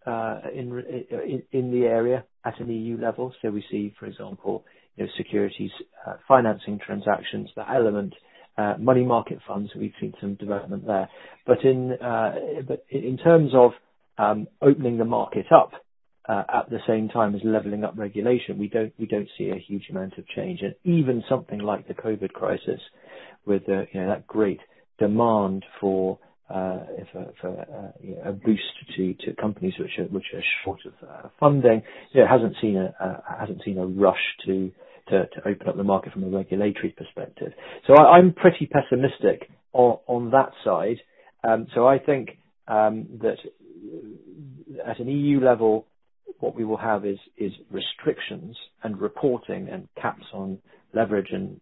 uh 0.06 0.40
in 0.54 1.72
the 1.72 1.84
area 1.86 2.24
at 2.46 2.60
an 2.62 2.70
EU 2.70 2.98
level. 2.98 3.34
So 3.42 3.50
we 3.52 3.64
see, 3.70 3.94
for 4.00 4.06
example, 4.06 4.64
securities 5.18 5.72
financing 6.28 6.80
transactions, 6.86 7.50
the 7.56 7.70
element 7.70 8.14
Uh, 8.62 8.78
money 8.78 9.04
market 9.04 9.40
funds, 9.48 9.72
we've 9.76 9.94
seen 10.00 10.14
some 10.22 10.36
development 10.36 10.86
there. 10.86 11.10
But 11.48 11.64
in 11.64 11.94
uh, 11.94 12.36
terms 13.24 13.52
of 13.56 13.72
um, 14.18 14.48
opening 14.62 14.98
the 14.98 15.06
market 15.06 15.48
up 15.52 15.72
uh, 16.30 16.44
at 16.54 16.70
the 16.70 16.80
same 16.88 17.10
time 17.10 17.34
as 17.34 17.42
leveling 17.44 17.84
up 17.84 17.94
regulation, 17.98 18.60
we 18.60 18.68
don't 18.68 19.30
see 19.38 19.50
a 19.50 19.58
huge 19.68 19.88
amount 19.90 20.18
of 20.20 20.28
change. 20.28 20.60
And 20.62 20.76
even 20.84 21.24
something 21.28 21.60
like 21.60 21.88
the 21.88 21.96
COVID 21.96 22.34
crisis 22.34 22.80
with 23.46 23.66
that 23.66 24.28
great 24.28 24.60
demand 25.00 25.66
for 25.80 26.20
a 26.50 28.34
boost 28.46 28.64
to 28.98 29.34
companies 29.40 29.74
which 29.80 30.26
are 30.36 30.44
short 30.64 30.82
of 30.86 31.32
funding, 31.40 31.82
hasn't 32.14 32.56
seen 32.62 32.78
a 32.78 33.86
rush 33.86 34.26
to 34.46 34.72
open 35.46 35.68
up 35.68 35.78
the 35.78 35.84
market 35.84 36.14
from 36.14 36.24
a 36.24 36.30
regulatory 36.30 36.94
perspective. 36.98 37.52
So 37.88 37.96
I'm 37.96 38.34
pretty 38.34 38.68
pessimistic 38.68 39.50
on 39.74 40.32
that 40.32 40.52
side. 40.64 40.98
Um, 41.44 41.68
so 41.74 41.88
I 41.88 41.98
think 41.98 42.38
um, 42.68 43.08
that 43.22 43.38
at 44.86 45.00
an 45.00 45.08
EU 45.08 45.40
level, 45.40 45.86
what 46.40 46.56
we 46.56 46.66
will 46.66 46.78
have 46.78 47.06
is 47.06 47.20
restrictions 47.70 48.56
and 48.84 49.00
reporting 49.00 49.70
and 49.70 49.88
caps 50.02 50.26
on 50.34 50.60
leverage 50.94 51.30
and, 51.32 51.60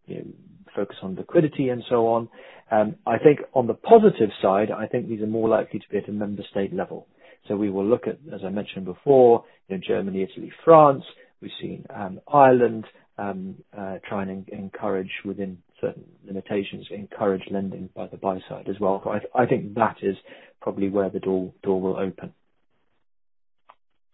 focus 0.76 0.98
on 1.02 1.16
liquidity 1.16 1.70
and 1.70 1.84
so 1.90 2.08
on. 2.08 2.30
Um, 2.72 2.96
I 3.08 3.18
think 3.18 3.40
on 3.54 3.66
the 3.66 3.74
positive 3.74 4.30
side, 4.42 4.70
I 4.72 4.86
think 4.86 5.08
these 5.08 5.22
are 5.22 5.28
more 5.28 5.50
likely 5.50 5.80
to 5.80 5.86
be 5.90 5.98
at 5.98 6.08
a 6.08 6.12
member 6.12 6.44
state 6.52 6.74
level. 6.74 7.08
So 7.48 7.56
we 7.56 7.72
will 7.72 7.86
look 7.86 8.08
at, 8.08 8.20
as 8.34 8.42
I 8.46 8.50
mentioned 8.50 8.86
before, 8.86 9.44
Germany, 9.88 10.24
Italy, 10.24 10.52
France. 10.64 11.04
We've 11.42 11.52
seen 11.60 11.86
Ireland 12.32 12.86
Um, 13.20 13.56
uh, 13.78 13.98
try 14.08 14.24
and 14.24 14.48
encourage 14.50 15.12
within 15.26 15.58
certain 15.82 16.06
limitations 16.26 16.88
encourage 16.90 17.44
lending 17.52 17.90
by 17.94 18.08
the 18.08 18.18
buy 18.18 18.40
side 18.48 18.70
as 18.70 18.80
well. 18.80 19.04
I 19.36 19.46
think 19.46 19.74
that 19.76 19.98
is 20.02 20.16
probably 20.62 20.90
where 20.90 21.10
the 21.10 21.20
door 21.20 21.54
door 21.64 21.82
will 21.82 21.98
open. 21.98 22.34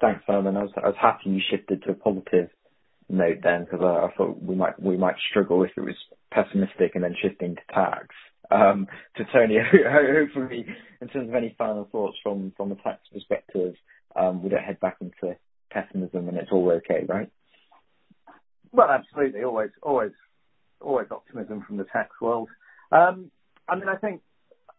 Thanks, 0.01 0.23
Simon. 0.27 0.57
I 0.57 0.63
was 0.63 0.95
happy 0.99 1.29
you 1.29 1.41
shifted 1.49 1.83
to 1.83 1.91
a 1.91 1.93
positive 1.93 2.49
note 3.09 3.37
then, 3.43 3.65
because 3.65 3.81
I 3.81 4.15
thought 4.17 4.41
we 4.41 4.55
might 4.55 4.81
we 4.81 4.97
might 4.97 5.15
struggle 5.29 5.63
if 5.63 5.71
it 5.77 5.81
was 5.81 5.95
pessimistic 6.31 6.95
and 6.95 7.03
then 7.03 7.15
shifting 7.21 7.55
to 7.55 7.73
tax. 7.73 8.07
Um, 8.51 8.87
to 9.17 9.23
Tony, 9.33 9.57
hopefully 9.89 10.65
in 11.01 11.07
terms 11.07 11.29
of 11.29 11.35
any 11.35 11.55
final 11.57 11.87
thoughts 11.91 12.17
from 12.21 12.53
from 12.57 12.71
a 12.71 12.75
tax 12.75 12.99
perspective, 13.11 13.75
um, 14.15 14.43
we 14.43 14.49
don't 14.49 14.63
head 14.63 14.79
back 14.79 14.97
into 15.01 15.35
pessimism 15.71 16.27
and 16.29 16.37
it's 16.37 16.51
all 16.51 16.71
okay, 16.71 17.05
right? 17.07 17.29
Well, 18.76 18.89
absolutely. 18.89 19.43
Always 19.43 19.69
always, 19.82 20.11
always 20.82 21.07
optimism 21.09 21.63
from 21.65 21.78
the 21.78 21.86
tax 21.86 22.09
world. 22.21 22.49
Um, 22.91 23.32
I 23.69 23.76
mean, 23.76 23.88
I 23.88 23.95
think 23.95 24.21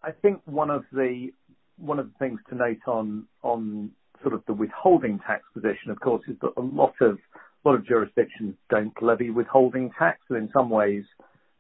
I 0.03 0.11
think 0.11 0.43
one 0.45 0.71
of 0.71 0.85
the 0.93 1.31
one 1.79 1.99
of 1.99 2.07
the 2.07 2.19
things 2.19 2.41
to 2.51 2.55
note 2.55 2.87
on 2.87 3.25
on 3.43 3.91
sort 4.23 4.35
of 4.35 4.43
the 4.47 4.53
withholding 4.53 5.19
tax 5.27 5.45
position, 5.55 5.91
of 5.91 6.01
course, 6.01 6.23
is 6.29 6.37
that 6.43 6.53
a 6.59 6.61
lot 6.61 6.95
of 7.01 7.19
a 7.65 7.69
lot 7.69 7.75
of 7.75 7.87
jurisdictions 7.87 8.55
don't 8.69 8.93
levy 9.03 9.31
withholding 9.31 9.91
tax. 9.99 10.21
So 10.29 10.35
in 10.35 10.51
some 10.55 10.69
ways, 10.69 11.05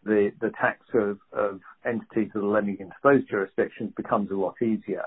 the 0.04 0.30
the 0.40 0.50
tax 0.60 0.80
of 0.92 1.18
entities 1.86 2.30
that 2.34 2.40
are 2.40 2.44
lending 2.44 2.76
into 2.80 2.96
those 3.02 3.24
jurisdictions 3.30 3.92
becomes 3.96 4.30
a 4.30 4.34
lot 4.34 4.56
easier. 4.60 5.04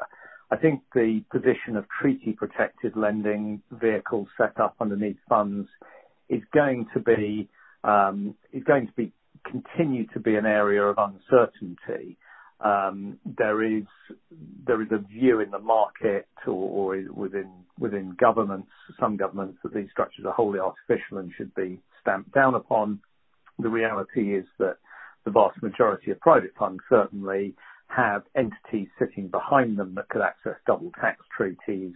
I 0.52 0.58
think 0.58 0.82
the 0.96 1.24
position 1.32 1.76
of 1.76 1.86
treaty 2.02 2.32
protected 2.34 2.98
lending 2.98 3.62
vehicles 3.72 4.30
set 4.36 4.60
up 4.60 4.76
underneath 4.82 5.20
funds 5.30 5.70
is 6.30 6.42
going 6.54 6.88
to 6.94 7.00
be 7.00 7.50
um 7.84 8.36
is 8.54 8.64
going 8.64 8.88
to 8.88 8.94
be 8.94 9.12
continue 9.50 10.06
to 10.08 10.20
be 10.20 10.36
an 10.36 10.46
area 10.46 10.84
of 10.84 10.98
uncertainty. 10.98 12.18
There 12.62 13.64
is 13.64 13.86
a 14.92 14.98
view 14.98 15.40
in 15.40 15.52
the 15.52 15.60
market 15.60 16.28
or 16.46 17.02
within 17.78 18.16
governments, 18.20 18.70
some 19.00 19.18
governments, 19.18 19.60
that 19.64 19.74
these 19.74 19.90
structures 19.92 20.26
are 20.26 20.34
wholly 20.34 20.60
artificial 20.60 21.20
and 21.20 21.32
should 21.38 21.54
be 21.56 21.80
stamped 22.02 22.34
down 22.34 22.56
upon. 22.56 23.00
The 23.60 23.70
reality 23.70 24.36
is 24.36 24.46
that 24.58 24.78
the 25.26 25.32
vast 25.32 25.62
majority 25.62 26.12
of 26.12 26.20
private 26.20 26.54
funds 26.58 26.82
certainly 26.90 27.56
have 27.88 28.24
entities 28.36 28.88
sitting 29.00 29.28
behind 29.30 29.78
them 29.78 29.96
that 29.96 30.10
could 30.10 30.22
access 30.22 30.56
double 30.68 30.92
tax 31.02 31.26
treaties. 31.36 31.96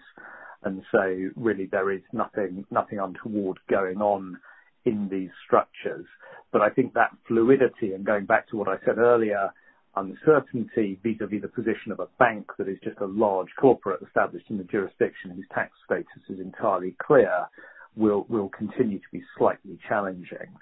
And 0.66 0.82
so 0.92 1.30
really 1.36 1.66
there 1.66 1.92
is 1.92 2.02
nothing 2.12 2.66
nothing 2.72 3.00
untoward 3.00 3.60
going 3.70 4.02
on 4.02 4.38
in 4.86 5.10
these 5.10 5.30
structures. 5.46 6.06
But 6.52 6.62
I 6.62 6.70
think 6.70 6.94
that 6.94 7.12
fluidity, 7.28 7.94
and 7.94 8.06
going 8.06 8.26
back 8.26 8.50
to 8.50 8.58
what 8.58 8.68
I 8.68 8.76
said 8.86 8.98
earlier, 8.98 9.52
uncertainty 9.96 11.00
vis-à-vis 11.04 11.42
the 11.42 11.48
position 11.48 11.92
of 11.92 12.00
a 12.00 12.08
bank 12.20 12.52
that 12.58 12.68
is 12.68 12.78
just 12.84 13.00
a 13.00 13.06
large 13.06 13.50
corporate 13.60 14.02
established 14.02 14.46
in 14.50 14.58
the 14.58 14.64
jurisdiction 14.64 15.32
whose 15.32 15.46
tax 15.54 15.72
status 15.86 16.08
is 16.30 16.40
entirely 16.40 16.96
clear, 17.06 17.48
will 17.96 18.26
will 18.30 18.50
continue 18.50 19.00
to 19.00 19.12
be 19.12 19.22
slightly 19.38 19.78
challenging. 19.88 20.58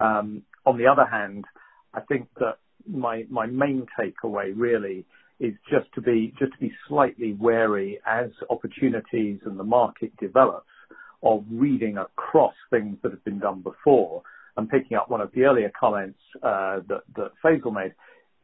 Um, 0.00 0.42
on 0.66 0.78
the 0.78 0.86
other 0.86 1.06
hand, 1.06 1.44
I 1.94 2.00
think 2.00 2.28
that 2.38 2.58
my 2.88 3.24
my 3.30 3.46
main 3.46 3.86
takeaway 3.98 4.52
really 4.54 5.04
just 5.70 5.92
to 5.94 6.00
be 6.00 6.32
just 6.38 6.52
to 6.52 6.58
be 6.58 6.72
slightly 6.88 7.34
wary 7.38 8.00
as 8.06 8.30
opportunities 8.50 9.40
in 9.44 9.56
the 9.56 9.64
market 9.64 10.16
develops 10.18 10.66
of 11.22 11.44
reading 11.50 11.98
across 11.98 12.54
things 12.70 12.96
that 13.02 13.12
have 13.12 13.24
been 13.24 13.38
done 13.38 13.60
before. 13.60 14.22
And 14.56 14.68
picking 14.68 14.96
up 14.96 15.08
one 15.08 15.20
of 15.20 15.30
the 15.34 15.44
earlier 15.44 15.72
comments 15.78 16.18
uh, 16.42 16.80
that 16.88 17.32
Faizal 17.42 17.72
made, 17.72 17.94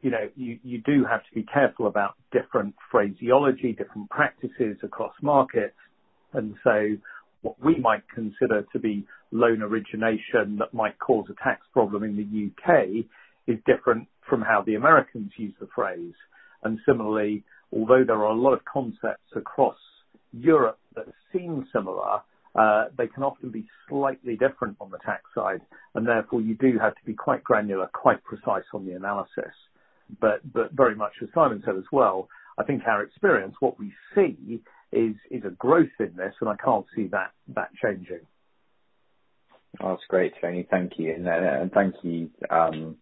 you 0.01 0.09
know, 0.09 0.27
you 0.35 0.81
do 0.83 1.05
have 1.05 1.21
to 1.21 1.35
be 1.35 1.43
careful 1.43 1.87
about 1.87 2.15
different 2.31 2.73
phraseology, 2.89 3.73
different 3.73 4.09
practices 4.09 4.77
across 4.81 5.13
markets. 5.21 5.75
And 6.33 6.55
so 6.63 6.95
what 7.41 7.63
we 7.63 7.75
might 7.77 8.03
consider 8.13 8.65
to 8.73 8.79
be 8.79 9.05
loan 9.31 9.61
origination 9.61 10.57
that 10.57 10.73
might 10.73 10.97
cause 10.99 11.25
a 11.29 11.43
tax 11.43 11.61
problem 11.73 12.03
in 12.03 12.15
the 12.15 12.23
U.K. 12.23 13.05
is 13.47 13.59
different 13.65 14.07
from 14.27 14.41
how 14.41 14.63
the 14.65 14.75
Americans 14.75 15.31
use 15.37 15.53
the 15.59 15.67
phrase. 15.75 16.13
And 16.63 16.79
similarly, 16.85 17.43
although 17.71 18.03
there 18.03 18.17
are 18.17 18.31
a 18.31 18.33
lot 18.33 18.53
of 18.53 18.63
concepts 18.65 19.31
across 19.35 19.77
Europe 20.33 20.79
that 20.95 21.05
seem 21.31 21.67
similar, 21.73 22.21
uh, 22.55 22.85
they 22.97 23.07
can 23.07 23.23
often 23.23 23.49
be 23.49 23.67
slightly 23.87 24.35
different 24.35 24.75
on 24.81 24.89
the 24.89 24.97
tax 25.05 25.23
side, 25.35 25.61
and 25.95 26.07
therefore 26.07 26.41
you 26.41 26.55
do 26.55 26.77
have 26.79 26.95
to 26.95 27.05
be 27.05 27.13
quite 27.13 27.43
granular, 27.43 27.87
quite 27.93 28.23
precise 28.23 28.65
on 28.73 28.85
the 28.85 28.93
analysis. 28.93 29.53
but 30.19 30.41
very 30.73 30.95
much 30.95 31.13
as 31.21 31.29
Simon 31.35 31.61
said 31.63 31.75
as 31.75 31.83
well, 31.91 32.27
I 32.57 32.63
think 32.63 32.81
our 32.87 33.03
experience, 33.03 33.55
what 33.59 33.79
we 33.79 33.93
see 34.15 34.59
is 34.91 35.15
a 35.31 35.51
growth 35.51 35.95
in 35.99 36.15
this, 36.15 36.33
and 36.41 36.49
I 36.49 36.55
can't 36.55 36.85
see 36.95 37.07
that 37.07 37.31
changing. 37.81 38.21
That's 39.79 40.01
great, 40.09 40.33
Tony. 40.41 40.67
Thank 40.69 40.93
you. 40.97 41.13
Uh, 41.25 41.67
thank 41.73 41.95
you 42.01 42.29
um, 42.49 42.97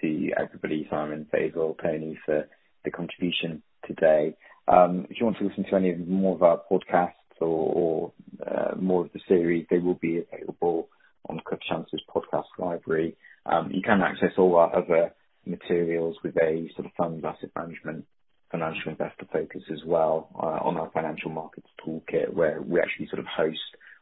to 0.00 0.30
everybody, 0.38 0.86
Simon, 0.90 1.26
Faizal, 1.32 1.76
Tony, 1.82 2.18
for 2.24 2.46
the 2.84 2.90
contribution 2.90 3.62
today. 3.86 4.36
Um, 4.68 5.06
if 5.10 5.18
you 5.18 5.26
want 5.26 5.38
to 5.38 5.44
listen 5.44 5.64
to 5.70 5.76
any 5.76 5.90
of 5.90 6.06
more 6.06 6.34
of 6.34 6.42
our 6.42 6.60
podcasts 6.70 7.12
or 7.40 8.12
uh, 8.46 8.76
more 8.76 9.04
of 9.04 9.12
the 9.12 9.20
series, 9.26 9.66
they 9.70 9.78
will 9.78 9.94
be 9.94 10.18
available 10.18 10.88
on 11.28 11.40
Chance's 11.68 12.00
podcast 12.14 12.44
library. 12.58 13.16
Um, 13.46 13.70
you 13.72 13.82
can 13.82 14.00
access 14.02 14.32
all 14.38 14.56
our 14.56 14.74
other 14.76 15.12
materials 15.46 16.16
with 16.22 16.36
a 16.36 16.68
sort 16.74 16.86
of 16.86 16.92
funds 16.96 17.24
asset 17.24 17.50
management, 17.56 18.04
financial 18.50 18.92
investor 18.92 19.26
focus 19.32 19.62
as 19.72 19.80
well, 19.86 20.28
uh, 20.36 20.66
on 20.66 20.76
our 20.76 20.90
financial 20.92 21.30
markets 21.30 21.68
toolkit, 21.84 22.32
where 22.32 22.60
we 22.60 22.80
actually 22.80 23.06
sort 23.06 23.20
of 23.20 23.26
host 23.26 23.58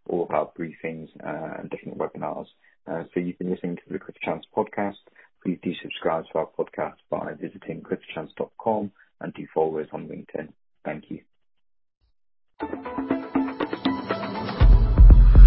all 0.09 0.25
of 0.25 0.31
our 0.31 0.51
briefings 0.59 1.09
uh, 1.25 1.61
and 1.61 1.71
different 1.71 1.99
webinars. 1.99 2.47
So 2.87 3.21
you've 3.21 3.39
been 3.39 3.51
listening 3.51 3.77
to 3.77 3.83
the 3.93 3.99
Clifford 3.99 4.23
Chance 4.23 4.47
podcast. 4.57 4.95
Please 5.43 5.59
do 5.63 5.73
subscribe 5.83 6.25
to 6.33 6.39
our 6.39 6.49
podcast 6.59 6.97
by 7.11 7.33
visiting 7.41 7.83
cliffordchance.com 7.83 8.91
and 9.21 9.35
do 9.35 9.47
follow 9.55 9.79
us 9.79 9.89
on 9.93 10.09
LinkedIn. 10.09 10.49
Thank 10.85 11.05
you. 11.11 11.21